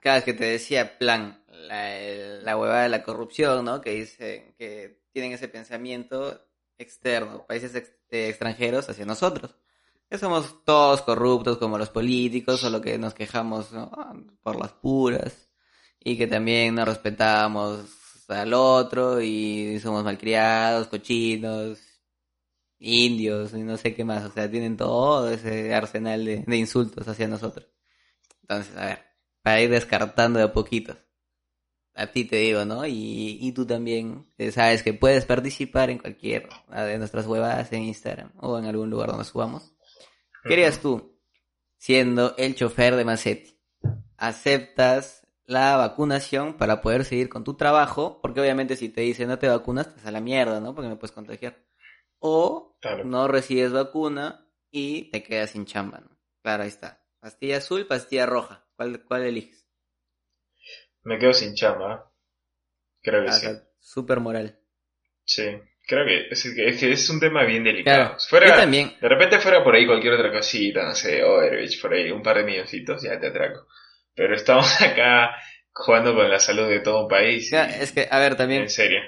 Cada 0.00 0.16
vez 0.16 0.24
que 0.24 0.34
te 0.34 0.44
decía, 0.44 0.98
plan, 0.98 1.42
la, 1.48 1.98
la 2.42 2.56
huevada 2.56 2.84
de 2.84 2.88
la 2.90 3.02
corrupción, 3.02 3.64
¿no? 3.64 3.80
Que 3.80 3.90
dice 3.90 4.54
que 4.58 5.00
tienen 5.12 5.32
ese 5.32 5.48
pensamiento 5.48 6.46
externo, 6.78 7.44
países 7.46 7.74
extranjeros 8.10 8.88
hacia 8.88 9.04
nosotros 9.04 9.56
que 10.08 10.18
somos 10.18 10.64
todos 10.64 11.02
corruptos 11.02 11.58
como 11.58 11.78
los 11.78 11.90
políticos, 11.90 12.60
solo 12.60 12.80
que 12.80 12.98
nos 12.98 13.14
quejamos 13.14 13.70
por 14.42 14.56
las 14.56 14.72
puras 14.72 15.48
y 16.00 16.16
que 16.16 16.26
también 16.26 16.74
no 16.74 16.84
respetamos 16.84 17.86
al 18.28 18.54
otro 18.54 19.20
y 19.20 19.78
somos 19.80 20.04
malcriados, 20.04 20.88
cochinos, 20.88 21.78
indios 22.78 23.54
y 23.54 23.62
no 23.62 23.76
sé 23.76 23.94
qué 23.94 24.04
más, 24.04 24.24
o 24.24 24.32
sea, 24.32 24.50
tienen 24.50 24.76
todo 24.76 25.30
ese 25.30 25.74
arsenal 25.74 26.24
de, 26.24 26.56
insultos 26.56 27.06
hacia 27.08 27.28
nosotros. 27.28 27.68
Entonces, 28.42 28.76
a 28.76 28.86
ver, 28.86 28.98
para 29.42 29.60
ir 29.60 29.70
descartando 29.70 30.38
de 30.38 30.44
a 30.44 30.52
poquitos. 30.52 30.96
A 31.94 32.08
ti 32.08 32.24
te 32.24 32.36
digo, 32.36 32.66
¿no? 32.66 32.84
Y, 32.84 33.38
y 33.40 33.52
tú 33.52 33.64
también 33.64 34.30
eh, 34.36 34.52
sabes 34.52 34.82
que 34.82 34.92
puedes 34.92 35.24
participar 35.24 35.88
en 35.88 35.98
cualquier 35.98 36.48
de 36.70 36.98
nuestras 36.98 37.26
huevadas 37.26 37.72
en 37.72 37.84
Instagram 37.84 38.32
o 38.36 38.58
en 38.58 38.66
algún 38.66 38.90
lugar 38.90 39.08
donde 39.08 39.24
subamos 39.24 39.72
¿Qué 40.46 40.52
harías 40.52 40.80
tú 40.80 41.18
siendo 41.76 42.36
el 42.36 42.54
chofer 42.54 42.94
de 42.94 43.04
Macetti? 43.04 43.58
¿Aceptas 44.16 45.26
la 45.44 45.76
vacunación 45.76 46.56
para 46.56 46.80
poder 46.80 47.04
seguir 47.04 47.28
con 47.28 47.42
tu 47.42 47.54
trabajo? 47.54 48.20
Porque 48.22 48.40
obviamente 48.40 48.76
si 48.76 48.88
te 48.88 49.00
dicen 49.00 49.28
no 49.28 49.40
te 49.40 49.48
vacunas, 49.48 49.92
te 49.92 50.00
sale 50.00 50.12
la 50.12 50.20
mierda, 50.20 50.60
¿no? 50.60 50.72
Porque 50.72 50.88
me 50.88 50.96
puedes 50.96 51.10
contagiar. 51.10 51.65
O 52.18 52.78
no 53.04 53.28
recibes 53.28 53.72
vacuna 53.72 54.48
y 54.70 55.10
te 55.10 55.22
quedas 55.22 55.50
sin 55.50 55.66
chamba, 55.66 56.00
¿no? 56.00 56.18
Claro, 56.42 56.62
ahí 56.62 56.68
está. 56.68 57.04
Pastilla 57.20 57.58
azul, 57.58 57.86
pastilla 57.86 58.26
roja. 58.26 58.66
¿Cuál, 58.76 59.02
cuál 59.04 59.24
eliges? 59.24 59.66
Me 61.02 61.18
quedo 61.18 61.32
sin 61.32 61.54
chamba. 61.54 62.12
Creo 63.02 63.24
que 63.24 63.30
ah, 63.30 63.32
sí. 63.32 63.48
Súper 63.78 64.20
moral. 64.20 64.58
Sí. 65.24 65.44
Creo 65.86 66.04
que 66.04 66.28
es, 66.30 66.42
que 66.54 66.92
es 66.92 67.10
un 67.10 67.20
tema 67.20 67.44
bien 67.44 67.62
delicado. 67.62 68.16
fuera, 68.28 68.56
también. 68.56 68.92
De 69.00 69.08
repente 69.08 69.38
fuera 69.38 69.62
por 69.62 69.74
ahí 69.74 69.86
cualquier 69.86 70.14
otra 70.14 70.32
cosita, 70.32 70.82
no 70.82 70.94
sé, 70.96 71.22
Overwatch, 71.22 71.80
por 71.80 71.94
ahí, 71.94 72.10
un 72.10 72.22
par 72.22 72.38
de 72.38 72.44
milloncitos, 72.44 73.02
ya 73.02 73.20
te 73.20 73.28
atraco. 73.28 73.68
Pero 74.12 74.34
estamos 74.34 74.66
acá 74.82 75.36
jugando 75.72 76.14
con 76.14 76.28
la 76.28 76.40
salud 76.40 76.68
de 76.68 76.80
todo 76.80 77.02
un 77.02 77.08
país. 77.08 77.52
es 77.52 77.92
que, 77.92 78.08
a 78.10 78.18
ver, 78.18 78.36
también. 78.36 78.62
En 78.62 78.70
serio. 78.70 79.00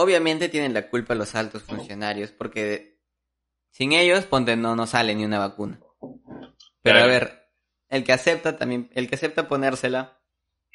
Obviamente 0.00 0.48
tienen 0.48 0.74
la 0.74 0.88
culpa 0.88 1.16
los 1.16 1.34
altos 1.34 1.64
funcionarios, 1.64 2.30
porque 2.30 3.00
sin 3.70 3.92
ellos, 3.92 4.26
ponte, 4.26 4.54
no, 4.54 4.76
no 4.76 4.86
sale 4.86 5.12
ni 5.16 5.24
una 5.24 5.40
vacuna. 5.40 5.80
Pero 6.82 7.00
a 7.00 7.06
ver, 7.06 7.48
el 7.88 8.04
que 8.04 8.12
acepta 8.12 8.56
también, 8.56 8.90
el 8.94 9.08
que 9.08 9.16
acepta 9.16 9.48
ponérsela, 9.48 10.20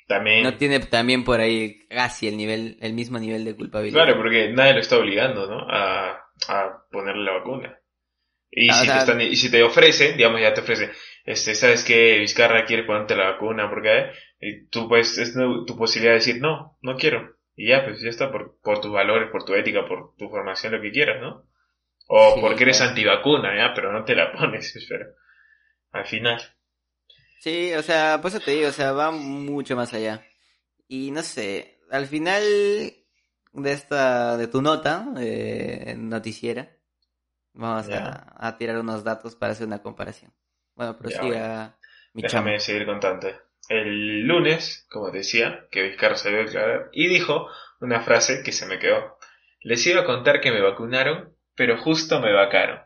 también... 0.09 0.43
No 0.43 0.57
tiene 0.57 0.81
también 0.81 1.23
por 1.23 1.39
ahí 1.39 1.87
casi 1.87 2.27
el 2.27 2.35
nivel, 2.35 2.77
el 2.81 2.91
mismo 2.91 3.17
nivel 3.17 3.45
de 3.45 3.55
culpabilidad. 3.55 4.03
Claro, 4.03 4.17
porque 4.17 4.51
nadie 4.51 4.73
lo 4.73 4.79
está 4.81 4.97
obligando, 4.97 5.47
¿no? 5.47 5.67
A, 5.69 6.21
a 6.49 6.83
ponerle 6.91 7.23
la 7.23 7.37
vacuna. 7.37 7.79
Y, 8.51 8.69
ah, 8.69 8.73
si 8.73 8.87
te 8.89 8.97
están, 8.97 9.21
y 9.21 9.35
si 9.37 9.49
te 9.49 9.63
ofrecen, 9.63 10.17
digamos, 10.17 10.41
ya 10.41 10.53
te 10.53 10.59
ofrecen, 10.59 10.91
este, 11.23 11.55
sabes 11.55 11.85
que 11.85 12.19
Vizcarra 12.19 12.65
quiere 12.65 12.83
ponerte 12.83 13.15
la 13.15 13.31
vacuna, 13.31 13.69
porque 13.69 14.11
y 14.41 14.67
tú 14.67 14.89
pues, 14.89 15.17
es 15.17 15.33
tu 15.33 15.77
posibilidad 15.77 16.11
de 16.11 16.19
decir, 16.19 16.41
no, 16.41 16.77
no 16.81 16.97
quiero. 16.97 17.37
Y 17.55 17.69
ya, 17.69 17.83
pues 17.83 18.01
ya 18.01 18.09
está, 18.09 18.31
por, 18.31 18.59
por 18.61 18.81
tus 18.81 18.91
valores, 18.91 19.29
por 19.31 19.45
tu 19.45 19.53
ética, 19.53 19.87
por 19.87 20.15
tu 20.15 20.29
formación, 20.29 20.73
lo 20.73 20.81
que 20.81 20.91
quieras, 20.91 21.21
¿no? 21.21 21.45
O 22.07 22.39
porque 22.41 22.63
eres 22.63 22.81
antivacuna, 22.81 23.55
ya, 23.55 23.73
pero 23.73 23.91
no 23.91 24.03
te 24.03 24.15
la 24.15 24.31
pones, 24.37 24.75
espero. 24.75 25.05
Al 25.91 26.05
final. 26.05 26.41
Sí, 27.39 27.73
o 27.73 27.83
sea, 27.83 28.19
por 28.21 28.29
eso 28.29 28.39
te 28.39 28.51
digo, 28.51 28.69
o 28.69 28.71
sea, 28.71 28.93
va 28.93 29.11
mucho 29.11 29.75
más 29.75 29.93
allá. 29.93 30.25
Y 30.87 31.11
no 31.11 31.21
sé, 31.21 31.79
al 31.91 32.07
final 32.07 32.43
de 32.43 33.71
esta, 33.71 34.37
de 34.37 34.47
tu 34.47 34.61
nota, 34.61 35.07
eh, 35.19 35.95
noticiera, 35.97 36.75
vamos 37.53 37.89
a, 37.89 38.33
a, 38.35 38.57
tirar 38.57 38.79
unos 38.79 39.03
datos 39.03 39.35
para 39.35 39.51
hacer 39.51 39.67
una 39.67 39.81
comparación. 39.81 40.33
Bueno, 40.75 40.97
prosiga 40.97 41.77
mi 42.13 42.21
Déjame 42.21 42.59
seguir 42.59 42.85
contando. 42.85 43.27
El 43.69 44.21
lunes, 44.27 44.85
como 44.89 45.11
decía, 45.11 45.67
que 45.71 45.83
Vizcarra 45.83 46.15
se 46.15 46.29
a 46.29 46.31
declarar 46.31 46.89
y 46.91 47.07
dijo 47.07 47.47
una 47.79 48.01
frase 48.01 48.43
que 48.43 48.51
se 48.51 48.65
me 48.65 48.79
quedó. 48.79 49.17
Les 49.61 49.85
iba 49.87 50.01
a 50.01 50.05
contar 50.05 50.41
que 50.41 50.51
me 50.51 50.61
vacunaron, 50.61 51.35
pero 51.55 51.77
justo 51.77 52.19
me 52.19 52.33
vacaron. 52.33 52.81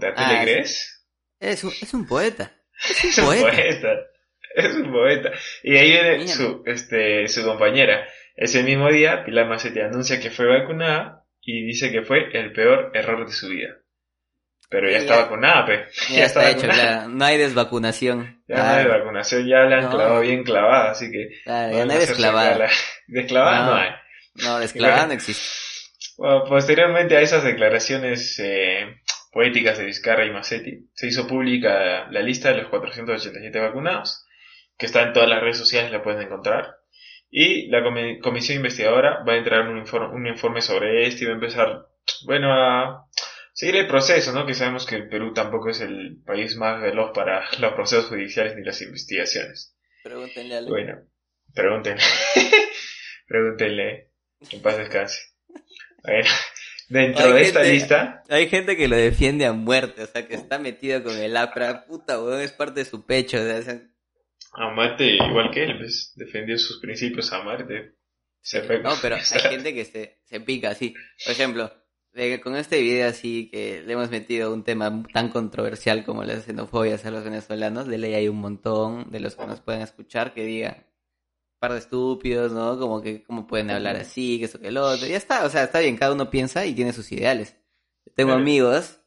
¿Te 0.00 0.06
le 0.08 0.14
ah, 0.16 0.40
crees? 0.42 1.06
Es 1.38 1.62
un, 1.62 1.70
es 1.70 1.94
un 1.94 2.06
poeta. 2.06 2.52
Es 3.02 3.18
un, 3.18 3.24
poeta. 3.24 3.94
Es 4.54 4.74
un 4.74 4.92
poeta. 4.92 5.32
Y 5.62 5.76
ahí 5.76 5.90
viene 5.90 6.28
su, 6.28 6.62
este, 6.66 7.26
su 7.28 7.42
compañera. 7.44 8.06
Ese 8.34 8.62
mismo 8.62 8.90
día, 8.90 9.24
Pilar 9.24 9.48
Macetti 9.48 9.80
anuncia 9.80 10.20
que 10.20 10.30
fue 10.30 10.46
vacunada 10.46 11.24
y 11.40 11.64
dice 11.64 11.90
que 11.90 12.02
fue 12.02 12.36
el 12.38 12.52
peor 12.52 12.90
error 12.94 13.26
de 13.26 13.32
su 13.32 13.48
vida. 13.48 13.78
Pero 14.68 14.90
ya, 14.90 14.98
está 14.98 15.16
vacunada, 15.16 15.64
pe. 15.64 15.86
Ya, 16.10 16.24
está, 16.24 16.50
hecho, 16.50 16.66
no 17.08 17.24
hay 17.24 17.38
desvacunación. 17.38 18.42
Ya 18.48 18.56
no 18.56 18.62
hay 18.64 18.84
desvacunación, 18.84 19.46
ya 19.46 19.58
la 19.60 19.78
han 19.78 19.90
clavado 19.90 20.20
bien 20.20 20.42
clavada, 20.42 20.90
así 20.90 21.10
que... 21.10 21.28
ya 21.44 21.84
no 21.84 21.92
hay 21.92 21.98
desclavada. 21.98 22.68
Desclavada 23.06 23.66
no, 23.66 23.74
hay. 23.74 23.90
No, 24.34 24.58
desclavada 24.58 25.06
no 25.06 25.12
existe. 25.12 25.42
Bueno, 26.18 26.44
posteriormente 26.48 27.16
a 27.16 27.20
esas 27.20 27.44
declaraciones 27.44 28.40
eh, 28.42 28.96
poéticas 29.36 29.76
de 29.78 29.84
Vizcarra 29.84 30.24
y 30.24 30.30
Massetti, 30.30 30.88
se 30.94 31.08
hizo 31.08 31.26
pública 31.26 32.08
la 32.10 32.22
lista 32.22 32.48
de 32.48 32.62
los 32.62 32.68
487 32.68 33.60
vacunados, 33.60 34.24
que 34.78 34.86
está 34.86 35.02
en 35.02 35.12
todas 35.12 35.28
las 35.28 35.42
redes 35.42 35.58
sociales, 35.58 35.92
la 35.92 36.02
pueden 36.02 36.22
encontrar. 36.22 36.76
Y 37.30 37.68
la 37.68 37.82
comisión 38.22 38.56
investigadora 38.56 39.22
va 39.28 39.34
a 39.34 39.36
entrar 39.36 39.68
un 39.68 39.76
informe, 39.76 40.14
un 40.14 40.26
informe 40.26 40.62
sobre 40.62 41.06
esto 41.06 41.24
y 41.24 41.26
va 41.26 41.32
a 41.32 41.34
empezar, 41.34 41.86
bueno, 42.24 42.52
a 42.52 43.06
seguir 43.56 43.76
el 43.76 43.86
proceso, 43.86 44.32
¿no? 44.32 44.46
Que 44.46 44.54
sabemos 44.54 44.86
que 44.86 44.96
el 44.96 45.08
Perú 45.08 45.32
tampoco 45.32 45.70
es 45.70 45.80
el 45.80 46.18
país 46.24 46.56
más 46.56 46.80
veloz 46.80 47.10
para 47.12 47.50
los 47.58 47.72
procesos 47.72 48.06
judiciales 48.06 48.54
ni 48.54 48.62
las 48.62 48.80
investigaciones. 48.82 49.74
Pregúntenle 50.04 50.56
a 50.56 50.62
Bueno, 50.62 51.02
pregúntenle. 51.52 52.02
pregúntenle. 53.26 54.10
En 54.50 54.62
paz 54.62 54.76
descanse. 54.76 55.20
Bueno. 56.04 56.28
Dentro 56.88 57.32
de 57.32 57.42
esta 57.42 57.64
lista. 57.64 58.22
Hay 58.28 58.48
gente 58.48 58.76
que 58.76 58.86
lo 58.86 58.94
defiende 58.94 59.44
a 59.44 59.52
muerte, 59.52 60.04
o 60.04 60.06
sea, 60.06 60.28
que 60.28 60.34
está 60.34 60.60
metido 60.60 61.02
con 61.02 61.18
el 61.18 61.36
APRA. 61.36 61.84
Puta, 61.84 62.22
weón, 62.22 62.40
es 62.40 62.52
parte 62.52 62.80
de 62.80 62.86
su 62.86 63.04
pecho. 63.04 63.38
A 64.52 64.70
muerte, 64.70 65.16
igual 65.16 65.50
que 65.52 65.64
él, 65.64 65.78
pues, 65.78 66.12
defendió 66.14 66.56
sus 66.58 66.80
principios 66.80 67.32
a 67.32 67.42
muerte. 67.42 67.96
Se 68.40 68.62
no, 68.78 68.92
pero 69.02 69.16
hay 69.16 69.40
gente 69.50 69.74
que 69.74 69.84
se, 69.84 70.20
se 70.26 70.40
pica 70.40 70.70
así. 70.70 70.94
Por 71.24 71.32
ejemplo, 71.32 71.72
con 72.42 72.56
este 72.56 72.80
video 72.80 73.08
así 73.08 73.48
que 73.50 73.82
le 73.86 73.92
hemos 73.92 74.10
metido 74.10 74.52
un 74.52 74.64
tema 74.64 75.02
tan 75.12 75.28
controversial 75.28 76.04
como 76.04 76.24
la 76.24 76.40
xenofobia 76.40 76.94
hacia 76.94 77.10
los 77.10 77.24
venezolanos, 77.24 77.86
de 77.86 77.98
ley 77.98 78.14
hay 78.14 78.28
un 78.28 78.38
montón 78.38 79.10
de 79.10 79.20
los 79.20 79.36
que 79.36 79.46
nos 79.46 79.60
pueden 79.60 79.82
escuchar 79.82 80.32
que 80.32 80.44
digan 80.44 80.86
par 81.58 81.72
de 81.72 81.78
estúpidos, 81.78 82.52
¿no? 82.52 82.78
Como 82.78 83.02
que, 83.02 83.22
¿cómo 83.22 83.46
pueden 83.46 83.70
hablar 83.70 83.96
así? 83.96 84.38
Que 84.38 84.44
eso, 84.44 84.60
que 84.60 84.68
el 84.68 84.76
otro. 84.76 85.06
Ya 85.06 85.16
está, 85.16 85.44
o 85.44 85.50
sea, 85.50 85.64
está 85.64 85.80
bien, 85.80 85.96
cada 85.96 86.12
uno 86.12 86.30
piensa 86.30 86.66
y 86.66 86.74
tiene 86.74 86.92
sus 86.92 87.10
ideales. 87.12 87.56
Tengo 88.14 88.32
amigos, 88.32 89.00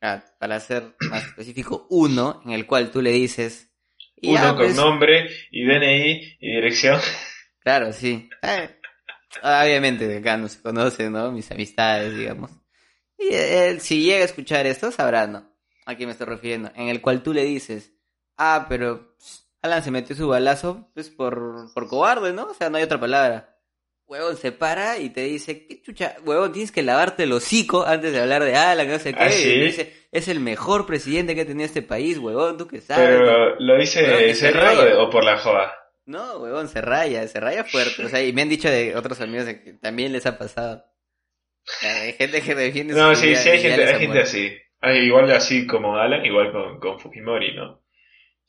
ah, 0.00 0.24
para 0.38 0.58
ser 0.60 0.94
más 1.10 1.26
específico, 1.26 1.86
uno, 1.90 2.40
en 2.44 2.52
el 2.52 2.66
cual 2.66 2.90
tú 2.90 3.02
le 3.02 3.10
dices... 3.10 3.70
uno 4.22 4.48
con 4.48 4.56
pues 4.56 4.76
nombre 4.76 5.28
y 5.50 5.64
DNI 5.64 6.36
y 6.40 6.54
dirección. 6.54 7.00
Claro, 7.60 7.92
sí. 7.92 8.28
Eh, 8.42 8.70
obviamente 9.42 10.16
acá 10.16 10.36
no 10.36 10.48
se 10.48 10.60
conocen, 10.60 11.12
¿no? 11.12 11.32
Mis 11.32 11.50
amistades, 11.50 12.16
digamos. 12.16 12.50
Y 13.18 13.34
él, 13.34 13.80
si 13.80 14.02
llega 14.02 14.22
a 14.22 14.26
escuchar 14.26 14.66
esto, 14.66 14.90
sabrá, 14.90 15.26
¿no? 15.26 15.50
A 15.86 15.94
quién 15.94 16.08
me 16.08 16.12
estoy 16.12 16.26
refiriendo. 16.26 16.70
En 16.74 16.88
el 16.88 17.00
cual 17.00 17.22
tú 17.22 17.32
le 17.32 17.44
dices, 17.44 17.92
ah, 18.36 18.66
pero 18.68 19.16
Alan 19.62 19.82
se 19.82 19.90
metió 19.90 20.16
su 20.16 20.28
balazo, 20.28 20.90
pues 20.94 21.10
por, 21.10 21.72
por 21.72 21.88
cobarde, 21.88 22.32
¿no? 22.32 22.46
O 22.46 22.54
sea, 22.54 22.68
no 22.68 22.78
hay 22.78 22.82
otra 22.82 23.00
palabra. 23.00 23.48
Huevón 24.06 24.36
se 24.36 24.52
para 24.52 24.98
y 24.98 25.08
te 25.10 25.22
dice, 25.22 25.66
¿qué 25.66 25.80
chucha? 25.80 26.16
Huevón, 26.24 26.52
tienes 26.52 26.72
que 26.72 26.82
lavarte 26.82 27.22
el 27.22 27.32
hocico 27.32 27.86
antes 27.86 28.12
de 28.12 28.20
hablar 28.20 28.44
de 28.44 28.56
Alan, 28.56 28.88
no 28.88 28.98
sé 28.98 29.14
qué. 29.14 29.22
¿Ah, 29.22 29.28
dice, 29.28 30.06
es 30.10 30.28
el 30.28 30.40
mejor 30.40 30.84
presidente 30.84 31.34
que 31.34 31.42
ha 31.42 31.46
tenido 31.46 31.64
este 31.64 31.80
país, 31.80 32.18
huevón, 32.18 32.58
tú 32.58 32.66
qué 32.66 32.80
sabes. 32.80 33.08
Pero, 33.08 33.58
¿lo 33.58 33.78
dice 33.78 34.34
cerrado 34.34 35.02
o 35.02 35.08
por 35.08 35.24
la 35.24 35.38
joda? 35.38 35.81
No, 36.04 36.38
huevón, 36.38 36.68
se 36.68 36.80
raya, 36.80 37.26
se 37.28 37.38
raya 37.40 37.64
fuerte. 37.64 38.04
O 38.04 38.08
sea, 38.08 38.22
y 38.22 38.32
me 38.32 38.42
han 38.42 38.48
dicho 38.48 38.68
de 38.68 38.96
otros 38.96 39.20
amigos 39.20 39.46
que 39.46 39.74
también 39.74 40.12
les 40.12 40.26
ha 40.26 40.38
pasado. 40.38 40.84
hay 41.82 42.12
gente 42.14 42.42
que 42.42 42.54
defiende 42.54 42.94
No, 42.94 43.14
sí, 43.14 43.36
sí, 43.36 43.48
hay 43.48 43.60
gente, 43.60 43.84
hay 43.84 44.00
gente 44.00 44.20
así. 44.20 44.56
igual 45.04 45.30
así 45.30 45.66
como 45.66 45.96
Alan, 45.96 46.24
igual 46.24 46.50
con, 46.52 46.80
con 46.80 46.98
Fujimori, 46.98 47.54
¿no? 47.54 47.82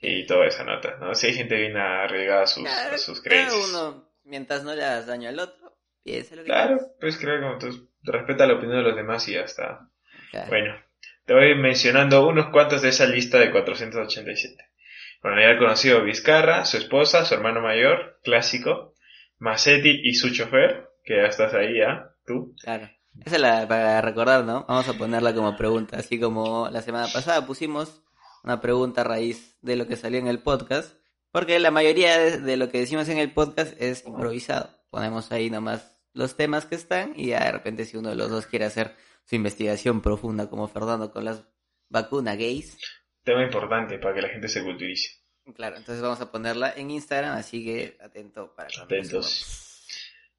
y 0.04 0.26
toda 0.26 0.48
esa 0.48 0.64
nota, 0.66 0.98
¿no? 1.00 1.16
Si 1.16 1.28
hay 1.28 1.34
gente 1.34 1.56
bien 1.56 1.78
arraigada 1.78 2.44
a 2.44 2.48
sus, 2.48 2.68
sus 2.98 3.22
creencias. 3.22 3.70
uno, 3.70 4.10
mientras 4.26 4.64
no 4.64 4.76
le 4.76 4.84
hagas 4.84 5.08
daño 5.08 5.30
al 5.30 5.40
otro, 5.40 5.78
piensa 6.04 6.36
lo 6.36 6.44
que 6.44 6.48
Claro, 6.48 6.78
pues 7.00 7.18
creo 7.18 7.40
que 7.40 7.46
entonces 7.46 7.82
respeta 8.02 8.46
la 8.46 8.56
opinión 8.56 8.80
de 8.80 8.84
los 8.84 8.96
demás 8.98 9.28
y 9.30 9.34
ya 9.34 9.42
está. 9.42 9.90
Bueno, 10.50 10.76
te 11.26 11.34
voy 11.34 11.56
mencionando 11.56 12.28
unos 12.28 12.50
cuantos 12.50 12.82
de 12.82 12.90
esa 12.90 13.06
lista 13.06 13.40
de 13.40 13.52
487. 13.52 14.58
Ya 15.24 15.52
el 15.52 15.58
conocido 15.58 16.04
Vizcarra, 16.04 16.66
su 16.66 16.78
esposa, 16.78 17.26
su 17.26 17.34
hermano 17.34 17.62
mayor, 17.62 18.20
clásico, 18.24 18.94
Macetti 19.40 20.02
y 20.04 20.14
su 20.14 20.34
chofer, 20.34 20.90
que 21.04 21.16
ya 21.18 21.28
estás 21.28 21.54
ahí 21.54 21.78
ya, 21.78 22.14
tú. 22.26 22.56
Claro. 22.62 22.90
Esa 23.26 23.36
es 23.36 23.42
la 23.42 23.68
para 23.68 24.02
recordar, 24.02 24.44
¿no? 24.44 24.66
Vamos 24.68 24.88
a 24.90 24.94
ponerla 24.94 25.34
como 25.34 25.56
pregunta, 25.56 25.98
así 25.98 26.20
como 26.20 26.68
la 26.70 26.82
semana 26.82 27.08
pasada 27.14 27.46
pusimos 27.46 28.02
una 28.44 28.60
pregunta 28.60 29.02
a 29.02 29.04
raíz 29.04 29.56
de 29.62 29.76
lo 29.76 29.88
que 29.88 29.96
salió 29.96 30.20
en 30.20 30.28
el 30.28 30.40
podcast, 30.40 30.96
porque 31.32 31.60
la 31.60 31.72
mayoría 31.72 32.18
de, 32.18 32.58
lo 32.58 32.70
que 32.70 32.80
decimos 32.80 33.08
en 33.10 33.18
el 33.18 33.32
podcast 33.32 33.80
es 33.82 34.06
improvisado. 34.06 34.70
Ponemos 34.90 35.32
ahí 35.32 35.50
nomás 35.50 35.98
los 36.14 36.36
temas 36.36 36.66
que 36.66 36.76
están 36.76 37.14
y 37.16 37.28
ya 37.28 37.46
de 37.46 37.52
repente 37.52 37.86
si 37.86 37.98
uno 37.98 38.10
de 38.10 38.16
los 38.16 38.30
dos 38.30 38.46
quiere 38.46 38.66
hacer 38.66 38.96
su 39.26 39.36
investigación 39.36 40.02
profunda 40.02 40.50
como 40.50 40.68
Fernando 40.68 41.12
con 41.12 41.26
las 41.26 41.44
vacunas 41.90 42.38
gays. 42.38 42.78
Tema 43.24 43.44
importante 43.44 43.98
para 44.00 44.16
que 44.16 44.22
la 44.22 44.30
gente 44.30 44.48
se 44.48 44.64
culturice. 44.64 45.24
Claro, 45.56 45.78
entonces 45.78 46.02
vamos 46.02 46.22
a 46.22 46.32
ponerla 46.32 46.74
en 46.76 46.92
Instagram, 46.92 47.36
así 47.36 47.64
que 47.66 47.98
atento 48.02 48.54
para 48.56 48.70
Atentos. 48.82 49.88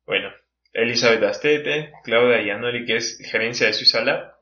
Bueno, 0.07 0.31
Elizabeth 0.73 1.23
Astete, 1.23 1.92
Claudia 2.03 2.42
Iannoli, 2.42 2.85
que 2.85 2.97
es 2.97 3.18
gerencia 3.31 3.66
de 3.66 3.75
Suiza 3.75 4.03
Lab, 4.03 4.35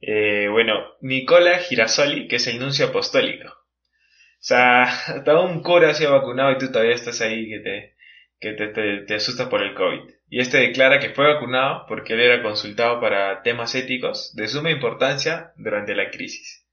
eh, 0.00 0.48
bueno, 0.50 0.96
Nicola 1.00 1.58
Girasoli, 1.58 2.28
que 2.28 2.36
es 2.36 2.46
el 2.46 2.58
nuncio 2.58 2.86
apostólico. 2.86 3.48
O 3.48 4.38
sea, 4.38 4.82
hasta 5.06 5.40
un 5.40 5.62
cura 5.62 5.94
se 5.94 6.06
ha 6.06 6.10
vacunado 6.10 6.52
y 6.52 6.58
tú 6.58 6.70
todavía 6.70 6.94
estás 6.94 7.20
ahí 7.20 7.48
que 7.48 7.60
te, 7.60 7.96
que 8.40 8.52
te, 8.52 9.02
te, 9.06 9.14
asustas 9.14 9.48
por 9.48 9.62
el 9.62 9.74
COVID. 9.74 10.10
Y 10.28 10.40
este 10.40 10.58
declara 10.58 10.98
que 10.98 11.10
fue 11.10 11.32
vacunado 11.32 11.86
porque 11.88 12.14
él 12.14 12.20
era 12.20 12.42
consultado 12.42 13.00
para 13.00 13.42
temas 13.42 13.74
éticos 13.74 14.34
de 14.34 14.48
suma 14.48 14.70
importancia 14.70 15.52
durante 15.56 15.94
la 15.94 16.10
crisis. 16.10 16.65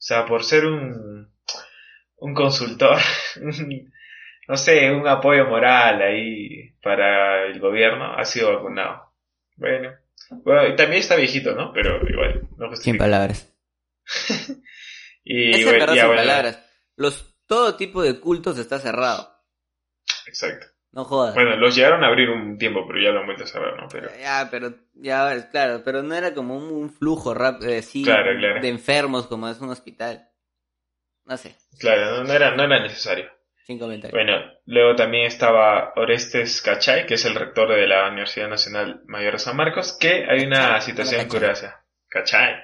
O 0.00 0.02
sea, 0.02 0.24
por 0.24 0.44
ser 0.44 0.64
un, 0.64 1.30
un 2.16 2.34
consultor, 2.34 2.96
no 4.48 4.56
sé, 4.56 4.90
un 4.90 5.06
apoyo 5.06 5.44
moral 5.44 6.00
ahí 6.00 6.70
para 6.82 7.44
el 7.44 7.60
gobierno, 7.60 8.14
ha 8.16 8.24
sido 8.24 8.54
vacunado. 8.54 9.12
Bueno, 9.56 9.92
bueno, 10.42 10.68
y 10.68 10.74
también 10.74 11.00
está 11.02 11.16
viejito, 11.16 11.54
¿no? 11.54 11.70
Pero 11.74 12.00
igual, 12.08 12.48
no 12.56 12.74
Sin 12.76 12.96
palabras. 12.96 13.52
y, 15.22 15.50
es 15.60 15.64
bueno, 15.66 15.92
sin 15.92 16.02
palabras. 16.02 16.64
Los, 16.96 17.36
todo 17.46 17.76
tipo 17.76 18.02
de 18.02 18.20
cultos 18.20 18.58
está 18.58 18.78
cerrado. 18.78 19.30
Exacto. 20.26 20.66
No 20.92 21.04
jodas. 21.04 21.34
Bueno, 21.34 21.56
los 21.56 21.76
llegaron 21.76 22.02
a 22.02 22.08
abrir 22.08 22.30
un 22.30 22.58
tiempo, 22.58 22.84
pero 22.86 23.00
ya 23.00 23.10
lo 23.10 23.20
han 23.20 23.26
vuelto 23.26 23.44
a 23.44 23.46
cerrar, 23.46 23.80
¿no? 23.80 23.86
Pero... 23.88 24.10
Ya, 24.20 24.48
pero, 24.50 24.74
ya, 24.94 25.48
claro, 25.50 25.82
pero 25.84 26.02
no 26.02 26.14
era 26.14 26.34
como 26.34 26.56
un, 26.56 26.90
flujo 26.90 27.32
rápido, 27.32 27.70
eh, 27.70 27.82
de 28.60 28.68
enfermos 28.68 29.28
como 29.28 29.48
es 29.48 29.60
un 29.60 29.70
hospital. 29.70 30.28
No 31.26 31.36
sé. 31.36 31.54
Claro, 31.78 32.24
no, 32.24 32.32
era, 32.32 32.56
no 32.56 32.64
era 32.64 32.80
necesario. 32.80 33.30
Bueno, 34.10 34.32
luego 34.66 34.96
también 34.96 35.26
estaba 35.26 35.92
Orestes 35.94 36.60
Cachay, 36.60 37.06
que 37.06 37.14
es 37.14 37.24
el 37.24 37.36
rector 37.36 37.68
de 37.68 37.86
la 37.86 38.08
Universidad 38.08 38.48
Nacional 38.48 39.02
Mayor 39.06 39.34
de 39.34 39.38
San 39.38 39.56
Marcos, 39.56 39.96
que 39.98 40.26
hay 40.28 40.44
una 40.44 40.80
situación 40.80 41.28
curiosa. 41.28 41.84
Cachay. 42.08 42.56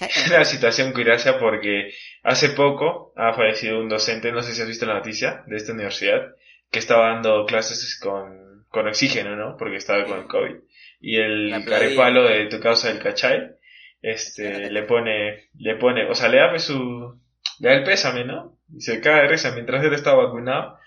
Una 0.28 0.44
situación 0.44 0.92
curiosa 0.92 1.40
porque 1.40 1.92
hace 2.22 2.50
poco 2.50 3.12
ha 3.16 3.34
fallecido 3.34 3.80
un 3.80 3.88
docente, 3.88 4.30
no 4.30 4.42
sé 4.42 4.54
si 4.54 4.62
has 4.62 4.68
visto 4.68 4.86
la 4.86 4.94
noticia, 4.94 5.42
de 5.48 5.56
esta 5.56 5.72
universidad, 5.72 6.36
que 6.70 6.78
estaba 6.78 7.14
dando 7.14 7.46
clases 7.46 7.98
con, 7.98 8.66
con 8.68 8.86
oxígeno, 8.86 9.36
¿no? 9.36 9.56
Porque 9.56 9.76
estaba 9.76 10.04
con 10.04 10.18
el 10.18 10.26
COVID. 10.26 10.56
Y 11.00 11.16
el 11.16 11.64
carepalo 11.64 12.24
de 12.24 12.46
tu 12.46 12.60
causa 12.60 12.88
del 12.88 13.02
Cachay, 13.02 13.52
este, 14.02 14.70
le 14.70 14.82
pone, 14.82 15.48
le 15.54 15.76
pone, 15.76 16.08
o 16.08 16.14
sea, 16.14 16.28
le 16.28 16.38
da 16.38 16.58
su, 16.58 17.20
le 17.60 17.68
da 17.68 17.74
el 17.74 17.84
pésame, 17.84 18.24
¿no? 18.24 18.58
Y 18.72 18.80
se 18.80 19.00
cae 19.00 19.22
de 19.22 19.28
risa 19.28 19.52
mientras 19.52 19.84
él 19.84 19.94
estaba 19.94 20.24
vacunado. 20.24 20.78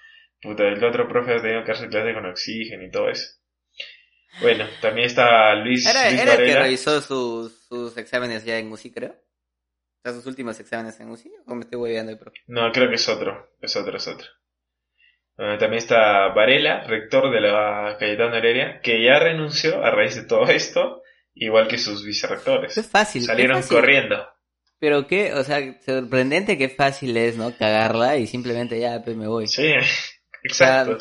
Puta, 0.41 0.63
el 0.67 0.83
otro 0.83 1.07
profe 1.07 1.35
ha 1.35 1.41
tenido 1.41 1.63
que 1.63 1.71
hacer 1.71 1.89
clases 1.89 2.15
con 2.15 2.25
oxígeno 2.25 2.83
y 2.83 2.91
todo 2.91 3.09
eso. 3.09 3.37
Bueno, 4.41 4.65
también 4.81 5.07
está 5.07 5.53
Luis. 5.55 5.85
Era, 5.85 6.09
Luis 6.09 6.21
era 6.21 6.33
el 6.35 6.45
que 6.45 6.59
revisó 6.59 7.01
sus, 7.01 7.65
sus 7.67 7.97
exámenes 7.97 8.45
ya 8.45 8.57
en 8.57 8.71
UCI, 8.71 8.91
creo. 8.91 9.11
O 9.11 10.01
sea, 10.03 10.13
sus 10.13 10.25
últimos 10.25 10.59
exámenes 10.59 10.99
en 10.99 11.09
UCI. 11.09 11.31
¿O 11.45 11.55
me 11.55 11.61
estoy 11.61 11.79
hueveando, 11.79 12.17
profe? 12.17 12.39
No, 12.47 12.71
creo 12.71 12.89
que 12.89 12.95
es 12.95 13.07
otro. 13.07 13.55
Es 13.61 13.75
otro, 13.75 13.97
es 13.97 14.07
otro. 14.07 14.27
También 15.57 15.73
está 15.75 16.27
Varela, 16.29 16.83
rector 16.87 17.31
de 17.31 17.41
la 17.41 17.97
Cayetano 17.99 18.35
Heredia, 18.35 18.79
que 18.81 19.03
ya 19.03 19.19
renunció 19.19 19.83
a 19.83 19.89
raíz 19.91 20.15
de 20.15 20.23
todo 20.25 20.45
esto, 20.47 21.01
igual 21.33 21.67
que 21.67 21.77
sus 21.77 22.05
vicerrectores. 22.05 22.77
Es 22.77 22.87
fácil. 22.87 23.23
Salieron 23.23 23.57
es 23.57 23.65
fácil. 23.65 23.77
corriendo. 23.77 24.27
Pero 24.79 25.07
qué, 25.07 25.33
o 25.33 25.43
sea, 25.43 25.59
sorprendente 25.85 26.57
qué 26.57 26.69
fácil 26.69 27.15
es, 27.17 27.37
¿no? 27.37 27.55
Cagarla 27.57 28.17
y 28.17 28.27
simplemente 28.27 28.79
ya, 28.79 29.01
pues 29.03 29.15
me 29.15 29.27
voy. 29.27 29.47
Sí, 29.47 29.73
exacto. 30.43 30.97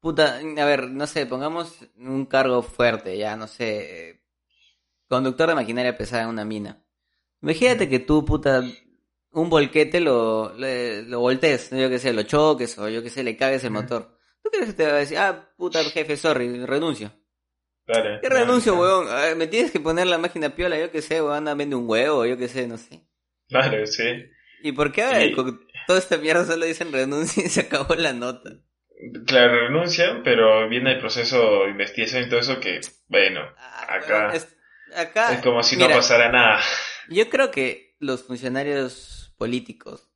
Puta, 0.00 0.38
a 0.38 0.64
ver, 0.64 0.88
no 0.90 1.06
sé, 1.06 1.26
pongamos 1.26 1.86
un 1.96 2.24
cargo 2.26 2.62
fuerte, 2.62 3.16
ya, 3.18 3.36
no 3.36 3.46
sé. 3.46 4.10
eh, 4.10 4.20
Conductor 5.08 5.48
de 5.48 5.54
maquinaria 5.54 5.96
pesada 5.96 6.24
en 6.24 6.28
una 6.28 6.44
mina. 6.44 6.82
Imagínate 7.40 7.88
que 7.88 7.98
tú, 7.98 8.24
puta, 8.24 8.62
un 9.32 9.50
volquete 9.50 10.00
lo, 10.00 10.52
lo 10.56 11.20
voltees, 11.20 11.70
yo 11.70 11.88
que 11.88 11.98
sé, 11.98 12.12
lo 12.12 12.22
choques 12.22 12.78
o 12.78 12.88
yo 12.88 13.02
que 13.02 13.10
sé, 13.10 13.22
le 13.22 13.36
cagues 13.36 13.64
el 13.64 13.70
motor. 13.70 14.16
¿Tú 14.42 14.50
crees 14.50 14.66
que 14.68 14.72
te 14.72 14.86
va 14.86 14.92
a 14.92 14.98
decir, 15.00 15.18
ah, 15.18 15.50
puta, 15.56 15.82
jefe, 15.84 16.16
sorry, 16.16 16.64
renuncio? 16.64 17.12
Claro. 17.86 18.18
¿Qué 18.22 18.28
renuncio, 18.28 18.74
no. 18.74 18.80
weón? 18.80 19.06
Ver, 19.06 19.36
me 19.36 19.46
tienes 19.46 19.70
que 19.70 19.80
poner 19.80 20.06
la 20.06 20.18
máquina 20.18 20.50
piola, 20.54 20.78
yo 20.78 20.90
que 20.90 21.02
sé, 21.02 21.20
weón, 21.22 21.36
anda, 21.36 21.54
vende 21.54 21.76
un 21.76 21.88
huevo, 21.88 22.24
yo 22.26 22.36
que 22.36 22.48
sé, 22.48 22.66
no 22.66 22.76
sé. 22.78 23.02
Claro, 23.48 23.86
sí. 23.86 24.04
¿Y 24.62 24.72
por 24.72 24.92
qué 24.92 25.02
ahora 25.02 25.24
Y- 25.24 25.34
toda 25.86 25.98
esta 25.98 26.16
mierda 26.18 26.44
solo 26.44 26.66
dicen 26.66 26.92
renuncia 26.92 27.44
y 27.44 27.48
se 27.48 27.60
acabó 27.62 27.94
la 27.94 28.12
nota? 28.12 28.50
Claro, 29.26 29.68
renuncian, 29.68 30.22
pero 30.22 30.68
viene 30.68 30.92
el 30.94 30.98
proceso 31.00 31.64
de 31.64 31.70
investigación 31.70 32.24
y 32.24 32.28
todo 32.28 32.40
eso 32.40 32.58
que, 32.60 32.80
bueno, 33.06 33.40
Ah, 33.56 33.94
Acá- 33.94 34.34
es, 34.34 34.48
acá 34.94 35.34
es 35.34 35.40
como 35.42 35.62
si 35.62 35.76
mira, 35.76 35.88
no 35.90 35.94
pasara 35.96 36.30
nada. 36.30 36.60
Yo 37.08 37.28
creo 37.30 37.50
que 37.50 37.96
los 38.00 38.24
funcionarios 38.24 39.17
políticos 39.38 40.10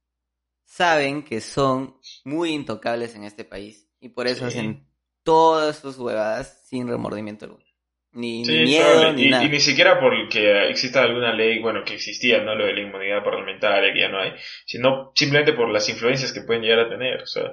saben 0.65 1.23
que 1.25 1.41
son 1.41 1.97
muy 2.25 2.51
intocables 2.51 3.15
en 3.15 3.25
este 3.25 3.45
país 3.45 3.89
y 4.01 4.11
por 4.11 4.27
eso 4.27 4.45
Sí. 4.51 4.59
hacen 4.59 4.87
todas 5.23 5.79
sus 5.79 5.99
huevadas 5.99 6.63
sin 6.67 6.89
remordimiento 6.89 7.45
alguno. 7.47 7.65
Ni, 8.13 8.45
Sí, 8.45 8.53
ni 8.53 8.63
es 8.63 8.69
miedo, 8.71 8.85
probable. 8.91 9.13
ni 9.15 9.23
y, 9.25 9.31
nada. 9.31 9.45
y 9.45 9.49
ni 9.49 9.61
siquiera 9.61 10.01
porque 10.01 10.69
exista 10.69 11.03
alguna 11.03 11.33
ley, 11.33 11.61
bueno, 11.61 11.85
que 11.85 11.95
existía, 11.95 12.43
¿no? 12.43 12.55
Lo 12.55 12.67
de 12.67 12.75
la 12.75 12.81
inmunidad 12.83 13.25
parlamentaria, 13.25 13.93
que 13.95 14.01
ya 14.01 14.09
no 14.09 14.21
hay, 14.21 14.33
sino 14.67 15.13
simplemente 15.15 15.55
por 15.55 15.71
las 15.71 15.89
influencias 15.89 16.33
que 16.33 16.43
pueden 16.43 16.63
llegar 16.63 16.81
a 16.81 16.89
tener, 16.91 17.23
o 17.23 17.27
sea, 17.27 17.53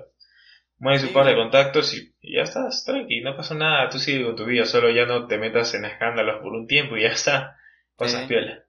mueve 0.79 0.99
su 0.99 1.07
Sí. 1.07 1.13
par 1.13 1.25
de 1.27 1.35
contactos 1.35 1.93
y, 1.93 2.13
y 2.21 2.35
ya 2.35 2.43
estás, 2.43 2.83
tranqui, 2.85 3.21
no 3.21 3.35
pasa 3.37 3.55
nada, 3.55 3.89
tú 3.89 3.99
sigue 3.99 4.25
con 4.25 4.35
tu 4.35 4.45
vida, 4.45 4.65
solo 4.65 4.89
ya 4.89 5.05
no 5.05 5.27
te 5.27 5.37
metas 5.37 5.73
en 5.75 5.85
escándalos 5.85 6.41
por 6.41 6.53
un 6.53 6.67
tiempo 6.67 6.97
y 6.97 7.03
ya 7.03 7.09
está, 7.09 7.57
pasas 7.97 8.27
piola. 8.27 8.63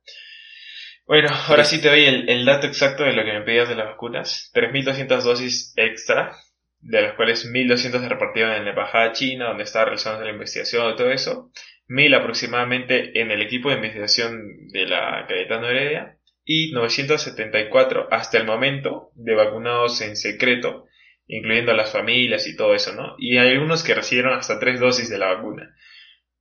Bueno, 1.10 1.28
ahora 1.48 1.64
sí 1.64 1.82
te 1.82 1.88
doy 1.88 2.04
el, 2.04 2.28
el 2.28 2.44
dato 2.44 2.68
exacto 2.68 3.02
de 3.02 3.12
lo 3.12 3.24
que 3.24 3.32
me 3.32 3.42
pedías 3.42 3.68
de 3.68 3.74
las 3.74 3.86
vacunas. 3.86 4.52
3.200 4.54 5.22
dosis 5.22 5.72
extra, 5.74 6.36
de 6.78 7.02
las 7.02 7.14
cuales 7.14 7.50
1.200 7.50 7.98
se 7.98 8.08
repartieron 8.08 8.52
en 8.52 8.64
la 8.64 8.70
embajada 8.70 9.10
china, 9.10 9.48
donde 9.48 9.64
estaba 9.64 9.86
realizando 9.86 10.24
la 10.24 10.30
investigación 10.30 10.88
y 10.88 10.94
todo 10.94 11.10
eso. 11.10 11.50
1.000 11.88 12.16
aproximadamente 12.16 13.20
en 13.20 13.32
el 13.32 13.42
equipo 13.42 13.70
de 13.70 13.74
investigación 13.74 14.68
de 14.68 14.86
la 14.86 15.26
Cayetano 15.26 15.66
Heredia. 15.66 16.16
Y 16.44 16.70
974 16.70 18.06
hasta 18.12 18.38
el 18.38 18.46
momento 18.46 19.10
de 19.16 19.34
vacunados 19.34 20.00
en 20.02 20.14
secreto, 20.14 20.86
incluyendo 21.26 21.72
a 21.72 21.76
las 21.76 21.90
familias 21.90 22.46
y 22.46 22.54
todo 22.54 22.72
eso, 22.72 22.94
¿no? 22.94 23.16
Y 23.18 23.36
hay 23.36 23.48
algunos 23.48 23.82
que 23.82 23.96
recibieron 23.96 24.34
hasta 24.34 24.60
tres 24.60 24.78
dosis 24.78 25.10
de 25.10 25.18
la 25.18 25.34
vacuna. 25.34 25.74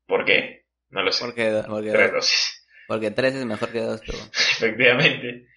¿Por 0.06 0.26
qué? 0.26 0.66
No 0.92 1.02
lo 1.02 1.12
sé. 1.12 1.26
Porque, 1.26 1.64
porque, 1.68 1.90
Tres 1.90 2.12
dosis. 2.12 2.59
Porque 2.90 3.12
tres 3.12 3.36
es 3.36 3.46
mejor 3.46 3.70
que 3.72 3.80
dos, 3.80 4.02
pero... 4.06 4.18
Efectivamente. 4.58 5.48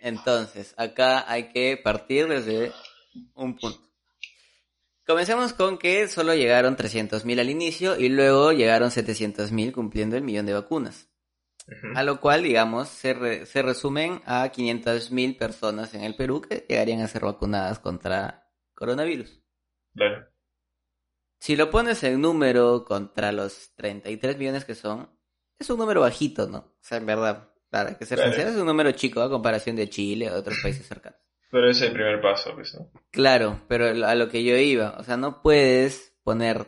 Entonces, 0.00 0.74
acá 0.76 1.28
hay 1.28 1.48
que 1.48 1.76
partir 1.76 2.28
desde 2.28 2.70
un 3.34 3.56
punto. 3.56 3.80
Comencemos 5.04 5.52
con 5.52 5.78
que 5.78 6.06
solo 6.08 6.34
llegaron 6.34 6.76
300.000 6.76 7.40
al 7.40 7.50
inicio 7.50 7.98
y 7.98 8.08
luego 8.08 8.52
llegaron 8.52 8.90
700.000 8.90 9.72
cumpliendo 9.72 10.16
el 10.16 10.22
millón 10.22 10.46
de 10.46 10.52
vacunas. 10.52 11.08
A 11.96 12.04
lo 12.04 12.20
cual, 12.20 12.44
digamos, 12.44 12.88
se, 12.88 13.12
re- 13.14 13.46
se 13.46 13.60
resumen 13.62 14.20
a 14.24 14.52
500.000 14.52 15.36
personas 15.36 15.94
en 15.94 16.04
el 16.04 16.14
Perú 16.14 16.40
que 16.40 16.64
llegarían 16.68 17.00
a 17.00 17.08
ser 17.08 17.22
vacunadas 17.24 17.80
contra 17.80 18.48
coronavirus. 18.74 19.40
Claro. 19.94 20.28
Si 21.40 21.56
lo 21.56 21.70
pones 21.70 22.02
en 22.04 22.20
número 22.20 22.84
contra 22.84 23.32
los 23.32 23.74
33 23.74 24.38
millones 24.38 24.64
que 24.64 24.74
son, 24.76 25.10
es 25.58 25.70
un 25.70 25.78
número 25.78 26.00
bajito, 26.02 26.46
¿no? 26.48 26.58
O 26.58 26.74
sea, 26.80 26.98
en 26.98 27.06
verdad, 27.06 27.50
para 27.70 27.96
que 27.98 28.06
ser 28.06 28.18
Claro. 28.18 28.32
sincero, 28.32 28.50
es 28.54 28.56
un 28.60 28.66
número 28.66 28.92
chico 28.92 29.20
a 29.20 29.30
comparación 29.30 29.76
de 29.76 29.88
Chile 29.88 30.28
o 30.30 30.34
de 30.34 30.40
otros 30.40 30.58
países 30.62 30.86
cercanos. 30.86 31.18
Pero 31.50 31.70
es 31.70 31.80
el 31.82 31.92
primer 31.92 32.20
paso, 32.20 32.52
pues, 32.54 32.74
¿no? 32.74 32.90
Claro, 33.10 33.62
pero 33.68 33.86
a 34.06 34.14
lo 34.14 34.28
que 34.28 34.42
yo 34.44 34.56
iba, 34.56 34.96
o 34.98 35.04
sea, 35.04 35.16
no 35.16 35.42
puedes 35.42 36.14
poner 36.24 36.66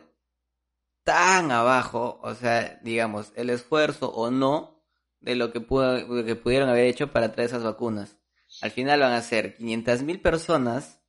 tan 1.03 1.51
abajo, 1.51 2.19
o 2.23 2.33
sea, 2.35 2.79
digamos, 2.83 3.31
el 3.35 3.49
esfuerzo 3.49 4.09
o 4.11 4.29
no 4.31 4.83
de 5.19 5.35
lo 5.35 5.51
que, 5.51 5.59
pudo- 5.59 5.99
lo 6.07 6.23
que 6.23 6.35
pudieron 6.35 6.69
haber 6.69 6.85
hecho 6.85 7.11
para 7.11 7.31
traer 7.31 7.49
esas 7.49 7.63
vacunas. 7.63 8.17
Al 8.61 8.71
final 8.71 8.99
van 9.01 9.11
a 9.13 9.21
ser 9.21 9.55
500 9.57 10.01
mil 10.03 10.21
personas 10.21 11.01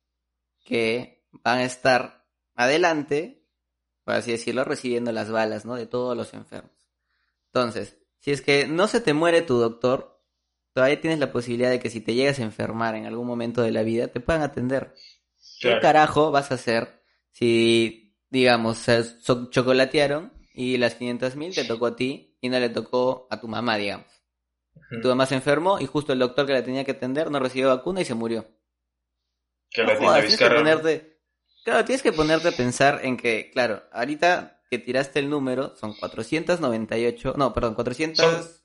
que 0.65 1.25
van 1.31 1.59
a 1.59 1.63
estar 1.63 2.27
adelante, 2.55 3.47
por 4.03 4.15
así 4.15 4.31
decirlo, 4.31 4.63
recibiendo 4.63 5.11
las 5.11 5.31
balas, 5.31 5.65
¿no? 5.65 5.75
De 5.75 5.85
todos 5.87 6.15
los 6.17 6.33
enfermos. 6.33 6.71
Entonces, 7.53 7.97
si 8.19 8.31
es 8.31 8.41
que 8.41 8.67
no 8.67 8.87
se 8.87 9.01
te 9.01 9.13
muere 9.13 9.41
tu 9.41 9.57
doctor, 9.57 10.21
todavía 10.73 11.01
tienes 11.01 11.19
la 11.19 11.31
posibilidad 11.31 11.69
de 11.69 11.79
que 11.79 11.89
si 11.89 12.01
te 12.01 12.13
llegas 12.13 12.39
a 12.39 12.43
enfermar 12.43 12.95
en 12.95 13.05
algún 13.05 13.27
momento 13.27 13.61
de 13.61 13.71
la 13.71 13.83
vida, 13.83 14.07
te 14.07 14.19
puedan 14.19 14.41
atender. 14.41 14.93
¿Qué 15.59 15.79
carajo 15.79 16.31
vas 16.31 16.51
a 16.51 16.55
hacer 16.55 17.03
si, 17.31 18.15
digamos, 18.29 18.77
se 18.77 19.03
so- 19.03 19.49
chocolatearon 19.49 20.31
y 20.53 20.77
las 20.77 20.95
500 20.95 21.35
mil 21.35 21.53
te 21.53 21.65
tocó 21.65 21.87
a 21.87 21.95
ti 21.95 22.37
y 22.41 22.49
no 22.49 22.59
le 22.59 22.69
tocó 22.69 23.27
a 23.29 23.39
tu 23.39 23.47
mamá, 23.47 23.77
digamos? 23.77 24.07
Tu 25.01 25.07
mamá 25.07 25.25
se 25.25 25.35
enfermó 25.35 25.79
y 25.79 25.85
justo 25.85 26.13
el 26.13 26.19
doctor 26.19 26.45
que 26.45 26.53
la 26.53 26.63
tenía 26.63 26.83
que 26.85 26.91
atender 26.91 27.31
no 27.31 27.39
recibió 27.39 27.69
vacuna 27.69 28.01
y 28.01 28.05
se 28.05 28.13
murió. 28.13 28.45
Que 29.69 29.83
No 29.83 29.89
la 29.89 29.95
jodas, 29.97 30.21
tienes 30.21 30.39
que 30.39 30.45
ponerte... 30.55 31.21
Claro, 31.63 31.85
tienes 31.85 32.01
que 32.01 32.11
ponerte 32.13 32.47
a 32.47 32.51
pensar 32.51 33.01
en 33.03 33.17
que, 33.17 33.51
claro, 33.51 33.83
ahorita 33.91 34.60
que 34.71 34.79
tiraste 34.79 35.19
el 35.19 35.29
número 35.29 35.75
son 35.75 35.93
498, 35.93 37.33
no, 37.37 37.53
perdón, 37.53 37.75
400... 37.75 38.57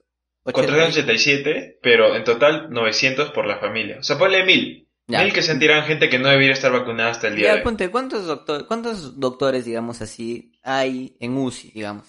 487, 0.44 1.80
pero 1.82 2.14
en 2.14 2.22
total 2.22 2.70
900 2.70 3.32
por 3.32 3.46
la 3.46 3.58
familia. 3.58 3.96
O 3.98 4.04
sea, 4.04 4.16
ponle 4.16 4.44
1000. 4.44 4.88
Ya. 5.08 5.22
1000 5.24 5.32
que 5.32 5.42
se 5.42 5.56
tiran 5.56 5.84
gente 5.84 6.08
que 6.08 6.20
no 6.20 6.28
debería 6.28 6.52
estar 6.52 6.70
vacunada 6.70 7.10
hasta 7.10 7.26
el 7.26 7.34
día 7.34 7.46
Ya, 7.46 7.52
de 7.54 7.58
hoy. 7.58 7.64
ponte, 7.64 7.90
¿cuántos, 7.90 8.26
doctor, 8.26 8.68
¿cuántos 8.68 9.18
doctores, 9.18 9.64
digamos 9.64 10.00
así, 10.02 10.52
hay 10.62 11.16
en 11.18 11.36
UCI, 11.36 11.72
digamos? 11.72 12.06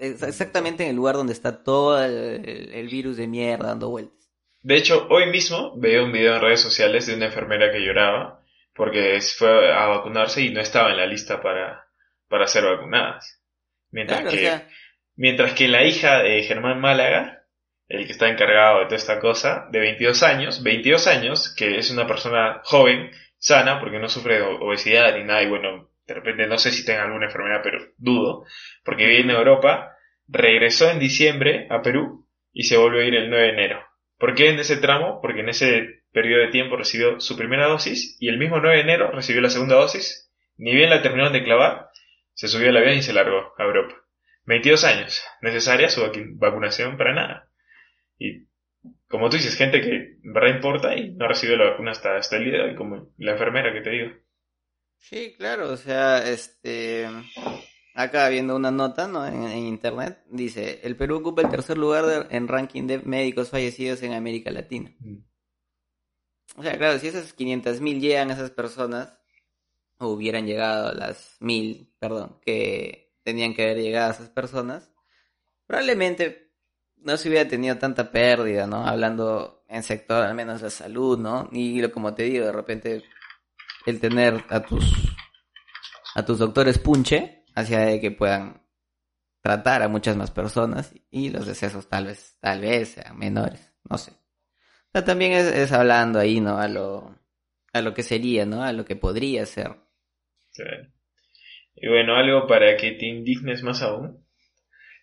Exactamente 0.00 0.84
en 0.84 0.88
el 0.88 0.96
lugar 0.96 1.16
donde 1.16 1.34
está 1.34 1.62
todo 1.62 2.02
el, 2.02 2.88
virus 2.90 3.18
de 3.18 3.26
mierda 3.26 3.68
dando 3.68 3.90
vueltas. 3.90 4.32
De 4.62 4.76
hecho, 4.76 5.06
hoy 5.10 5.26
mismo 5.26 5.74
veo 5.76 6.06
un 6.06 6.12
video 6.12 6.36
en 6.36 6.40
redes 6.40 6.60
sociales 6.60 7.06
de 7.06 7.14
una 7.14 7.26
enfermera 7.26 7.70
que 7.70 7.84
lloraba 7.84 8.42
porque 8.74 9.20
fue 9.20 9.70
a 9.70 9.86
vacunarse 9.88 10.40
y 10.40 10.50
no 10.50 10.62
estaba 10.62 10.90
en 10.90 10.96
la 10.96 11.06
lista 11.06 11.42
para, 11.42 11.86
para 12.32 12.46
ser 12.46 12.64
vacunadas. 12.64 13.44
Mientras 13.90 14.20
Claro, 14.20 14.34
o 14.34 14.38
que, 14.38 14.46
sea, 14.46 14.66
mientras 15.16 15.52
que 15.52 15.68
la 15.68 15.84
hija 15.84 16.22
de 16.22 16.42
Germán 16.44 16.80
Málaga, 16.80 17.44
el 17.88 18.06
que 18.06 18.12
está 18.12 18.30
encargado 18.30 18.78
de 18.78 18.84
toda 18.86 18.96
esta 18.96 19.20
cosa, 19.20 19.68
de 19.70 19.80
22 19.80 20.22
años, 20.22 20.62
22 20.62 21.06
años, 21.08 21.54
que 21.54 21.76
es 21.76 21.90
una 21.90 22.06
persona 22.06 22.62
joven, 22.64 23.10
sana, 23.36 23.80
porque 23.80 23.98
no 23.98 24.08
sufre 24.08 24.36
de 24.36 24.42
obesidad 24.44 25.14
ni 25.14 25.24
nada, 25.24 25.42
y 25.42 25.48
bueno, 25.50 25.90
de 26.06 26.14
repente 26.14 26.46
no 26.46 26.56
sé 26.56 26.72
si 26.72 26.86
tenga 26.86 27.04
alguna 27.04 27.26
enfermedad, 27.26 27.60
pero 27.62 27.84
dudo, 27.98 28.46
porque 28.82 29.04
vive 29.04 29.20
en 29.20 29.30
Europa, 29.30 29.94
regresó 30.26 30.90
en 30.90 30.98
diciembre 30.98 31.66
a 31.68 31.82
Perú 31.82 32.26
y 32.50 32.62
se 32.62 32.78
volvió 32.78 33.02
a 33.02 33.04
ir 33.04 33.14
el 33.14 33.28
9 33.28 33.44
de 33.44 33.52
enero. 33.52 33.84
¿Por 34.16 34.34
qué 34.34 34.48
en 34.48 34.58
ese 34.58 34.78
tramo? 34.78 35.20
Porque 35.20 35.40
en 35.40 35.50
ese 35.50 36.04
periodo 36.12 36.44
de 36.44 36.50
tiempo 36.50 36.76
recibió 36.78 37.20
su 37.20 37.36
primera 37.36 37.66
dosis 37.66 38.16
y 38.20 38.28
el 38.28 38.38
mismo 38.38 38.58
9 38.58 38.76
de 38.76 38.82
enero 38.82 39.10
recibió 39.10 39.42
la 39.42 39.50
segunda 39.50 39.74
dosis. 39.74 40.30
Ni 40.56 40.74
bien 40.74 40.88
la 40.88 41.02
terminaron 41.02 41.34
de 41.34 41.44
clavar, 41.44 41.88
se 42.34 42.48
subió 42.48 42.70
al 42.70 42.76
avión 42.78 42.96
y 42.98 43.02
se 43.02 43.12
largó 43.12 43.52
a 43.58 43.64
Europa. 43.64 43.94
22 44.44 44.84
años, 44.84 45.22
necesaria 45.42 45.88
su 45.88 46.02
vacu- 46.02 46.32
vacunación 46.38 46.96
para 46.96 47.14
nada. 47.14 47.50
Y 48.18 48.46
como 49.08 49.30
tú 49.30 49.36
dices, 49.38 49.56
gente 49.56 49.80
que 49.82 50.16
verdad 50.24 50.56
importa 50.56 50.96
y 50.96 51.12
no 51.14 51.28
recibió 51.28 51.56
la 51.56 51.70
vacuna 51.72 51.92
hasta, 51.92 52.16
hasta 52.18 52.36
el 52.38 52.44
día 52.46 52.54
de 52.54 52.62
hoy, 52.70 52.76
como 52.76 53.12
la 53.18 53.32
enfermera 53.32 53.72
que 53.72 53.82
te 53.82 53.90
digo. 53.90 54.12
sí, 54.98 55.34
claro, 55.36 55.70
o 55.72 55.76
sea, 55.76 56.28
este... 56.28 57.06
Acá 57.94 58.28
viendo 58.30 58.56
una 58.56 58.70
nota 58.70 59.08
¿no? 59.08 59.26
en, 59.26 59.44
en 59.44 59.58
internet, 59.66 60.24
dice, 60.30 60.80
el 60.84 60.96
Perú 60.96 61.18
ocupa 61.18 61.42
el 61.42 61.50
tercer 61.50 61.78
lugar 61.78 62.06
de- 62.06 62.36
en 62.36 62.48
ranking 62.48 62.86
de 62.86 63.00
médicos 63.00 63.50
fallecidos 63.50 64.02
en 64.02 64.14
América 64.14 64.50
Latina. 64.50 64.94
O 66.56 66.62
sea, 66.62 66.78
claro, 66.78 66.98
si 66.98 67.08
esas 67.08 67.32
500.000 67.34 68.00
llegan 68.00 68.30
a 68.30 68.34
esas 68.34 68.50
personas, 68.50 69.18
hubieran 70.08 70.46
llegado 70.46 70.92
las 70.92 71.36
1000, 71.40 71.94
perdón, 71.98 72.38
que 72.44 73.14
tenían 73.22 73.54
que 73.54 73.62
haber 73.62 73.78
llegado 73.78 74.10
a 74.10 74.14
esas 74.14 74.28
personas, 74.28 74.90
probablemente 75.66 76.52
no 76.96 77.16
se 77.16 77.28
hubiera 77.28 77.48
tenido 77.48 77.78
tanta 77.78 78.10
pérdida, 78.10 78.66
¿no? 78.66 78.86
Hablando 78.86 79.64
en 79.68 79.82
sector 79.82 80.24
al 80.24 80.34
menos 80.34 80.60
de 80.60 80.70
salud, 80.70 81.18
¿no? 81.18 81.48
Y 81.52 81.80
lo 81.80 81.90
como 81.92 82.14
te 82.14 82.24
digo, 82.24 82.46
de 82.46 82.52
repente 82.52 83.04
el 83.86 84.00
tener 84.00 84.44
a 84.48 84.60
tus 84.60 84.84
a 86.14 86.24
tus 86.24 86.38
doctores 86.38 86.78
punche 86.78 87.44
hacia 87.54 87.80
de 87.80 88.00
que 88.00 88.10
puedan 88.10 88.62
tratar 89.40 89.82
a 89.82 89.88
muchas 89.88 90.16
más 90.16 90.30
personas 90.30 90.92
y 91.10 91.30
los 91.30 91.46
decesos 91.46 91.88
tal 91.88 92.06
vez 92.06 92.36
tal 92.40 92.60
vez 92.60 92.90
sean 92.90 93.18
menores, 93.18 93.72
no 93.88 93.98
sé. 93.98 94.12
También 94.92 95.32
es, 95.32 95.46
es 95.46 95.72
hablando 95.72 96.18
ahí, 96.18 96.40
¿no? 96.40 96.58
A 96.58 96.68
lo 96.68 97.16
a 97.72 97.80
lo 97.80 97.94
que 97.94 98.02
sería, 98.02 98.44
¿no? 98.46 98.62
A 98.62 98.72
lo 98.72 98.84
que 98.84 98.96
podría 98.96 99.46
ser. 99.46 99.76
Claro. 100.54 100.86
Y 101.74 101.88
bueno, 101.88 102.16
algo 102.16 102.46
para 102.46 102.76
que 102.76 102.92
te 102.92 103.06
indignes 103.06 103.62
más 103.62 103.82
aún. 103.82 104.26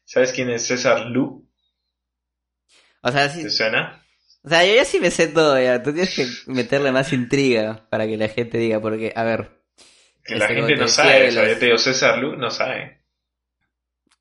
¿Sabes 0.06 0.34
quién 0.34 0.50
es 0.50 0.68
César 0.68 1.06
Lu? 1.08 1.48
O 3.02 3.12
sea, 3.12 3.30
sí, 3.30 3.44
¿Te 3.44 3.50
suena? 3.50 4.04
o 4.44 4.50
sea, 4.50 4.66
yo 4.66 4.76
ya 4.76 4.86
sí 4.86 5.00
me 5.00 5.12
sé 5.12 5.28
todo 5.28 5.60
ya. 5.62 5.82
Tú 5.84 5.94
tienes 5.94 6.16
que 6.16 6.28
meterle 6.52 6.92
más 6.92 7.12
intriga 7.14 7.88
para 7.90 8.08
que 8.08 8.18
la 8.18 8.28
gente 8.30 8.58
diga, 8.58 8.80
porque, 8.82 9.14
a 9.16 9.24
ver, 9.24 9.52
Que 10.26 10.36
la 10.36 10.46
Este, 10.46 10.56
gente 10.56 10.76
no 10.76 10.88
sabe. 10.88 11.28
O 11.28 11.32
sea, 11.32 11.44
los- 11.44 11.54
yo 11.54 11.60
te 11.60 11.66
digo 11.66 11.78
César 11.78 12.18
Lu, 12.20 12.36
no 12.36 12.50
sabe. 12.52 13.02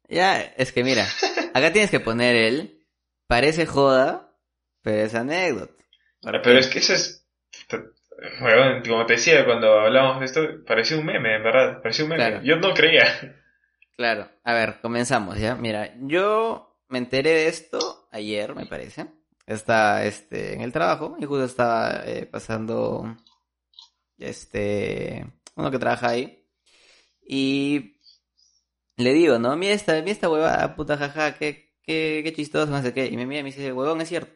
ya, 0.08 0.40
es 0.40 0.72
que 0.72 0.84
mira, 0.84 1.06
acá 1.54 1.72
tienes 1.72 1.90
que 1.90 2.00
poner 2.00 2.34
el, 2.36 2.86
parece 3.26 3.66
joda, 3.66 4.34
pero 4.82 5.02
es 5.04 5.14
anécdota. 5.14 5.74
Ahora, 6.22 6.42
pero 6.42 6.58
es 6.58 6.68
que 6.68 6.78
eso 6.78 6.94
es. 6.94 7.27
Bueno, 8.40 8.82
como 8.86 9.06
te 9.06 9.14
decía 9.14 9.44
cuando 9.44 9.80
hablábamos 9.80 10.20
de 10.20 10.26
esto, 10.26 10.64
parecía 10.66 10.98
un 10.98 11.06
meme, 11.06 11.36
en 11.36 11.42
verdad. 11.42 11.80
Parecía 11.80 12.04
un 12.04 12.10
meme. 12.10 12.24
Claro. 12.24 12.42
Yo 12.42 12.56
no 12.56 12.74
creía. 12.74 13.04
Claro, 13.96 14.28
a 14.44 14.52
ver, 14.54 14.80
comenzamos 14.80 15.38
ya. 15.38 15.54
Mira, 15.56 15.94
yo 16.02 16.80
me 16.88 16.98
enteré 16.98 17.30
de 17.30 17.48
esto 17.48 18.08
ayer, 18.12 18.54
me 18.54 18.66
parece. 18.66 19.06
Está 19.46 20.04
este, 20.04 20.54
en 20.54 20.60
el 20.60 20.72
trabajo 20.72 21.16
y 21.18 21.24
justo 21.24 21.44
estaba 21.44 22.02
eh, 22.04 22.26
pasando 22.26 23.16
este 24.18 25.26
uno 25.56 25.70
que 25.70 25.78
trabaja 25.78 26.10
ahí. 26.10 26.46
Y 27.26 28.00
le 28.96 29.12
digo, 29.12 29.38
¿no? 29.38 29.56
Mira 29.56 29.74
esta, 29.74 29.94
mira 29.94 30.12
esta 30.12 30.28
huevada, 30.28 30.74
puta 30.76 30.96
jaja, 30.96 31.36
qué, 31.36 31.76
qué, 31.82 32.20
qué 32.24 32.32
chistoso, 32.32 32.70
no 32.70 32.82
sé 32.82 32.92
qué. 32.92 33.06
Y 33.06 33.16
me 33.16 33.26
mira 33.26 33.40
y 33.40 33.44
me 33.44 33.50
dice, 33.50 33.72
huevón, 33.72 34.00
es 34.00 34.08
cierto. 34.08 34.32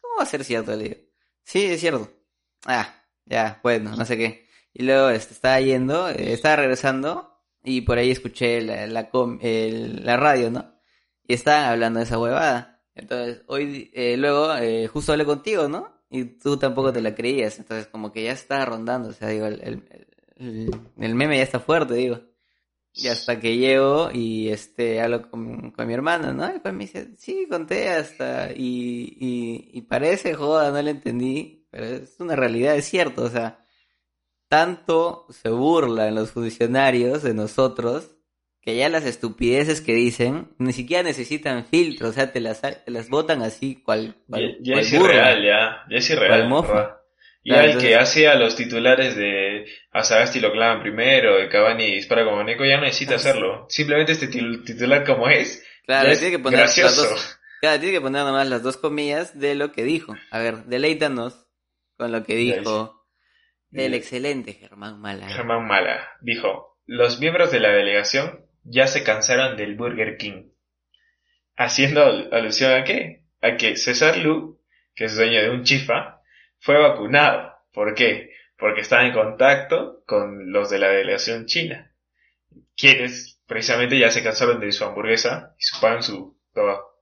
¿Cómo 0.00 0.16
va 0.16 0.22
a 0.24 0.26
ser 0.26 0.44
cierto? 0.44 0.74
Le 0.76 0.84
digo. 0.84 0.96
Sí, 1.44 1.64
es 1.64 1.80
cierto. 1.80 2.21
Ah, 2.66 2.94
ya, 3.26 3.60
bueno, 3.62 3.96
no 3.96 4.04
sé 4.04 4.16
qué. 4.16 4.46
Y 4.72 4.84
luego 4.84 5.10
este, 5.10 5.34
estaba 5.34 5.60
yendo, 5.60 6.08
eh, 6.08 6.32
estaba 6.32 6.56
regresando 6.56 7.40
y 7.64 7.82
por 7.82 7.98
ahí 7.98 8.10
escuché 8.10 8.62
la, 8.62 8.86
la, 8.86 9.10
com- 9.10 9.38
la 9.42 10.16
radio, 10.16 10.50
¿no? 10.50 10.74
Y 11.26 11.34
estaban 11.34 11.64
hablando 11.70 11.98
de 12.00 12.04
esa 12.06 12.18
huevada. 12.18 12.82
Entonces, 12.94 13.42
hoy, 13.46 13.90
eh, 13.94 14.16
luego, 14.16 14.54
eh, 14.56 14.86
justo 14.88 15.12
hablé 15.12 15.24
contigo, 15.24 15.68
¿no? 15.68 16.02
Y 16.10 16.24
tú 16.38 16.56
tampoco 16.58 16.92
te 16.92 17.00
la 17.00 17.14
creías. 17.14 17.58
Entonces, 17.58 17.86
como 17.88 18.12
que 18.12 18.24
ya 18.24 18.32
está 18.32 18.64
rondando, 18.64 19.08
o 19.10 19.12
sea, 19.12 19.28
digo, 19.28 19.46
el, 19.46 19.60
el, 19.62 19.84
el- 20.98 21.14
meme 21.14 21.36
ya 21.38 21.42
está 21.44 21.60
fuerte, 21.60 21.94
digo. 21.94 22.20
Y 22.94 23.08
hasta 23.08 23.40
que 23.40 23.56
llego 23.56 24.10
y 24.12 24.50
este 24.50 25.00
hablo 25.00 25.30
con, 25.30 25.72
mi 25.86 25.94
hermano, 25.94 26.32
¿no? 26.34 26.54
Y 26.54 26.58
pues 26.60 26.74
me 26.74 26.84
dice, 26.84 27.14
sí, 27.16 27.46
conté 27.48 27.88
hasta, 27.90 28.52
y, 28.52 29.16
y, 29.18 29.70
y 29.78 29.82
parece 29.82 30.34
joda, 30.34 30.70
no 30.70 30.82
le 30.82 30.90
entendí, 30.90 31.61
pero 31.72 31.86
es 31.86 32.14
una 32.20 32.36
realidad, 32.36 32.76
es 32.76 32.84
cierto, 32.84 33.24
o 33.24 33.28
sea, 33.30 33.58
tanto 34.48 35.26
se 35.30 35.48
burlan 35.48 36.14
los 36.14 36.30
funcionarios 36.30 37.22
de 37.22 37.34
nosotros 37.34 38.10
que 38.60 38.76
ya 38.76 38.88
las 38.88 39.04
estupideces 39.04 39.80
que 39.80 39.92
dicen 39.94 40.50
ni 40.58 40.72
siquiera 40.72 41.02
necesitan 41.02 41.64
filtro, 41.66 42.10
o 42.10 42.12
sea, 42.12 42.30
te 42.30 42.38
las, 42.40 42.60
te 42.60 42.90
las 42.92 43.08
botan 43.08 43.42
así 43.42 43.82
cual, 43.82 44.14
cual, 44.28 44.58
ya 44.60 44.62
ya 44.62 44.72
cual 44.74 44.84
es 44.84 44.92
burla. 44.98 45.14
irreal, 45.14 45.44
ya. 45.44 45.76
Ya 45.90 45.96
es 45.96 46.10
irreal. 46.10 46.48
Y 47.44 47.48
Claro, 47.50 47.64
el 47.64 47.70
entonces- 47.70 47.90
que 47.90 47.96
hace 47.96 48.28
a 48.28 48.36
los 48.36 48.54
titulares 48.54 49.16
de 49.16 49.64
a 49.90 50.04
Sagasti 50.04 50.38
lo 50.38 50.52
clavan 50.52 50.80
primero, 50.80 51.38
de 51.38 51.48
Cavani 51.48 51.94
dispara 51.96 52.24
como 52.24 52.46
ya 52.48 52.76
no 52.76 52.82
necesita 52.84 53.16
hacerlo. 53.16 53.66
Simplemente 53.68 54.12
este 54.12 54.28
titular 54.28 55.04
como 55.04 55.28
es, 55.28 55.64
Claro, 55.84 56.10
es 56.10 56.20
tiene 56.20 56.36
que 56.36 56.42
poner 56.42 56.60
las 56.60 56.76
dos, 56.96 57.38
claro, 57.60 57.80
tiene 57.80 57.94
que 57.96 58.00
poner 58.00 58.22
nomás 58.24 58.46
las 58.48 58.62
dos 58.62 58.76
comillas 58.76 59.36
de 59.40 59.56
lo 59.56 59.72
que 59.72 59.82
dijo. 59.82 60.14
A 60.30 60.38
ver, 60.38 60.66
deleítanos 60.66 61.46
con 62.02 62.12
lo 62.12 62.24
que 62.24 62.34
dijo 62.36 63.06
el 63.72 63.94
excelente 63.94 64.52
Germán 64.52 65.00
Mala. 65.00 65.28
Germán 65.28 65.66
Mala 65.66 66.08
dijo, 66.20 66.78
los 66.86 67.18
miembros 67.20 67.50
de 67.50 67.60
la 67.60 67.70
delegación 67.70 68.44
ya 68.64 68.86
se 68.86 69.02
cansaron 69.02 69.56
del 69.56 69.76
Burger 69.76 70.16
King. 70.18 70.50
Haciendo 71.56 72.04
al- 72.04 72.28
alusión 72.32 72.72
a 72.72 72.84
qué? 72.84 73.24
A 73.40 73.56
que 73.56 73.76
César 73.76 74.16
Lu, 74.18 74.60
que 74.94 75.04
es 75.04 75.16
dueño 75.16 75.40
de 75.42 75.50
un 75.50 75.64
chifa, 75.64 76.20
fue 76.58 76.78
vacunado. 76.78 77.52
¿Por 77.72 77.94
qué? 77.94 78.30
Porque 78.58 78.80
estaba 78.82 79.04
en 79.06 79.12
contacto 79.12 80.02
con 80.06 80.52
los 80.52 80.70
de 80.70 80.78
la 80.78 80.88
delegación 80.88 81.46
china. 81.46 81.94
Quienes 82.76 83.40
precisamente 83.46 83.98
ya 83.98 84.10
se 84.10 84.22
cansaron 84.22 84.60
de 84.60 84.72
su 84.72 84.84
hamburguesa 84.84 85.54
y 85.58 85.62
su 85.64 85.80
pan, 85.80 86.02
su 86.02 86.38
todo. 86.52 86.92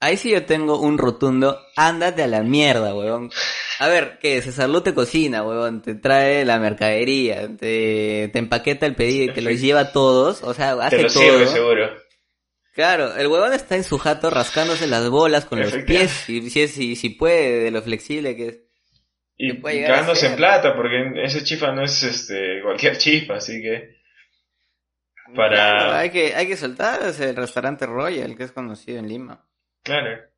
Ahí 0.00 0.16
sí 0.16 0.30
yo 0.30 0.44
tengo 0.46 0.80
un 0.80 0.96
rotundo, 0.98 1.58
ándate 1.76 2.22
a 2.22 2.26
la 2.26 2.42
mierda, 2.42 2.94
huevón. 2.94 3.30
A 3.80 3.88
ver, 3.88 4.18
¿qué? 4.20 4.42
César 4.42 4.68
Lu 4.68 4.82
te 4.82 4.92
cocina, 4.92 5.42
huevón, 5.42 5.80
te 5.80 5.94
trae 5.94 6.44
la 6.44 6.58
mercadería, 6.58 7.48
te, 7.56 8.28
te 8.32 8.38
empaqueta 8.38 8.84
el 8.86 8.94
pedido 8.94 9.24
y 9.32 9.34
te 9.34 9.40
los 9.40 9.58
lleva 9.60 9.80
a 9.80 9.92
todos, 9.92 10.42
o 10.42 10.52
sea, 10.54 10.72
hace 10.74 10.96
Te 10.98 11.02
lo 11.04 11.08
todo. 11.12 11.22
sirve 11.22 11.46
seguro. 11.46 11.90
Claro, 12.74 13.16
el 13.16 13.26
huevón 13.26 13.52
está 13.52 13.76
en 13.76 13.84
su 13.84 13.98
jato 13.98 14.28
rascándose 14.30 14.86
las 14.86 15.08
bolas 15.08 15.44
con 15.46 15.60
los 15.60 15.72
pies, 15.84 16.10
si, 16.10 16.50
si, 16.50 16.68
si, 16.68 16.94
si 16.94 17.08
puede, 17.10 17.58
de 17.64 17.70
lo 17.70 17.82
flexible 17.82 18.36
que 18.36 18.48
es. 18.48 18.60
Y 19.38 19.60
Que 19.62 20.14
ser. 20.14 20.30
en 20.32 20.36
plata, 20.36 20.76
porque 20.76 21.12
ese 21.24 21.42
chifa 21.42 21.72
no 21.72 21.82
es 21.82 22.02
este 22.02 22.60
cualquier 22.62 22.98
chifa, 22.98 23.36
así 23.36 23.62
que 23.62 23.96
Para- 25.34 25.54
Claro, 25.54 25.92
hay 25.92 26.10
que, 26.10 26.34
hay 26.34 26.46
que 26.46 26.56
soltar 26.56 27.02
ese 27.02 27.32
restaurante 27.32 27.86
Royal, 27.86 28.36
que 28.36 28.44
es 28.44 28.52
conocido 28.52 28.98
en 28.98 29.08
Lima. 29.08 29.46
claro. 29.82 30.28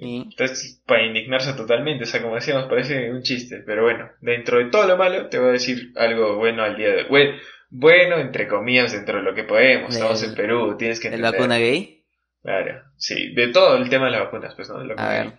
Entonces, 0.00 0.80
para 0.86 1.04
indignarse 1.04 1.52
totalmente, 1.54 2.04
o 2.04 2.06
sea, 2.06 2.22
como 2.22 2.36
decíamos, 2.36 2.68
parece 2.68 3.10
un 3.10 3.22
chiste, 3.22 3.62
pero 3.66 3.82
bueno, 3.82 4.10
dentro 4.20 4.58
de 4.58 4.66
todo 4.66 4.86
lo 4.86 4.96
malo, 4.96 5.28
te 5.28 5.38
voy 5.38 5.48
a 5.48 5.52
decir 5.52 5.92
algo 5.96 6.36
bueno 6.36 6.62
al 6.62 6.76
día 6.76 6.88
de 6.90 6.96
hoy. 7.02 7.06
Bueno, 7.08 7.32
bueno, 7.70 8.18
entre 8.18 8.46
comillas, 8.48 8.92
dentro 8.92 9.18
de 9.18 9.24
lo 9.24 9.34
que 9.34 9.42
podemos, 9.44 9.92
estamos 9.94 10.22
en 10.22 10.34
Perú, 10.34 10.76
tienes 10.78 11.00
que 11.00 11.08
¿El 11.08 11.14
entender. 11.14 11.32
vacuna 11.40 11.58
gay? 11.58 12.04
Claro, 12.42 12.82
sí, 12.96 13.34
de 13.34 13.48
todo 13.48 13.76
el 13.76 13.88
tema 13.90 14.06
de 14.06 14.12
las 14.12 14.20
vacunas, 14.20 14.54
pues, 14.54 14.68
¿no? 14.70 14.78
De 14.78 14.86
lo 14.86 14.94
que 14.96 15.02
A 15.02 15.08
ver. 15.08 15.32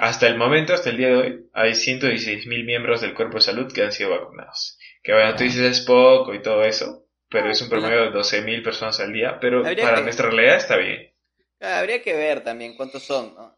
Hasta 0.00 0.26
el 0.26 0.36
momento, 0.36 0.72
hasta 0.72 0.88
el 0.90 0.96
día 0.96 1.08
de 1.08 1.16
hoy, 1.16 1.46
hay 1.52 1.74
116.000 1.74 2.64
miembros 2.64 3.02
del 3.02 3.14
cuerpo 3.14 3.34
de 3.36 3.42
salud 3.42 3.70
que 3.72 3.82
han 3.82 3.92
sido 3.92 4.10
vacunados. 4.10 4.78
Que 5.02 5.12
bueno, 5.12 5.30
tú 5.36 5.42
Ah. 5.42 5.44
dices 5.44 5.60
es 5.60 5.80
poco 5.84 6.34
y 6.34 6.40
todo 6.40 6.64
eso, 6.64 7.04
pero 7.28 7.50
es 7.50 7.60
un 7.60 7.68
promedio 7.68 8.04
de 8.06 8.10
12.000 8.10 8.62
personas 8.62 8.98
al 9.00 9.12
día, 9.12 9.38
pero 9.38 9.58
Habría 9.64 9.84
para 9.84 9.96
que- 9.98 10.02
nuestra 10.04 10.30
realidad 10.30 10.56
está 10.56 10.76
bien. 10.78 11.10
Habría 11.60 12.02
que 12.02 12.14
ver 12.14 12.42
también 12.42 12.74
cuántos 12.76 13.02
son, 13.04 13.34
¿no? 13.34 13.56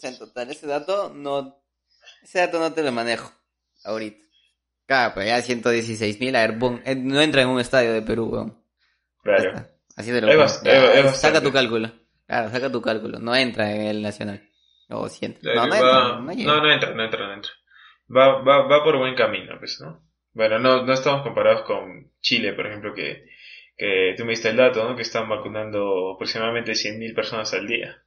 O 0.00 0.02
sea, 0.02 0.10
en 0.10 0.18
total, 0.18 0.50
ese 0.50 0.66
dato 0.66 1.12
no... 1.14 1.62
Ese 2.22 2.38
dato 2.38 2.58
no 2.58 2.72
te 2.72 2.82
lo 2.82 2.90
manejo 2.90 3.30
ahorita. 3.84 4.18
Claro, 4.86 5.12
pero 5.14 5.26
ya 5.26 5.42
116 5.42 6.18
mil, 6.20 6.34
a 6.34 6.40
ver, 6.40 6.52
boom, 6.58 6.80
eh, 6.86 6.96
no 6.96 7.20
entra 7.20 7.42
en 7.42 7.48
un 7.48 7.60
estadio 7.60 7.92
de 7.92 8.00
Perú, 8.00 8.30
weón. 8.32 8.64
Claro. 9.22 9.66
Así 9.96 10.10
de 10.10 10.22
lo 10.22 10.28
pongo. 10.28 10.48
Saca 10.48 11.02
bastante. 11.04 11.40
tu 11.42 11.52
cálculo. 11.52 11.92
Claro, 12.26 12.50
saca 12.50 12.72
tu 12.72 12.80
cálculo. 12.80 13.18
No 13.18 13.36
entra 13.36 13.70
en 13.74 13.82
el 13.82 14.00
nacional. 14.02 14.42
O 14.88 15.06
si 15.10 15.26
entra. 15.26 15.54
No, 15.54 15.66
no 15.66 15.70
va- 15.70 16.32
entra. 16.32 16.46
No, 16.46 16.60
no 16.62 16.72
entra, 16.72 16.94
no 16.94 17.04
entra, 17.04 17.26
no 17.26 17.34
entra. 17.34 17.50
Va, 18.16 18.42
va, 18.42 18.66
va 18.66 18.82
por 18.82 18.96
buen 18.96 19.14
camino, 19.14 19.54
pues, 19.58 19.78
¿no? 19.82 20.02
Bueno, 20.32 20.58
no, 20.58 20.84
no 20.86 20.92
estamos 20.94 21.22
comparados 21.22 21.62
con 21.62 22.10
Chile, 22.22 22.54
por 22.54 22.66
ejemplo, 22.66 22.94
que, 22.94 23.26
que 23.76 24.14
tú 24.16 24.24
me 24.24 24.30
diste 24.30 24.48
el 24.48 24.56
dato, 24.56 24.82
¿no? 24.88 24.96
Que 24.96 25.02
están 25.02 25.28
vacunando 25.28 26.14
aproximadamente 26.14 26.72
100.000 26.72 27.14
personas 27.14 27.52
al 27.52 27.66
día. 27.66 28.02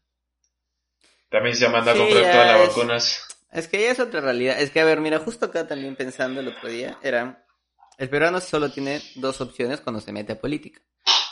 También 1.34 1.56
se 1.56 1.66
ha 1.66 1.70
mandado 1.70 1.98
a 2.04 2.06
comprar 2.06 2.32
todas 2.32 2.48
las 2.48 2.62
es- 2.70 2.76
vacunas. 2.76 3.22
Es 3.52 3.68
que 3.68 3.82
ya 3.82 3.90
es 3.92 4.00
otra 4.00 4.22
realidad. 4.22 4.62
Es 4.62 4.70
que, 4.70 4.80
a 4.82 4.86
ver, 4.86 5.02
mira, 5.02 5.18
justo 5.18 5.48
acá 5.48 5.68
también 5.68 5.96
pensando 5.96 6.42
el 6.42 6.50
otro 6.50 6.70
día, 6.70 7.00
era, 7.02 7.44
el 7.98 8.08
peruano 8.08 8.40
solo 8.40 8.72
tiene 8.72 9.02
dos 9.16 9.42
opciones 9.42 9.82
cuando 9.82 10.00
se 10.00 10.12
mete 10.12 10.34
a 10.34 10.40
política. 10.40 10.82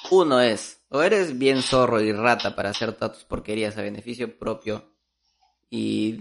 Uno 0.10 0.42
es, 0.42 0.82
o 0.90 1.04
eres 1.04 1.38
bien 1.38 1.62
zorro 1.62 2.02
y 2.02 2.12
rata 2.14 2.56
para 2.56 2.72
hacer 2.72 2.94
todas 2.94 3.14
tus 3.14 3.26
porquerías 3.26 3.78
a 3.78 3.84
beneficio 3.84 4.40
propio 4.40 4.92
y 5.70 6.20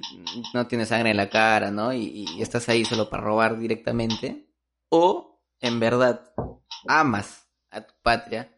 no 0.53 0.66
tienes 0.66 0.89
sangre 0.89 1.11
en 1.12 1.16
la 1.16 1.31
cara, 1.31 1.70
¿no? 1.70 1.93
Y, 1.95 2.26
y 2.37 2.43
estás 2.43 2.68
ahí 2.68 2.85
solo 2.85 3.09
para 3.09 3.22
robar 3.22 3.59
directamente. 3.59 4.47
O, 4.91 5.43
en 5.59 5.81
verdad, 5.81 6.33
amas 6.87 7.47
a 7.70 7.81
tu 7.81 7.95
patria. 8.03 8.55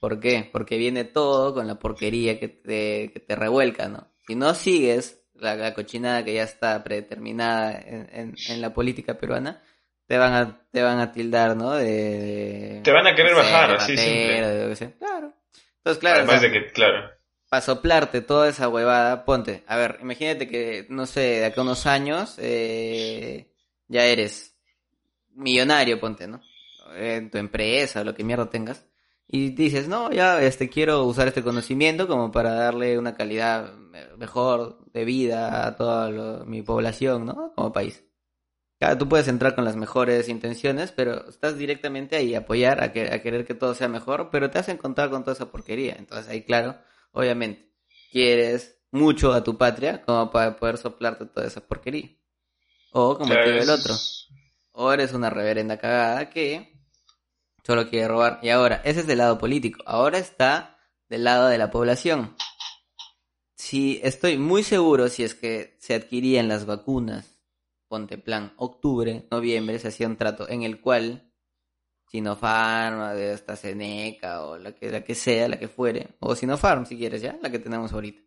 ¿Por 0.00 0.20
qué? 0.20 0.48
Porque 0.52 0.76
viene 0.78 1.04
todo 1.04 1.54
con 1.54 1.66
la 1.66 1.78
porquería 1.78 2.38
que 2.38 2.48
te, 2.48 3.10
que 3.12 3.20
te 3.20 3.34
revuelca, 3.36 3.88
¿no? 3.88 4.09
Si 4.30 4.36
no 4.36 4.54
sigues 4.54 5.24
la, 5.34 5.56
la 5.56 5.74
cochinada 5.74 6.24
que 6.24 6.34
ya 6.34 6.44
está 6.44 6.84
predeterminada 6.84 7.72
en, 7.80 8.08
en, 8.12 8.34
en 8.48 8.60
la 8.60 8.72
política 8.72 9.18
peruana, 9.18 9.60
te 10.06 10.18
van 10.18 10.32
a, 10.34 10.60
te 10.70 10.82
van 10.84 11.00
a 11.00 11.10
tildar, 11.10 11.56
¿no? 11.56 11.72
De, 11.72 11.84
de- 11.84 12.80
Te 12.84 12.92
van 12.92 13.08
a 13.08 13.14
querer 13.16 13.32
no 13.32 13.42
sé, 13.42 13.50
bajar, 13.50 13.74
así, 13.74 13.96
simple. 13.96 14.46
de. 14.46 14.92
Claro. 15.00 15.34
Entonces, 15.78 15.98
claro, 15.98 16.18
Además 16.18 16.36
o 16.36 16.40
sea, 16.42 16.48
de 16.48 16.60
que, 16.60 16.70
claro. 16.72 17.10
para 17.48 17.60
soplarte 17.60 18.20
toda 18.20 18.48
esa 18.48 18.68
huevada, 18.68 19.24
ponte, 19.24 19.64
a 19.66 19.76
ver, 19.76 19.98
imagínate 20.00 20.46
que, 20.46 20.86
no 20.90 21.06
sé, 21.06 21.20
de 21.40 21.46
acá 21.46 21.60
a 21.62 21.64
unos 21.64 21.86
años, 21.86 22.36
eh, 22.38 23.50
ya 23.88 24.04
eres 24.06 24.54
millonario, 25.34 25.98
ponte, 25.98 26.28
¿no? 26.28 26.40
En 26.94 27.32
tu 27.32 27.38
empresa 27.38 28.02
o 28.02 28.04
lo 28.04 28.14
que 28.14 28.22
mierda 28.22 28.48
tengas. 28.48 28.86
Y 29.32 29.50
dices, 29.50 29.86
no, 29.88 30.10
ya, 30.12 30.42
este, 30.42 30.68
quiero 30.68 31.04
usar 31.04 31.28
este 31.28 31.42
conocimiento 31.44 32.08
como 32.08 32.32
para 32.32 32.52
darle 32.54 32.98
una 32.98 33.14
calidad 33.14 33.74
me- 33.74 34.08
mejor 34.16 34.84
de 34.92 35.04
vida 35.04 35.66
a 35.66 35.76
toda 35.76 36.10
lo- 36.10 36.44
mi 36.46 36.62
población, 36.62 37.26
¿no? 37.26 37.52
Como 37.54 37.72
país. 37.72 38.04
Claro, 38.78 38.98
tú 38.98 39.08
puedes 39.08 39.28
entrar 39.28 39.54
con 39.54 39.64
las 39.64 39.76
mejores 39.76 40.28
intenciones, 40.28 40.92
pero 40.92 41.28
estás 41.28 41.58
directamente 41.58 42.16
ahí 42.16 42.34
a 42.34 42.40
apoyar, 42.40 42.82
a, 42.82 42.92
que, 42.92 43.12
a 43.12 43.22
querer 43.22 43.44
que 43.46 43.54
todo 43.54 43.74
sea 43.74 43.88
mejor, 43.88 44.30
pero 44.30 44.50
te 44.50 44.58
has 44.58 44.68
encontrado 44.70 45.10
con 45.10 45.22
toda 45.24 45.34
esa 45.34 45.50
porquería. 45.52 45.96
Entonces 45.98 46.28
ahí, 46.28 46.42
claro, 46.44 46.78
obviamente, 47.12 47.70
quieres 48.10 48.80
mucho 48.90 49.32
a 49.32 49.44
tu 49.44 49.58
patria 49.58 50.02
como 50.02 50.30
para 50.30 50.56
poder 50.56 50.78
soplarte 50.78 51.26
toda 51.26 51.46
esa 51.46 51.60
porquería. 51.66 52.10
O 52.90 53.18
como 53.18 53.38
Claro, 53.38 53.42
te 53.42 53.50
digo 53.50 53.62
el 53.62 53.70
otro, 53.70 54.02
o 54.72 54.92
eres 54.92 55.12
una 55.14 55.30
reverenda 55.30 55.78
cagada 55.78 56.30
que 56.30 56.79
solo 57.64 57.88
quiere 57.88 58.08
robar. 58.08 58.40
Y 58.42 58.50
ahora, 58.50 58.80
ese 58.84 59.00
es 59.00 59.06
del 59.06 59.18
lado 59.18 59.38
político. 59.38 59.82
Ahora 59.86 60.18
está 60.18 60.78
del 61.08 61.24
lado 61.24 61.48
de 61.48 61.58
la 61.58 61.70
población. 61.70 62.36
Si 63.54 64.00
estoy 64.02 64.38
muy 64.38 64.62
seguro 64.62 65.08
si 65.08 65.22
es 65.22 65.34
que 65.34 65.76
se 65.80 65.94
adquirían 65.94 66.48
las 66.48 66.66
vacunas, 66.66 67.40
ponte 67.88 68.18
plan, 68.18 68.54
octubre, 68.56 69.26
noviembre, 69.30 69.78
se 69.78 69.88
hacía 69.88 70.06
un 70.06 70.16
trato 70.16 70.48
en 70.48 70.62
el 70.62 70.80
cual 70.80 71.32
Sinopharm, 72.10 73.14
de 73.16 73.32
esta 73.32 73.56
Seneca 73.56 74.44
o 74.44 74.56
la 74.56 74.72
que, 74.72 74.90
la 74.90 75.04
que 75.04 75.14
sea, 75.14 75.48
la 75.48 75.58
que 75.58 75.68
fuere, 75.68 76.16
o 76.20 76.34
Sinopharm 76.34 76.86
si 76.86 76.96
quieres 76.96 77.20
ya, 77.20 77.38
la 77.42 77.50
que 77.50 77.58
tenemos 77.58 77.92
ahorita 77.92 78.22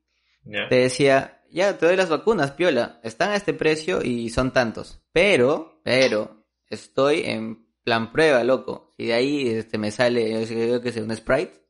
te 0.69 0.75
decía, 0.75 1.41
ya 1.49 1.77
te 1.77 1.85
doy 1.85 1.95
las 1.95 2.09
vacunas, 2.09 2.51
piola, 2.51 2.99
están 3.03 3.31
a 3.31 3.35
este 3.35 3.53
precio 3.53 4.01
y 4.03 4.29
son 4.29 4.51
tantos, 4.51 5.01
pero, 5.11 5.81
pero, 5.83 6.45
estoy 6.67 7.21
en 7.25 7.67
plan 7.83 8.11
prueba, 8.11 8.43
loco, 8.43 8.91
si 8.97 9.07
de 9.07 9.13
ahí 9.13 9.47
este, 9.47 9.77
me 9.77 9.91
sale, 9.91 10.45
yo 10.71 10.81
que 10.81 10.91
sé, 10.91 11.01
un 11.01 11.15
Sprite, 11.15 11.65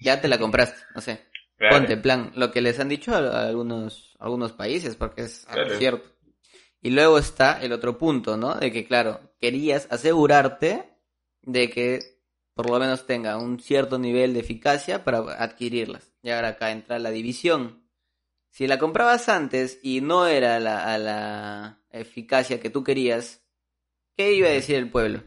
ya 0.00 0.20
te 0.20 0.28
la 0.28 0.38
compraste, 0.38 0.78
no 0.94 1.00
sé, 1.00 1.28
Claro. 1.56 1.76
ponte, 1.76 1.96
plan, 1.96 2.32
lo 2.36 2.50
que 2.50 2.62
les 2.62 2.78
han 2.80 2.88
dicho 2.88 3.14
a, 3.14 3.46
algunos, 3.48 4.16
a 4.18 4.24
algunos 4.24 4.52
países, 4.52 4.96
porque 4.96 5.22
es 5.22 5.46
Claro. 5.50 5.76
cierto. 5.76 6.10
Y 6.82 6.90
luego 6.90 7.18
está 7.18 7.60
el 7.60 7.72
otro 7.72 7.98
punto, 7.98 8.38
¿no? 8.38 8.54
De 8.54 8.72
que, 8.72 8.86
claro, 8.86 9.34
querías 9.38 9.86
asegurarte 9.90 10.96
de 11.42 11.68
que 11.68 12.00
por 12.54 12.70
lo 12.70 12.78
menos 12.78 13.06
tenga 13.06 13.38
un 13.38 13.60
cierto 13.60 13.98
nivel 13.98 14.34
de 14.34 14.40
eficacia 14.40 15.04
para 15.04 15.18
adquirirlas. 15.42 16.12
Y 16.22 16.30
ahora 16.30 16.48
acá 16.48 16.70
entra 16.72 16.98
la 16.98 17.10
división. 17.10 17.86
Si 18.50 18.66
la 18.66 18.78
comprabas 18.78 19.28
antes 19.28 19.78
y 19.82 20.00
no 20.00 20.26
era 20.26 20.58
la, 20.60 20.92
a 20.92 20.98
la 20.98 21.82
eficacia 21.90 22.60
que 22.60 22.70
tú 22.70 22.82
querías, 22.84 23.42
¿qué 24.16 24.34
iba 24.34 24.48
a 24.48 24.52
decir 24.52 24.76
el 24.76 24.90
pueblo? 24.90 25.22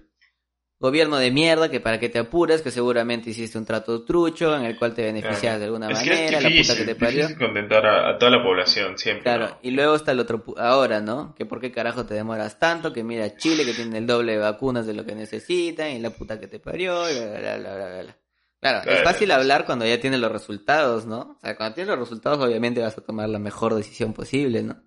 Gobierno 0.83 1.15
de 1.17 1.31
mierda, 1.31 1.71
que 1.71 1.79
para 1.79 1.97
que 1.97 2.09
te 2.09 2.19
apures, 2.19 2.61
que 2.61 2.69
seguramente 2.69 3.29
hiciste 3.29 3.57
un 3.57 3.63
trato 3.65 4.03
trucho 4.03 4.53
en 4.53 4.63
el 4.65 4.77
cual 4.77 4.93
te 4.93 5.01
beneficias 5.03 5.39
Claro. 5.39 5.59
de 5.59 5.65
alguna 5.65 5.89
es 5.89 5.99
que 5.99 6.09
manera, 6.09 6.37
es 6.37 6.43
la 6.43 6.49
puta 6.49 6.75
que 6.75 6.83
te 6.83 6.95
parió. 6.95 7.27
contentar 7.39 7.85
a, 7.85 8.09
a 8.09 8.17
toda 8.17 8.31
la 8.31 8.43
población 8.43 8.97
siempre. 8.97 9.23
Claro, 9.23 9.47
¿no? 9.47 9.57
y 9.61 9.71
luego 9.71 9.95
está 9.95 10.11
el 10.11 10.19
otro 10.19 10.43
pu- 10.43 10.59
ahora, 10.59 10.99
¿no? 10.99 11.33
Que 11.35 11.45
por 11.45 11.61
qué 11.61 11.71
carajo 11.71 12.05
te 12.05 12.15
demoras 12.15 12.59
tanto, 12.59 12.91
que 12.91 13.01
mira 13.01 13.37
Chile 13.37 13.63
que 13.63 13.71
tiene 13.73 13.97
el 13.97 14.05
doble 14.05 14.33
de 14.33 14.39
vacunas 14.39 14.85
de 14.85 14.93
lo 14.93 15.05
que 15.05 15.15
necesitan 15.15 15.89
y 15.91 15.99
la 15.99 16.09
puta 16.09 16.37
que 16.37 16.47
te 16.47 16.59
parió 16.59 17.09
y 17.09 17.13
bla 17.13 17.39
bla 17.39 17.57
bla 17.57 17.75
bla 17.75 17.87
bla. 17.87 18.01
bla. 18.03 18.17
Claro, 18.59 18.77
es 18.79 18.83
Claro. 18.85 19.03
fácil 19.05 19.31
hablar 19.31 19.65
cuando 19.65 19.85
ya 19.85 19.99
tienes 20.01 20.19
los 20.19 20.31
resultados, 20.33 21.05
¿no? 21.05 21.37
O 21.37 21.39
sea, 21.41 21.55
cuando 21.55 21.75
tienes 21.75 21.91
los 21.91 21.99
resultados 21.99 22.39
obviamente 22.39 22.81
vas 22.81 22.97
a 22.97 23.01
tomar 23.01 23.29
la 23.29 23.39
mejor 23.39 23.73
decisión 23.73 24.11
posible, 24.13 24.63
¿no? 24.63 24.83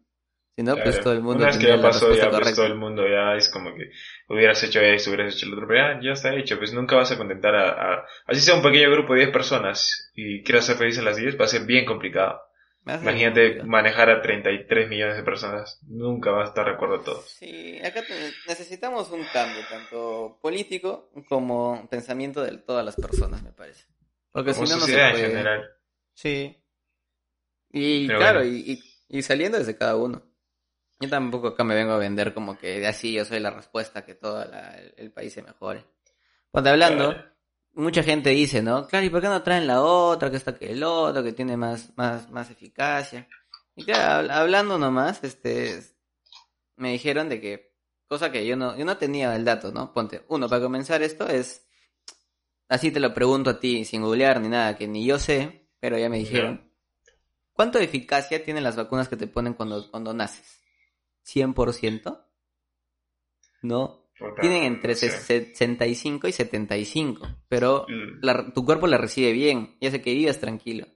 Si 0.57 0.63
no, 0.63 0.75
pues 0.75 1.01
todo 1.01 1.13
el 1.13 1.21
mundo 1.21 1.37
Una 1.45 1.47
vez 1.49 1.59
que 1.59 1.67
ya 1.67 1.81
pasó, 1.83 2.15
ya 2.15 2.31
pues, 2.31 2.55
todo 2.55 2.65
el 2.67 2.77
mundo 2.77 3.07
ya 3.07 3.35
es 3.37 3.51
como 3.51 3.75
que 3.75 3.91
hubieras 4.29 4.63
hecho 4.65 4.81
esto, 4.81 5.11
hubieras 5.11 5.35
hecho 5.35 5.47
lo 5.47 5.57
otro, 5.57 5.69
pero 5.69 5.81
ya, 5.95 6.01
ya 6.03 6.13
está 6.13 6.35
hecho, 6.35 6.59
pues 6.59 6.73
nunca 6.73 6.97
vas 6.97 7.13
a 7.13 7.19
contentar 7.19 7.55
a, 7.55 7.69
a- 7.71 8.07
así 8.27 8.41
sea 8.41 8.55
un 8.55 8.63
pequeño 8.63 8.91
grupo 8.91 9.13
de 9.13 9.21
10 9.21 9.33
personas 9.33 10.11
y 10.15 10.43
quieras 10.43 10.65
ser 10.65 10.77
feliz 10.77 10.99
a 10.99 11.03
las 11.03 11.17
10, 11.19 11.39
va 11.39 11.45
a 11.45 11.49
ser 11.49 11.67
bien 11.67 11.85
complicado. 11.85 12.41
Imagínate 12.87 13.41
complicado. 13.59 13.69
manejar 13.69 14.11
a 14.11 14.23
33 14.23 14.89
millones 14.89 15.17
de 15.17 15.23
personas, 15.25 15.79
nunca 15.89 16.31
va 16.31 16.43
a 16.43 16.47
estar 16.47 16.65
de 16.65 16.73
acuerdo 16.73 16.95
a 16.97 17.05
todos. 17.05 17.29
Sí, 17.31 17.79
acá 17.85 18.03
necesitamos 18.49 19.11
un 19.11 19.25
cambio, 19.33 19.61
tanto 19.69 20.39
político 20.41 21.11
como 21.29 21.87
pensamiento 21.91 22.43
de 22.43 22.57
todas 22.59 22.85
las 22.85 22.97
personas, 22.97 23.43
me 23.43 23.53
parece. 23.53 23.85
Porque 24.33 24.53
Como 24.55 24.67
si 24.67 24.73
no, 24.73 24.79
no 24.81 24.87
se 24.87 24.93
sociedad 24.93 25.09
en 25.11 25.15
puede. 25.17 25.29
general. 25.29 25.65
Sí. 26.15 26.57
Y 27.73 28.07
Pero 28.07 28.19
claro, 28.21 28.39
bueno. 28.41 28.55
y, 28.55 28.73
y, 29.11 29.19
y 29.19 29.23
saliendo 29.23 29.59
desde 29.59 29.77
cada 29.77 29.97
uno. 29.97 30.23
Yo 30.99 31.09
tampoco 31.11 31.49
acá 31.49 31.63
me 31.65 31.75
vengo 31.75 31.93
a 31.93 31.99
vender 31.99 32.33
como 32.33 32.59
que 32.59 32.87
así 32.87 33.13
yo 33.13 33.25
soy 33.25 33.41
la 33.41 33.51
respuesta 33.51 34.05
que 34.05 34.15
todo 34.15 34.45
la- 34.45 34.77
el, 34.79 34.95
el 34.97 35.13
país 35.13 35.33
se 35.33 35.43
mejore. 35.43 35.85
Cuando 36.51 36.71
hablando, 36.71 37.11
Claro. 37.13 37.25
mucha 37.75 38.03
gente 38.03 38.31
dice, 38.31 38.63
¿no? 38.63 38.87
Claro, 38.87 39.05
¿y 39.05 39.11
por 39.11 39.21
qué 39.21 39.29
no 39.29 39.43
traen 39.43 39.67
la 39.67 39.83
otra, 39.83 40.31
que 40.31 40.37
esta 40.37 40.59
que 40.59 40.73
el 40.73 40.83
otro, 40.83 41.23
que 41.23 41.33
tiene 41.33 41.57
más, 41.57 41.93
más, 41.97 42.31
más 42.31 42.51
eficacia? 42.51 43.29
Y 43.75 43.85
claro, 43.85 44.27
hab- 44.27 44.33
hablando 44.33 44.79
nomás, 44.79 45.23
este, 45.23 45.83
me 46.77 46.93
dijeron 46.93 47.29
de 47.29 47.41
que, 47.43 47.75
cosa 48.09 48.33
que 48.33 48.47
yo 48.47 48.57
no, 48.57 48.75
yo 48.77 48.85
no 48.87 48.97
tenía 48.97 49.37
el 49.37 49.45
dato, 49.45 49.71
¿no? 49.73 49.93
Ponte, 49.93 50.25
uno, 50.29 50.49
para 50.49 50.63
comenzar 50.63 51.03
esto 51.03 51.29
es, 51.29 51.67
así 52.69 52.91
te 52.91 53.01
lo 53.01 53.13
pregunto 53.13 53.51
a 53.51 53.61
ti, 53.61 53.85
sin 53.85 54.01
googlear 54.03 54.41
ni 54.41 54.49
nada, 54.49 54.77
que 54.77 54.89
ni 54.89 55.05
yo 55.05 55.19
sé, 55.19 55.69
pero 55.79 55.99
ya 55.99 56.09
me 56.09 56.19
dijeron. 56.19 56.73
¿Cuánto 57.53 57.79
de 57.79 57.85
eficacia 57.85 58.43
tienen 58.45 58.65
las 58.65 58.77
vacunas 58.77 59.09
que 59.09 59.17
te 59.17 59.27
ponen 59.27 59.55
cuando, 59.55 59.91
cuando 59.91 60.15
naces? 60.15 60.56
¿100%? 61.27 62.25
No. 63.63 64.03
Puta, 64.19 64.41
Tienen 64.41 64.63
entre 64.65 64.95
sé. 64.95 65.11
65 65.11 66.27
y 66.29 66.33
75, 66.33 67.27
pero 67.49 67.85
Mm, 67.89 68.21
la- 68.23 68.53
tu 68.55 68.65
cuerpo 68.65 68.87
la 68.87 68.97
recibe 68.99 69.33
bien 69.33 69.77
y 69.81 69.87
hace 69.87 70.01
que 70.01 70.15
vivas 70.15 70.41
tranquilo. 70.41 70.87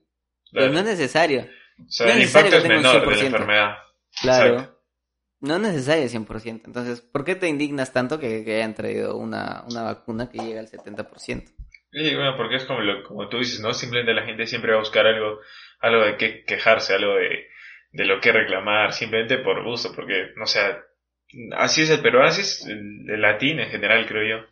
Pero 0.51 0.71
no 0.71 0.79
es 0.79 0.85
necesario. 0.85 1.41
O 1.79 1.89
sea, 1.91 2.07
no 2.07 2.11
es 2.11 2.15
el 2.15 2.21
necesario 2.23 2.47
impacto 2.49 2.57
es 2.57 2.63
que 2.63 2.67
tenga 2.69 2.79
un 2.79 2.83
menor 2.83 3.01
de 3.01 3.15
la 3.15 3.21
100%. 3.21 3.25
enfermedad. 3.27 3.75
Claro. 4.21 4.53
Exacto. 4.55 4.81
No 5.41 5.55
es 5.55 5.61
necesario 5.61 6.09
100%. 6.09 6.61
Entonces, 6.65 7.01
¿por 7.01 7.23
qué 7.23 7.35
te 7.35 7.47
indignas 7.47 7.93
tanto 7.93 8.19
que, 8.19 8.43
que 8.43 8.55
hayan 8.57 8.75
traído 8.75 9.17
una, 9.17 9.63
una 9.69 9.83
vacuna 9.83 10.29
que 10.29 10.39
llega 10.39 10.59
al 10.59 10.67
70%? 10.69 11.51
Y 11.93 12.15
bueno, 12.15 12.35
porque 12.37 12.55
es 12.55 12.65
como, 12.65 12.79
lo, 12.81 13.03
como 13.03 13.27
tú 13.29 13.37
dices, 13.37 13.59
¿no? 13.59 13.73
Simplemente 13.73 14.13
la 14.13 14.25
gente 14.25 14.45
siempre 14.47 14.71
va 14.71 14.77
a 14.77 14.81
buscar 14.81 15.05
algo, 15.05 15.39
algo 15.79 16.05
de 16.05 16.17
qué 16.17 16.43
quejarse, 16.45 16.93
algo 16.95 17.15
de, 17.15 17.47
de 17.91 18.05
lo 18.05 18.19
que 18.21 18.31
reclamar, 18.31 18.93
simplemente 18.93 19.37
por 19.39 19.63
gusto, 19.63 19.93
porque, 19.93 20.31
no 20.35 20.45
sé, 20.45 20.59
así 21.53 21.81
es 21.81 21.89
el 21.89 22.01
peruano, 22.01 22.29
así 22.29 22.41
es 22.41 22.65
el, 22.65 23.09
el 23.09 23.21
latín 23.21 23.59
en 23.59 23.69
general, 23.69 24.07
creo 24.07 24.39
yo. 24.39 24.45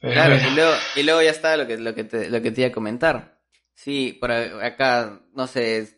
Claro, 0.00 0.36
y 0.36 0.54
luego, 0.54 0.72
y 0.96 1.02
luego 1.02 1.22
ya 1.22 1.30
está 1.30 1.56
lo 1.56 1.66
que, 1.66 1.78
lo 1.78 1.94
que 1.94 2.04
te, 2.04 2.28
lo 2.28 2.42
que 2.42 2.50
te 2.50 2.60
iba 2.60 2.68
a 2.68 2.74
comentar. 2.74 3.40
Sí, 3.74 4.16
por 4.20 4.30
acá, 4.30 5.20
no 5.32 5.46
sé, 5.46 5.88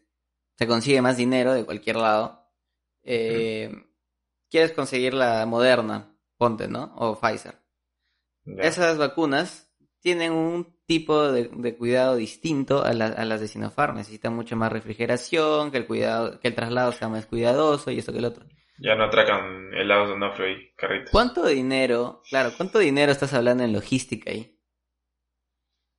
se 0.54 0.66
consigue 0.66 1.02
más 1.02 1.16
dinero 1.16 1.54
de 1.54 1.64
cualquier 1.64 1.96
lado. 1.96 2.48
Eh, 3.02 3.70
Quieres 4.48 4.72
conseguir 4.72 5.12
la 5.12 5.44
Moderna, 5.44 6.16
ponte, 6.38 6.68
¿no? 6.68 6.94
O 6.96 7.18
Pfizer. 7.18 7.57
Esas 8.59 8.96
vacunas 8.96 9.74
tienen 10.00 10.32
un 10.32 10.75
tipo 10.87 11.30
de, 11.32 11.49
de 11.53 11.76
cuidado 11.76 12.16
distinto 12.16 12.84
a, 12.84 12.93
la- 12.95 13.07
a 13.07 13.24
las 13.24 13.41
de 13.41 13.49
Sinopharm. 13.49 13.97
Necesitan 13.97 14.34
mucho 14.34 14.57
más 14.57 14.72
refrigeración, 14.72 15.70
que 15.70 15.78
el 15.78 15.87
cuidado, 15.87 16.41
que 16.41 16.49
el 16.49 16.55
traslado 16.55 16.93
sea 16.93 17.09
más 17.09 17.26
cuidadoso 17.26 17.91
y 17.91 17.99
esto 17.99 18.12
que 18.12 18.18
el 18.18 18.24
otro. 18.26 18.45
Ya 18.78 18.95
no 18.95 19.05
atracan 19.05 19.72
helados 19.74 20.09
de 20.09 20.14
Onofre 20.14 20.53
y 20.53 20.74
carritos. 20.76 21.11
¿Cuánto 21.11 21.47
dinero, 21.47 22.22
claro, 22.28 22.51
cuánto 22.57 22.78
dinero 22.78 23.12
estás 23.12 23.32
hablando 23.34 23.64
en 23.64 23.72
logística 23.72 24.30
ahí? 24.30 24.59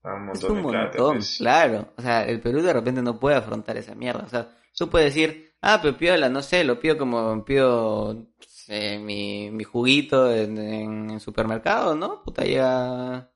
Ah, 0.03 0.13
un 0.15 0.29
Es 0.31 0.41
montón 0.41 0.57
un 0.57 0.67
plata, 0.67 0.97
montón, 0.97 1.17
pues. 1.17 1.37
claro. 1.37 1.93
O 1.97 2.01
sea, 2.01 2.23
el 2.25 2.39
Perú 2.41 2.61
de 2.61 2.73
repente 2.73 3.01
no 3.01 3.19
puede 3.19 3.35
afrontar 3.37 3.77
esa 3.77 3.95
mierda. 3.95 4.23
O 4.25 4.29
sea, 4.29 4.55
tú 4.75 4.89
puedes 4.89 5.13
decir, 5.13 5.53
ah, 5.61 5.79
pero 5.81 5.97
piola, 5.97 6.29
no 6.29 6.41
sé, 6.41 6.63
lo 6.63 6.79
pido 6.79 6.97
como 6.97 7.43
pido 7.43 8.27
mi, 8.69 9.49
mi 9.51 9.63
juguito 9.63 10.31
en, 10.33 11.19
supermercado, 11.19 11.95
¿no? 11.95 12.23
Puta, 12.23 12.43
llega, 12.43 13.31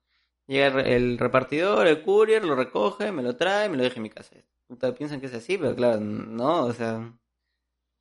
llega 0.47 0.67
el, 0.81 0.87
el 0.87 1.17
repartidor, 1.17 1.87
el 1.87 2.01
courier, 2.03 2.43
lo 2.43 2.55
recoge, 2.55 3.11
me 3.11 3.23
lo 3.23 3.35
trae, 3.35 3.69
me 3.69 3.77
lo 3.77 3.83
deja 3.83 3.97
en 3.97 4.03
mi 4.03 4.09
casa. 4.09 4.35
Puta, 4.67 4.93
piensan 4.93 5.19
que 5.19 5.27
es 5.27 5.33
así, 5.33 5.57
pero 5.57 5.75
claro, 5.75 5.99
no, 5.99 6.65
o 6.65 6.73
sea, 6.73 7.13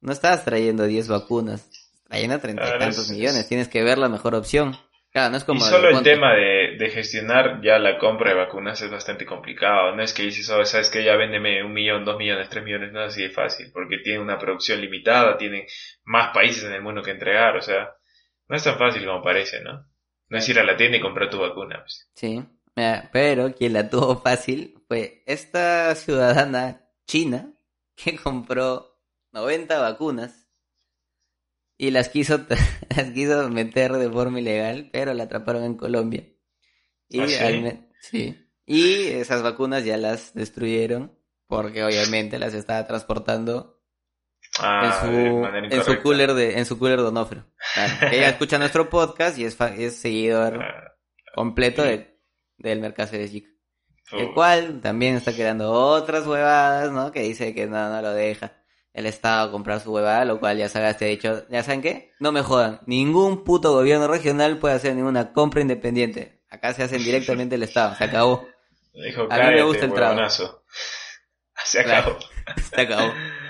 no 0.00 0.12
estás 0.12 0.44
trayendo 0.44 0.84
10 0.84 1.08
vacunas, 1.08 1.70
trayendo 2.08 2.38
treinta 2.38 2.62
y 2.62 2.66
Claro, 2.66 2.80
tantos 2.80 3.04
es- 3.04 3.10
millones, 3.10 3.40
es- 3.40 3.48
tienes 3.48 3.68
que 3.68 3.82
ver 3.82 3.98
la 3.98 4.08
mejor 4.08 4.34
opción. 4.34 4.76
Claro, 5.12 5.30
no 5.32 5.38
es 5.38 5.44
como... 5.44 5.58
y 5.58 5.62
solo 5.62 5.88
el 5.88 6.04
tema 6.04 6.34
de, 6.34 6.76
de 6.78 6.90
gestionar 6.90 7.60
ya 7.64 7.80
la 7.80 7.98
compra 7.98 8.30
de 8.30 8.36
vacunas 8.36 8.80
es 8.80 8.90
bastante 8.92 9.26
complicado. 9.26 9.96
No 9.96 10.02
es 10.04 10.12
que 10.14 10.22
dices, 10.22 10.48
oh, 10.50 10.64
sabes 10.64 10.88
que 10.88 11.02
ya 11.02 11.16
véndeme 11.16 11.64
un 11.64 11.72
millón, 11.72 12.04
dos 12.04 12.16
millones, 12.16 12.48
tres 12.48 12.62
millones, 12.62 12.92
no 12.92 13.00
es 13.04 13.08
así 13.12 13.22
de 13.22 13.30
fácil, 13.30 13.72
porque 13.72 13.98
tiene 13.98 14.20
una 14.20 14.38
producción 14.38 14.80
limitada, 14.80 15.36
tiene 15.36 15.66
más 16.04 16.32
países 16.32 16.62
en 16.62 16.74
el 16.74 16.82
mundo 16.82 17.02
que 17.02 17.10
entregar, 17.10 17.56
o 17.56 17.60
sea, 17.60 17.90
no 18.48 18.56
es 18.56 18.62
tan 18.62 18.78
fácil 18.78 19.04
como 19.04 19.20
parece, 19.20 19.60
¿no? 19.62 19.84
No 20.30 20.38
es 20.38 20.48
ir 20.48 20.58
a 20.58 20.64
la 20.64 20.76
tienda 20.76 20.96
y 20.96 21.00
comprar 21.00 21.28
tu 21.28 21.38
vacuna. 21.38 21.80
Pues. 21.82 22.08
Sí, 22.14 22.42
pero 23.12 23.52
quien 23.54 23.72
la 23.74 23.90
tuvo 23.90 24.20
fácil 24.20 24.82
fue 24.88 25.22
esta 25.26 25.94
ciudadana 25.94 26.88
china 27.06 27.52
que 27.94 28.16
compró 28.16 28.98
90 29.32 29.78
vacunas 29.78 30.48
y 31.76 31.90
las 31.90 32.08
quiso, 32.08 32.46
las 32.96 33.10
quiso 33.10 33.48
meter 33.50 33.92
de 33.92 34.08
forma 34.08 34.40
ilegal, 34.40 34.88
pero 34.92 35.12
la 35.14 35.24
atraparon 35.24 35.64
en 35.64 35.74
Colombia. 35.74 36.26
Y, 37.08 37.20
¿Ah, 37.20 37.88
sí? 38.00 38.46
y 38.64 39.08
esas 39.08 39.42
vacunas 39.42 39.84
ya 39.84 39.96
las 39.96 40.32
destruyeron 40.32 41.18
porque 41.48 41.82
obviamente 41.82 42.38
las 42.38 42.54
estaba 42.54 42.86
transportando 42.86 43.79
ah, 44.58 45.00
en, 45.02 45.70
su, 45.70 45.76
en 45.76 45.84
su 45.84 46.02
cooler 46.02 46.34
de 46.34 46.58
en 46.58 46.66
su 46.66 46.78
cooler 46.78 46.98
Donofrio. 46.98 47.46
ella 48.10 48.30
escucha 48.30 48.58
nuestro 48.58 48.90
podcast 48.90 49.38
y 49.38 49.44
es, 49.44 49.56
es 49.60 49.96
seguidor 49.96 50.62
ah, 50.62 50.96
completo 51.34 51.82
de, 51.82 52.18
del 52.58 52.80
Mercado 52.80 53.12
de 53.12 53.30
Chica. 53.30 53.48
El 54.12 54.32
cual 54.34 54.80
también 54.80 55.14
está 55.14 55.32
creando 55.32 55.70
otras 55.70 56.26
huevadas, 56.26 56.90
¿no? 56.90 57.12
Que 57.12 57.20
dice 57.20 57.54
que 57.54 57.66
no, 57.66 57.90
no 57.90 58.02
lo 58.02 58.12
deja 58.12 58.60
el 58.92 59.06
Estado 59.06 59.48
a 59.48 59.52
comprar 59.52 59.80
su 59.80 59.92
huevada, 59.92 60.24
lo 60.24 60.40
cual 60.40 60.58
ya 60.58 60.68
sabes, 60.68 60.96
te 60.96 61.06
he 61.06 61.10
dicho, 61.10 61.46
¿ya 61.48 61.62
saben 61.62 61.82
qué? 61.82 62.12
No 62.18 62.32
me 62.32 62.42
jodan, 62.42 62.80
ningún 62.86 63.44
puto 63.44 63.72
gobierno 63.72 64.08
regional 64.08 64.58
puede 64.58 64.74
hacer 64.74 64.94
ninguna 64.94 65.32
compra 65.32 65.60
independiente. 65.60 66.42
Acá 66.50 66.74
se 66.74 66.82
hacen 66.82 67.02
directamente 67.02 67.54
el 67.54 67.62
Estado, 67.62 67.94
se 67.94 68.04
acabó. 68.04 68.46
a 69.30 69.38
mí 69.38 69.54
me 69.54 69.62
gusta 69.62 69.84
el 69.84 69.92
trabajo. 69.92 70.62
Se 71.62 71.80
acabó. 71.80 72.16
se 72.74 72.80
acabó. 72.80 73.12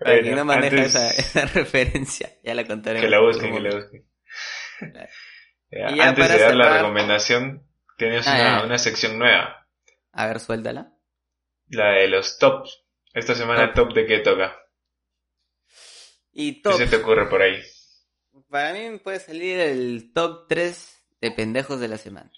Para 0.00 0.22
no 0.22 0.44
maneja 0.44 1.10
esa, 1.10 1.44
referencia, 1.54 2.30
ya 2.42 2.54
la 2.54 2.66
contaré. 2.66 3.00
Que 3.00 3.08
la 3.08 3.20
busquen, 3.20 3.54
que 3.54 3.60
la 3.60 3.76
busquen. 3.76 4.08
antes 6.00 6.28
de 6.28 6.38
dar 6.38 6.56
la 6.56 6.78
recomendación, 6.78 7.66
tienes 7.98 8.26
ah, 8.26 8.62
una 8.64 8.78
sección 8.78 9.18
nueva. 9.18 9.68
A 10.12 10.26
ver, 10.26 10.40
suéltala. 10.40 10.94
La 11.68 11.90
de 11.92 12.08
los 12.08 12.38
tops. 12.38 12.84
Esta 13.12 13.34
semana 13.34 13.74
top, 13.74 13.92
de 13.92 14.06
qué 14.06 14.18
toca. 14.20 14.56
Y 16.32 16.62
top. 16.62 16.78
¿Qué 16.78 16.86
se 16.86 16.96
te 16.96 17.02
ocurre 17.02 17.28
por 17.28 17.42
ahí? 17.42 17.60
Para 18.48 18.72
mí 18.72 18.98
puede 18.98 19.20
salir 19.20 19.60
el 19.60 20.12
top 20.14 20.46
3 20.48 21.04
de 21.20 21.30
pendejos 21.32 21.78
de 21.78 21.88
la 21.88 21.98
semana. 21.98 22.32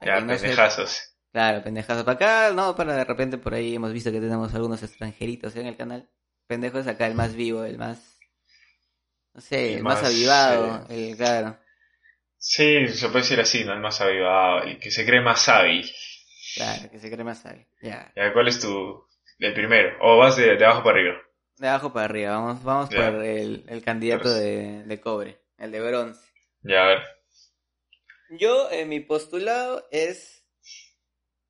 Ya, 0.00 0.16
pendejazos. 0.16 1.14
Claro, 1.32 1.62
pendejazos. 1.62 2.04
Para 2.04 2.14
acá, 2.14 2.52
no, 2.54 2.74
para 2.74 2.96
de 2.96 3.04
repente 3.04 3.38
por 3.38 3.54
ahí 3.54 3.74
hemos 3.74 3.92
visto 3.92 4.10
que 4.10 4.20
tenemos 4.20 4.54
algunos 4.54 4.82
extranjeritos 4.82 5.54
en 5.56 5.66
el 5.66 5.76
canal. 5.76 6.10
Pendejos 6.46 6.86
acá, 6.86 7.06
el 7.06 7.14
más 7.14 7.34
vivo, 7.34 7.64
el 7.64 7.78
más. 7.78 8.18
No 9.32 9.40
sé, 9.40 9.74
el, 9.74 9.82
más, 9.82 10.02
avivado, 10.04 10.86
el 10.90 11.16
claro. 11.16 11.58
Sí, 12.38 12.86
se 12.88 13.08
puede 13.08 13.22
decir 13.22 13.40
así, 13.40 13.64
¿no? 13.64 13.72
El 13.72 13.80
más 13.80 14.00
avivado, 14.00 14.62
el 14.62 14.78
que 14.78 14.90
se 14.90 15.04
cree 15.04 15.20
más 15.20 15.48
hábil. 15.48 15.90
Claro, 16.54 16.90
que 16.90 17.00
se 17.00 17.10
cree 17.10 17.24
más 17.24 17.44
hábil. 17.44 17.66
Ya. 17.82 18.12
¿Cuál 18.32 18.48
es 18.48 18.60
tu, 18.60 19.04
el 19.38 19.54
primero, 19.54 19.96
o 20.00 20.18
vas 20.18 20.36
de, 20.36 20.52
abajo 20.64 20.84
para 20.84 20.98
arriba. 20.98 21.22
De 21.56 21.68
abajo 21.68 21.92
para 21.92 22.04
arriba, 22.04 22.36
vamos, 22.36 22.62
vamos 22.62 22.88
por 22.88 23.24
el, 23.24 23.64
el 23.68 23.82
candidato 23.82 24.32
de, 24.32 24.84
de, 24.84 25.00
cobre, 25.00 25.40
el 25.58 25.72
de 25.72 25.80
bronce. 25.80 26.26
Ya, 26.62 26.82
a 26.82 26.86
ver. 26.86 27.02
Yo, 28.30 28.70
en 28.70 28.88
mi 28.88 29.00
postulado 29.00 29.86
es 29.90 30.44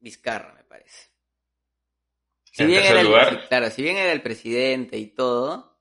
Vizcarra, 0.00 0.54
me 0.54 0.64
parece. 0.64 1.13
Si 2.54 2.64
bien, 2.66 2.84
era 2.84 3.00
el, 3.00 3.48
claro, 3.48 3.68
si 3.68 3.82
bien 3.82 3.96
era 3.96 4.12
el 4.12 4.22
presidente 4.22 4.96
y 4.96 5.06
todo, 5.06 5.76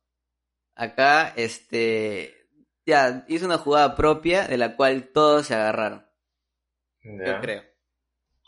acá, 0.74 1.32
este, 1.36 2.48
ya, 2.84 3.26
hizo 3.28 3.46
una 3.46 3.60
jugada 3.60 3.96
propia 3.96 4.48
de 4.48 4.58
la 4.58 4.76
cual 4.76 5.12
todos 5.14 5.46
se 5.46 5.54
agarraron. 5.54 6.04
Yo 7.04 7.40
creo. 7.42 7.62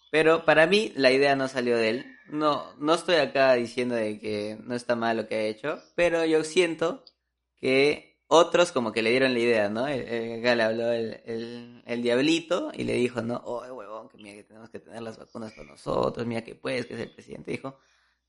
Pero 0.09 0.43
para 0.43 0.65
mí 0.65 0.91
la 0.95 1.11
idea 1.11 1.36
no 1.36 1.47
salió 1.47 1.78
de 1.78 1.89
él. 1.89 2.05
No, 2.28 2.73
no 2.80 2.95
estoy 2.95 3.17
acá 3.17 3.53
diciendo 3.53 3.93
de 3.93 4.19
que 4.19 4.57
no 4.63 4.73
está 4.73 4.95
mal 4.95 5.17
lo 5.17 5.28
que 5.28 5.36
ha 5.36 5.41
hecho, 5.41 5.84
pero 5.95 6.26
yo 6.26 6.43
siento 6.43 7.05
que 7.57 8.23
otros 8.26 8.71
como 8.71 8.91
que 8.91 9.03
le 9.03 9.11
dieron 9.11 9.36
la 9.36 9.39
idea, 9.39 9.69
¿no? 9.69 9.82
Acá 9.82 10.55
le 10.55 10.63
habló 10.63 10.91
el, 10.91 11.84
el, 11.86 12.01
diablito 12.01 12.71
y 12.73 12.86
le 12.86 12.93
dijo, 12.93 13.21
no, 13.21 13.39
oh, 13.45 13.71
huevón, 13.71 14.09
que 14.09 14.17
mira 14.17 14.36
que 14.36 14.45
tenemos 14.45 14.71
que 14.71 14.80
tener 14.80 15.03
las 15.03 15.19
vacunas 15.19 15.53
con 15.53 15.67
nosotros, 15.67 16.26
mira 16.26 16.43
que 16.43 16.55
puedes, 16.55 16.88
que 16.88 16.95
es 16.95 17.01
el 17.01 17.11
presidente. 17.11 17.51
Dijo, 17.51 17.78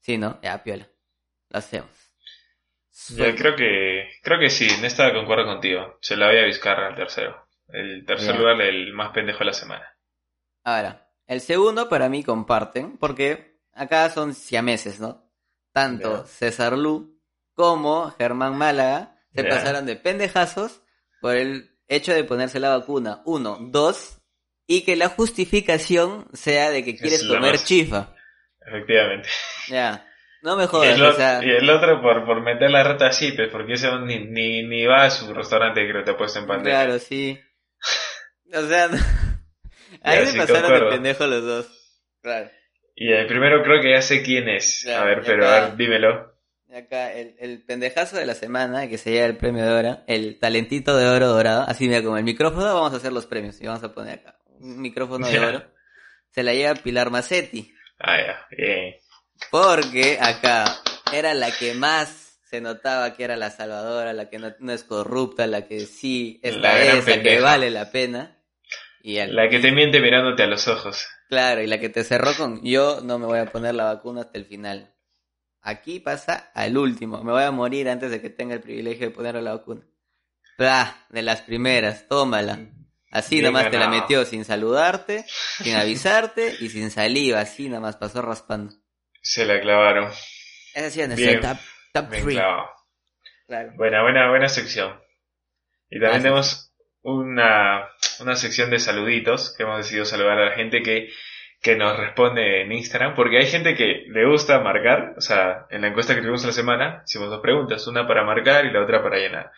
sí, 0.07 0.19
¿no? 0.19 0.39
Ya, 0.41 0.63
piola, 0.63 0.89
lo 1.51 1.59
hacemos. 1.59 1.91
creo 3.17 3.57
que, 3.57 4.09
creo 4.23 4.39
que 4.39 4.51
sí, 4.51 4.69
en 4.69 4.85
esta 4.85 5.13
concuerdo 5.13 5.45
contigo. 5.45 5.99
Se 6.01 6.17
la 6.17 6.29
voy 6.29 6.39
a 6.39 6.45
Vizcarra 6.45 6.87
al 6.87 6.95
tercero. 6.95 7.49
El 7.69 8.07
tercer 8.07 8.37
lugar, 8.37 8.61
el 8.61 8.93
más 8.93 9.11
pendejo 9.13 9.41
de 9.41 9.45
la 9.47 9.53
semana. 9.53 9.99
Ahora, 10.63 11.11
el 11.27 11.41
segundo 11.41 11.89
para 11.89 12.09
mí 12.09 12.23
comparten, 12.23 12.97
porque 12.99 13.59
acá 13.73 14.09
son 14.11 14.35
siameses, 14.35 15.01
¿no? 15.01 15.29
Tanto 15.73 16.25
César 16.25 16.79
Lu 16.79 17.21
como 17.55 18.13
Germán 18.13 18.57
Málaga 18.57 19.19
se 19.35 19.43
pasaron 19.43 19.87
de 19.87 19.97
pendejazos 19.97 20.83
por 21.21 21.37
el 21.37 21.77
hecho 21.89 22.15
de 22.15 22.25
ponerse 22.25 22.61
la 22.61 22.77
vacuna. 22.77 23.23
Uno, 23.27 23.59
dos, 23.61 24.19
y 24.67 24.83
que 24.83 24.95
la 24.95 25.09
justificación 25.09 26.29
sea 26.33 26.71
de 26.71 26.85
que 26.85 26.97
quieres 26.97 27.25
comer 27.25 27.59
chifa. 27.59 28.15
Efectivamente. 28.61 29.29
Ya. 29.69 30.07
No 30.43 30.57
me 30.57 30.67
jodas, 30.67 30.97
y 30.97 31.01
el, 31.01 31.07
o 31.07 31.13
sea... 31.13 31.41
y 31.43 31.51
el 31.51 31.69
otro 31.69 32.01
por, 32.01 32.25
por 32.25 32.41
meter 32.43 32.71
la 32.71 32.85
rata 32.85 33.07
así, 33.07 33.33
pues 33.33 33.49
porque 33.51 33.73
ese 33.73 33.91
ni, 34.01 34.21
ni, 34.27 34.63
ni 34.63 34.87
va 34.87 35.05
a 35.05 35.11
su 35.11 35.33
restaurante 35.35 35.87
que 35.87 36.03
te 36.03 36.11
ha 36.11 36.17
puesto 36.17 36.39
en 36.39 36.47
pantalla. 36.47 36.85
Claro, 36.85 36.99
sí. 36.99 37.41
O 38.55 38.63
sea, 38.63 38.89
Ahí 40.03 40.25
me 40.27 40.47
pasaron 40.47 40.73
de 40.73 40.91
pendejo 40.91 41.27
los 41.27 41.43
dos. 41.45 42.03
Claro. 42.23 42.51
Y 42.95 43.13
el 43.13 43.27
primero 43.27 43.63
creo 43.63 43.81
que 43.83 43.91
ya 43.91 44.03
sé 44.03 44.23
quién 44.23 44.49
es. 44.49 44.87
a 44.87 45.05
ver, 45.05 45.23
pero 45.25 45.47
a 45.47 45.61
ver, 45.61 45.77
dímelo. 45.77 46.35
Acá, 46.75 47.13
el, 47.13 47.37
el, 47.39 47.65
pendejazo 47.65 48.17
de 48.17 48.27
la 48.27 48.35
semana, 48.35 48.89
que 48.89 48.99
se 48.99 49.11
lleva 49.11 49.27
el 49.27 49.37
premio 49.37 49.65
de 49.65 49.73
oro, 49.73 50.01
el 50.07 50.39
talentito 50.39 50.97
de 50.97 51.09
oro 51.09 51.29
dorado, 51.29 51.65
así 51.67 51.89
mira 51.89 52.03
como 52.03 52.19
el 52.19 52.25
micrófono, 52.25 52.67
vamos 52.67 52.93
a 52.93 52.97
hacer 52.97 53.13
los 53.13 53.27
premios 53.27 53.61
y 53.61 53.67
vamos 53.67 53.83
a 53.83 53.95
poner 53.95 54.19
acá 54.19 54.39
un 54.61 54.81
micrófono 54.81 55.27
de 55.27 55.39
oro. 55.47 55.65
Se 56.31 56.43
la 56.43 56.53
lleva 56.53 56.75
Pilar 56.75 57.11
Macetti. 57.11 57.73
Ah, 57.99 58.19
ya, 58.19 58.47
bien. 58.57 58.97
Porque 59.51 60.19
acá 60.21 60.65
era 61.13 61.35
la 61.35 61.51
que 61.51 61.75
más 61.75 62.39
se 62.49 62.61
notaba 62.61 63.15
que 63.15 63.25
era 63.25 63.37
la 63.37 63.51
salvadora, 63.51 64.13
la 64.13 64.29
que 64.31 64.39
no, 64.39 64.73
es 64.73 64.85
corrupta, 64.85 65.47
la 65.47 65.67
que 65.67 65.81
sí, 65.81 66.41
esta 66.43 66.61
la 66.61 66.83
es 66.85 67.07
la 67.07 67.23
que 67.23 67.41
vale 67.41 67.71
la 67.71 67.91
pena. 67.91 68.37
La 69.07 69.49
que 69.49 69.61
te 69.61 69.71
miente 69.71 70.01
mirándote 70.01 70.43
a 70.43 70.47
los 70.47 70.67
ojos. 70.67 71.07
Claro, 71.29 71.63
y 71.63 71.69
la 71.69 71.79
que 71.79 71.89
te 71.89 72.03
cerró 72.03 72.35
con 72.37 72.65
yo 72.65 73.01
no 73.03 73.19
me 73.19 73.27
voy 73.27 73.39
a 73.39 73.47
poner 73.47 73.75
la 73.75 73.85
vacuna 73.85 74.23
hasta 74.23 74.39
el 74.39 74.47
final. 74.47 74.93
Aquí 75.63 76.01
pasa 76.01 76.51
al 76.55 76.77
último. 76.77 77.23
Me 77.23 77.33
voy 77.33 77.43
a 77.43 77.51
morir 77.51 77.89
antes 77.89 78.11
de 78.11 78.21
que 78.21 78.31
tenga 78.31 78.55
el 78.55 78.61
privilegio 78.61 79.09
de 79.09 79.15
ponerle 79.15 79.43
la 79.43 79.55
vacuna. 79.55 79.83
Blah, 80.59 81.07
de 81.09 81.23
las 81.23 81.43
primeras, 81.43 82.09
tómala. 82.09 82.59
Así 83.11 83.41
nomás 83.41 83.71
te 83.71 83.79
la 83.79 83.89
metió 83.89 84.25
sin 84.25 84.45
saludarte, 84.45 85.25
sin 85.63 85.75
avisarte 85.75 86.57
y 86.61 86.69
sin 86.69 86.91
saliva. 86.91 87.41
Así 87.41 87.69
nomás 87.69 87.97
pasó 87.97 88.23
raspando. 88.23 88.75
Se 89.27 89.45
la 89.45 89.61
clavaron. 89.61 90.11
Esa 90.75 90.91
sí 90.91 91.01
es 91.01 91.41
top, 91.41 91.59
top 91.93 92.11
Buena, 93.77 94.03
buena, 94.03 94.29
buena 94.29 94.49
sección. 94.49 95.01
Y 95.91 96.01
también 96.01 96.23
tenemos 96.23 96.73
una 97.03 97.89
una 98.21 98.37
sección 98.37 98.71
de 98.71 98.79
saluditos 98.79 99.55
que 99.57 99.65
hemos 99.65 99.79
decidido 99.79 100.05
saludar 100.05 100.39
a 100.39 100.51
la 100.51 100.53
gente 100.53 100.83
que, 100.83 101.11
que 101.61 101.77
nos 101.77 101.97
responde 101.99 102.63
en 102.63 102.73
Instagram, 102.73 103.15
porque 103.15 103.39
hay 103.39 103.47
gente 103.47 103.75
que 103.75 104.05
le 104.09 104.27
gusta 104.27 104.61
marcar, 104.61 105.15
o 105.17 105.21
sea, 105.21 105.67
en 105.71 105.83
la 105.83 105.89
encuesta 105.89 106.15
que 106.15 106.21
tuvimos 106.21 106.45
la 106.45 106.53
semana, 106.53 107.03
hicimos 107.07 107.31
dos 107.31 107.41
preguntas, 107.41 107.87
una 107.87 108.07
para 108.07 108.25
marcar 108.25 108.65
y 108.67 108.73
la 108.73 108.83
otra 108.83 109.03
para 109.03 109.19
llenar. 109.19 109.51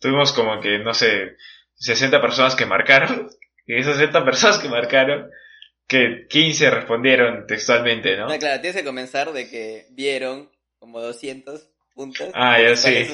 Tuvimos 0.00 0.32
como 0.32 0.60
que, 0.60 0.78
no 0.78 0.94
sé, 0.94 1.36
60 1.74 2.20
personas 2.20 2.56
que 2.56 2.66
marcaron, 2.66 3.28
y 3.66 3.76
esas 3.76 3.96
60 3.96 4.24
personas 4.24 4.58
que 4.58 4.68
marcaron, 4.68 5.30
que 5.90 6.28
15 6.28 6.70
respondieron 6.70 7.46
textualmente, 7.48 8.16
¿no? 8.16 8.28
No, 8.28 8.38
claro, 8.38 8.60
tienes 8.60 8.80
que 8.80 8.86
comenzar 8.86 9.32
de 9.32 9.50
que 9.50 9.88
vieron 9.90 10.48
como 10.78 11.00
200 11.00 11.68
puntos. 11.92 12.30
Ah, 12.32 12.62
ya 12.62 12.76
sí. 12.76 13.08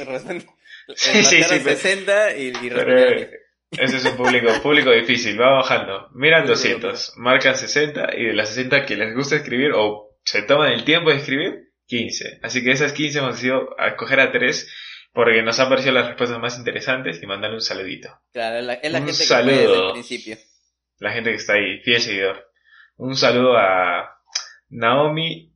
Sí, 0.94 1.24
sí, 1.24 1.42
sí, 1.42 1.58
60 1.58 2.36
y, 2.36 2.42
y 2.48 2.68
respondieron. 2.68 3.30
Ese 3.70 3.96
es 3.96 4.04
un 4.04 4.16
público, 4.18 4.48
público 4.62 4.90
difícil, 4.90 5.40
va 5.40 5.54
bajando. 5.54 6.10
Miran 6.12 6.46
200, 6.46 7.14
marcan 7.16 7.56
60 7.56 8.10
y 8.14 8.26
de 8.26 8.34
las 8.34 8.50
60 8.50 8.84
que 8.84 8.96
les 8.96 9.14
gusta 9.14 9.36
escribir 9.36 9.72
o 9.74 10.18
se 10.22 10.42
toman 10.42 10.72
el 10.72 10.84
tiempo 10.84 11.08
de 11.08 11.16
escribir, 11.16 11.70
15. 11.86 12.40
Así 12.42 12.62
que 12.62 12.72
esas 12.72 12.92
15 12.92 13.18
hemos 13.20 13.36
decidido 13.36 13.74
a 13.80 13.88
escoger 13.88 14.20
a 14.20 14.32
3 14.32 14.70
porque 15.14 15.42
nos 15.42 15.58
han 15.60 15.70
parecido 15.70 15.94
las 15.94 16.08
respuestas 16.08 16.38
más 16.38 16.58
interesantes 16.58 17.22
y 17.22 17.26
mandarle 17.26 17.56
un 17.56 17.62
saludito. 17.62 18.10
Claro, 18.34 18.58
es 18.58 18.66
la, 18.66 18.76
gente 18.76 19.12
que 19.12 19.12
saludo. 19.24 19.56
desde 19.56 19.86
el 19.86 19.92
principio. 19.92 20.36
la 20.98 21.12
gente 21.12 21.30
que 21.30 21.36
está 21.36 21.54
ahí, 21.54 21.80
fiel 21.80 22.02
seguidor. 22.02 22.46
Un 22.96 23.16
saludo 23.16 23.56
a 23.56 24.16
Naomi-Osco. 24.70 25.52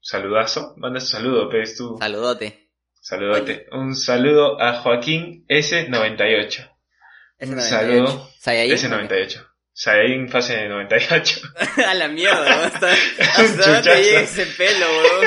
Saludazo. 0.00 0.74
Manda 0.76 1.00
su 1.00 1.08
saludo, 1.08 1.48
pez 1.48 1.76
tú. 1.76 1.96
Saludote. 1.98 2.70
Saludote. 3.00 3.66
Un 3.72 3.96
saludo 3.96 4.60
a 4.60 4.80
Joaquín 4.80 5.44
S98. 5.48 6.70
Un 7.40 7.60
saludo. 7.60 8.30
Saiyajin. 8.38 8.90
S98. 8.90 9.46
Saiyajin 9.72 10.28
fase 10.28 10.56
de 10.56 10.68
98. 10.68 11.40
a 11.88 11.94
la 11.94 12.06
mierda, 12.08 12.66
hasta, 12.66 12.92
hasta 13.18 13.72
dónde 13.72 14.02
llega 14.04 14.20
ese 14.20 14.46
pelo, 14.46 14.86
weón. 14.86 15.26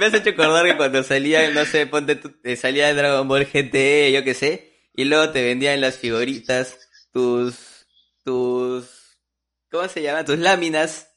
Me 0.00 0.06
has 0.06 0.14
hecho 0.14 0.30
acordar 0.30 0.64
que 0.64 0.76
cuando 0.78 1.02
salía, 1.02 1.50
no 1.50 1.66
sé, 1.66 1.86
ponte 1.86 2.16
tu, 2.16 2.34
eh, 2.42 2.56
salía 2.56 2.94
Dragon 2.94 3.28
Ball 3.28 3.44
GT, 3.44 4.10
yo 4.12 4.24
qué 4.24 4.32
sé, 4.32 4.72
y 4.94 5.04
luego 5.04 5.30
te 5.30 5.44
vendían 5.44 5.82
las 5.82 5.98
figuritas, 5.98 6.78
tus, 7.12 7.75
tus, 8.26 9.18
¿cómo 9.70 9.86
se 9.88 10.02
llama? 10.02 10.24
Tus 10.24 10.38
láminas 10.38 11.16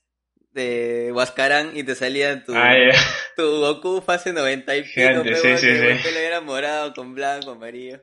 de 0.52 1.12
Huascarán 1.12 1.76
y 1.76 1.84
te 1.84 1.96
salía 1.96 2.44
tu, 2.46 2.54
Ah, 2.56 2.74
ya. 2.78 2.98
tu 3.36 3.44
Goku 3.60 4.02
fase 4.02 4.32
90 4.32 4.76
y 4.78 4.84
pico, 4.84 5.24
sí, 5.26 5.58
sí, 5.58 5.58
sí. 5.58 5.68
el 5.68 5.98
pelo 6.02 6.20
era 6.20 6.40
morado 6.42 6.94
con 6.94 7.16
blanco, 7.16 7.52
amarillo. 7.52 8.00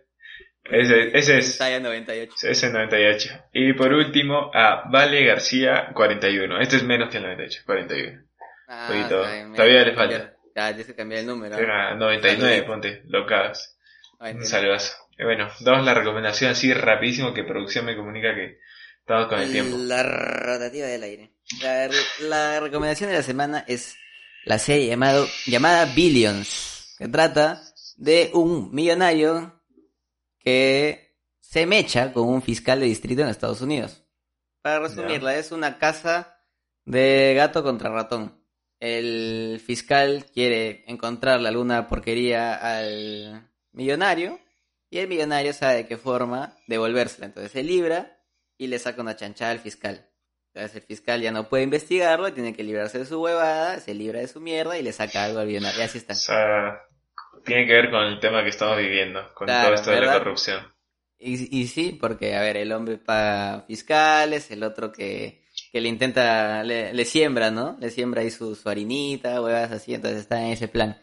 Ese, 0.65 1.17
ese 1.17 1.39
es. 1.39 1.55
Saya 1.57 1.79
98. 1.79 2.33
Ese 2.43 2.71
98. 2.71 3.29
Y 3.53 3.73
por 3.75 3.93
último, 3.93 4.51
a 4.53 4.83
Vale 4.91 5.25
García 5.25 5.91
41. 5.95 6.61
Este 6.61 6.77
es 6.77 6.83
menos 6.83 7.09
que 7.09 7.19
el 7.19 7.23
98, 7.23 7.63
41. 7.65 8.23
Ah, 8.67 8.87
Poquito. 8.89 9.23
bien, 9.25 9.53
Todavía 9.55 9.85
le 9.85 9.95
falta. 9.95 10.35
Ya, 10.57 10.67
tienes 10.69 10.87
que 10.87 10.95
cambiar 10.97 11.21
el 11.21 11.27
número. 11.29 11.57
Era 11.57 11.95
99, 11.95 12.41
Saludito. 12.41 12.67
ponte, 12.67 13.03
locas. 13.07 13.79
Ay, 14.19 14.35
Un 14.35 14.45
saludazo. 14.45 14.93
Y 15.17 15.23
bueno, 15.25 15.49
damos 15.61 15.85
la 15.85 15.95
recomendación 15.95 16.51
así 16.51 16.73
rapidísimo 16.75 17.33
que 17.33 17.45
producción 17.45 17.85
me 17.85 17.95
comunica 17.95 18.35
que 18.35 18.59
estamos 19.07 19.29
con 19.29 19.39
el 19.39 19.53
tiempo. 19.53 19.77
La 19.79 20.03
rotativa 20.03 20.89
del 20.89 21.03
aire. 21.05 21.31
La, 21.63 21.89
la 22.23 22.61
recomendación 22.61 23.09
de 23.09 23.17
la 23.17 23.23
semana 23.23 23.65
es 23.69 23.95
la 24.45 24.59
serie 24.59 24.89
llamado, 24.89 25.29
llamada 25.47 25.85
Billions, 25.85 26.97
que 26.99 27.07
trata 27.07 27.63
de 27.97 28.33
un 28.35 28.75
millonario 28.75 29.63
que 30.41 31.15
se 31.39 31.67
mecha 31.67 32.13
con 32.13 32.29
un 32.29 32.43
fiscal 32.43 32.81
de 32.81 32.87
distrito 32.87 33.23
en 33.23 33.29
Estados 33.29 33.61
Unidos. 33.61 34.03
Para 34.61 34.81
resumirla, 34.81 35.37
es 35.37 35.53
una 35.53 35.79
casa 35.79 36.41
de 36.85 37.33
gato 37.37 37.63
contra 37.63 37.91
ratón. 37.91 38.43
El 38.81 39.63
fiscal 39.65 40.27
quiere 40.35 40.83
encontrarle 40.89 41.49
alguna 41.49 41.87
porquería 41.87 42.55
al 42.57 43.53
millonario 43.71 44.41
y 44.91 44.99
el 44.99 45.07
millonario 45.07 45.53
sabe 45.53 45.77
de 45.77 45.87
qué 45.87 45.97
forma 45.97 46.57
devolvérsela. 46.67 47.27
Entonces 47.27 47.53
se 47.53 47.63
libra 47.63 48.16
y 48.59 48.67
le 48.69 48.79
saca 48.79 49.03
una 49.03 49.17
chanchada 49.17 49.53
al 49.53 49.59
fiscal. 49.61 50.11
Entonces 50.55 50.77
el 50.77 50.83
fiscal 50.83 51.21
ya 51.21 51.33
no 51.33 51.49
puede 51.49 51.65
investigarlo, 51.65 52.33
tiene 52.33 52.55
que 52.55 52.63
librarse 52.65 52.99
de 52.99 53.07
su 53.07 53.21
huevada, 53.21 53.79
se 53.81 53.95
libra 53.95 54.21
de 54.21 54.29
su 54.29 54.41
mierda 54.41 54.79
y 54.79 54.83
le 54.83 54.93
saca 54.93 55.25
algo 55.25 55.41
al 55.41 55.47
millonario. 55.47 55.81
Y 55.81 55.83
así 55.85 55.99
está. 55.99 56.15
O 56.15 56.17
sea, 56.17 56.81
tiene 57.45 57.67
que 57.67 57.73
ver 57.75 57.91
con 57.91 58.05
el 58.05 58.21
tema 58.21 58.43
que 58.43 58.49
estamos 58.51 58.79
viviendo, 58.79 59.33
con 59.35 59.47
Claro, 59.47 59.67
todo 59.67 59.75
esto 59.75 59.91
de 59.91 60.01
la 60.01 60.19
corrupción. 60.19 60.75
Y, 61.19 61.61
y 61.61 61.67
sí, 61.69 61.97
porque, 62.01 62.35
a 62.37 62.41
ver, 62.41 62.57
el 62.57 62.73
hombre 62.73 62.99
paga 62.99 63.63
fiscales, 63.67 64.51
el 64.51 64.63
otro 64.63 64.93
que, 64.93 65.45
que 65.73 65.81
le 65.81 65.89
intenta, 65.89 66.63
le, 66.65 66.93
le 66.93 67.05
siembra, 67.05 67.51
¿no? 67.51 67.77
Le 67.81 67.91
siembra 67.91 68.23
ahí 68.23 68.31
su, 68.31 68.55
su 68.55 68.69
harinita, 68.69 69.41
huevas 69.43 69.73
así, 69.73 69.95
entonces 69.95 70.21
está 70.21 70.41
en 70.41 70.53
ese 70.53 70.69
plan. 70.69 71.01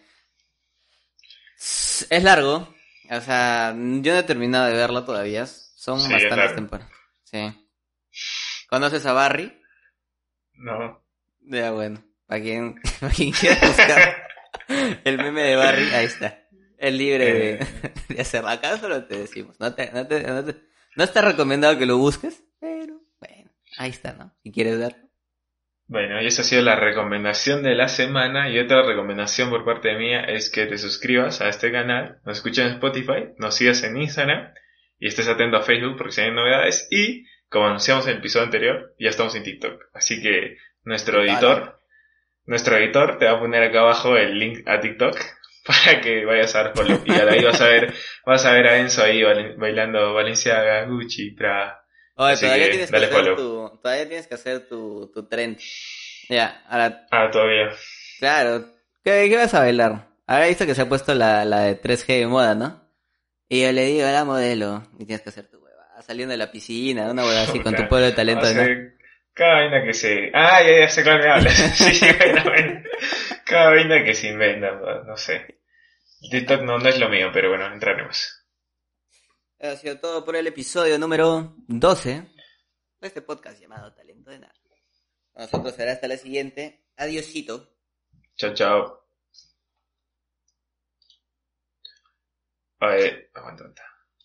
Es 2.09 2.23
largo, 2.23 2.73
o 3.09 3.21
sea, 3.21 3.71
yo 3.73 4.13
no 4.13 4.19
he 4.19 4.23
terminado 4.23 4.65
de 4.67 4.73
verlo 4.73 5.03
todavía, 5.05 5.45
son 5.47 5.99
Sí, 5.99 6.13
es 6.13 6.29
bastantes 6.29 6.55
temporadas. 6.55 6.92
Sí. 7.33 8.67
¿Conoces 8.69 9.05
a 9.07 9.13
Barry? 9.13 9.59
No. 10.53 11.03
Ya, 11.41 11.71
bueno, 11.71 12.03
para 12.27 12.41
quien, 12.41 12.75
quien 13.15 13.31
quiera 13.31 13.57
buscar 13.67 14.27
el 15.03 15.17
meme 15.17 15.41
de 15.41 15.55
Barry, 15.55 15.85
ahí 15.93 16.05
está. 16.05 16.39
Es 16.77 16.93
libre 16.93 17.53
Eh. 17.55 17.59
de, 18.07 18.15
de 18.15 18.21
hacerlo. 18.21 18.49
Acá 18.49 18.77
solo 18.77 19.05
te 19.05 19.17
decimos. 19.17 19.59
No, 19.59 19.73
te, 19.73 19.91
no, 19.91 20.05
te- 20.07 20.21
no, 20.23 20.45
te- 20.45 20.61
no 20.95 21.03
está 21.03 21.21
recomendado 21.21 21.77
que 21.77 21.85
lo 21.87 21.97
busques, 21.97 22.43
pero 22.59 23.01
bueno, 23.19 23.51
ahí 23.79 23.89
está, 23.89 24.13
¿no? 24.13 24.31
Si 24.43 24.51
quieres 24.51 24.77
verlo. 24.77 25.09
Bueno, 25.87 26.21
y 26.21 26.27
esa 26.27 26.43
ha 26.43 26.45
sido 26.45 26.61
la 26.61 26.75
recomendación 26.75 27.63
de 27.63 27.75
la 27.75 27.87
semana. 27.87 28.49
Y 28.49 28.59
otra 28.59 28.83
recomendación 28.83 29.49
por 29.49 29.65
parte 29.65 29.95
mía 29.97 30.21
es 30.25 30.49
que 30.49 30.65
te 30.67 30.77
suscribas 30.77 31.41
a 31.41 31.49
este 31.49 31.71
canal, 31.71 32.19
nos 32.25 32.37
escuches 32.37 32.65
en 32.67 32.73
Spotify, 32.73 33.33
nos 33.37 33.55
sigas 33.55 33.83
en 33.83 33.97
Instagram 33.97 34.53
y 34.99 35.07
estés 35.07 35.27
atento 35.27 35.57
a 35.57 35.63
Facebook 35.63 35.97
porque 35.97 36.13
se 36.13 36.21
hay 36.23 36.31
novedades. 36.31 36.87
Y, 36.91 37.25
como 37.49 37.67
anunciamos 37.67 38.05
en 38.05 38.13
el 38.13 38.17
episodio 38.19 38.45
anterior, 38.45 38.93
ya 38.99 39.09
estamos 39.09 39.35
en 39.35 39.43
TikTok. 39.43 39.81
Así 39.93 40.21
que 40.21 40.57
nuestro 40.83 41.19
Dale. 41.19 41.31
editor, 41.33 41.79
nuestro 42.45 42.77
editor 42.77 43.17
te 43.17 43.25
va 43.25 43.31
a 43.33 43.39
poner 43.39 43.63
acá 43.63 43.79
abajo 43.81 44.17
el 44.17 44.37
link 44.39 44.67
a 44.67 44.79
TikTok 44.79 45.17
para 45.65 46.01
que 46.01 46.25
vayas 46.25 46.55
a 46.55 46.63
dar 46.63 46.73
follow. 46.73 47.01
Y 47.05 47.11
ahí 47.11 47.43
vas 47.43 47.61
a 47.61 47.67
ver, 47.67 47.93
vas 48.25 48.45
a 48.45 48.53
ver 48.53 48.67
a 48.67 48.77
Enzo 48.79 49.03
ahí 49.03 49.21
bail- 49.21 49.55
bailando 49.57 50.13
Valenciaga, 50.13 50.85
Gucci, 50.85 51.31
Prada. 51.31 51.79
Oye, 52.15 52.35
todavía 52.37 52.65
que 52.65 52.71
tienes 52.71 52.91
que 52.91 52.97
hacer 52.97 53.35
tu, 53.35 53.79
todavía 53.81 54.07
tienes 54.07 54.27
que 54.27 54.35
hacer 54.35 54.67
tu, 54.67 55.11
tu 55.13 55.27
trend. 55.27 55.57
Ya, 56.29 56.63
ahora, 56.69 57.05
Ah, 57.11 57.29
todavía. 57.31 57.69
claro, 58.19 58.65
¿qué, 59.03 59.27
qué 59.29 59.35
vas 59.35 59.53
a 59.53 59.59
bailar? 59.61 60.07
Ahora 60.27 60.47
visto 60.47 60.65
que 60.65 60.75
se 60.75 60.81
ha 60.83 60.87
puesto 60.89 61.13
la, 61.15 61.43
la 61.43 61.61
de 61.61 61.81
3G 61.81 62.19
de 62.19 62.27
moda, 62.27 62.55
¿no? 62.55 62.82
Y 63.53 63.61
yo 63.61 63.71
le 63.71 63.85
digo 63.85 64.07
a 64.07 64.11
la 64.11 64.25
modelo, 64.25 64.87
y 64.97 65.05
tienes 65.05 65.21
que 65.21 65.29
hacer 65.29 65.47
tu 65.47 65.59
hueva, 65.59 66.01
saliendo 66.01 66.31
de 66.31 66.37
la 66.37 66.51
piscina, 66.51 67.11
una 67.11 67.23
hueva 67.23 67.43
así, 67.43 67.59
con 67.59 67.75
tu 67.75 67.87
pueblo 67.87 68.07
de 68.07 68.13
talento, 68.13 68.47
O 68.47 68.49
¿no? 68.49 68.53
sea, 68.63 68.67
Cada 69.31 69.53
vaina 69.53 69.83
que 69.85 69.93
se... 69.93 70.31
Ah, 70.33 70.63
ya, 70.63 70.79
ya 70.79 70.89
sé 70.89 71.03
cuál 71.03 71.19
me 71.19 71.29
hablas. 71.29 71.53
sí, 71.75 71.93
sí, 71.93 72.05
bueno, 72.17 72.43
bueno. 72.45 72.83
Cada 73.45 73.69
vaina 73.69 74.03
que 74.03 74.15
se 74.15 74.29
inventa, 74.29 74.71
no, 74.71 75.03
no 75.03 75.17
sé. 75.17 75.59
TikTok 76.31 76.61
no, 76.61 76.79
no 76.79 76.89
es 76.89 76.97
lo 76.97 77.09
mío, 77.09 77.29
pero 77.31 77.49
bueno, 77.49 77.71
entraremos. 77.71 78.43
Ha 79.59 79.75
sido 79.75 79.99
todo 79.99 80.25
por 80.25 80.35
el 80.35 80.47
episodio 80.47 80.97
número 80.97 81.55
12 81.67 82.23
de 83.01 83.07
este 83.07 83.21
podcast 83.21 83.61
llamado 83.61 83.93
Talento 83.93 84.31
de 84.31 84.39
Nada. 84.39 84.53
Nosotros 85.35 85.75
será 85.75 85.91
hasta 85.91 86.07
la 86.07 86.17
siguiente. 86.17 86.85
Adiosito. 86.97 87.75
Chao, 88.35 88.53
chao. 88.55 89.02
Ver, 92.89 93.29
aguanta, 93.33 93.63
aguanta. 93.63 93.92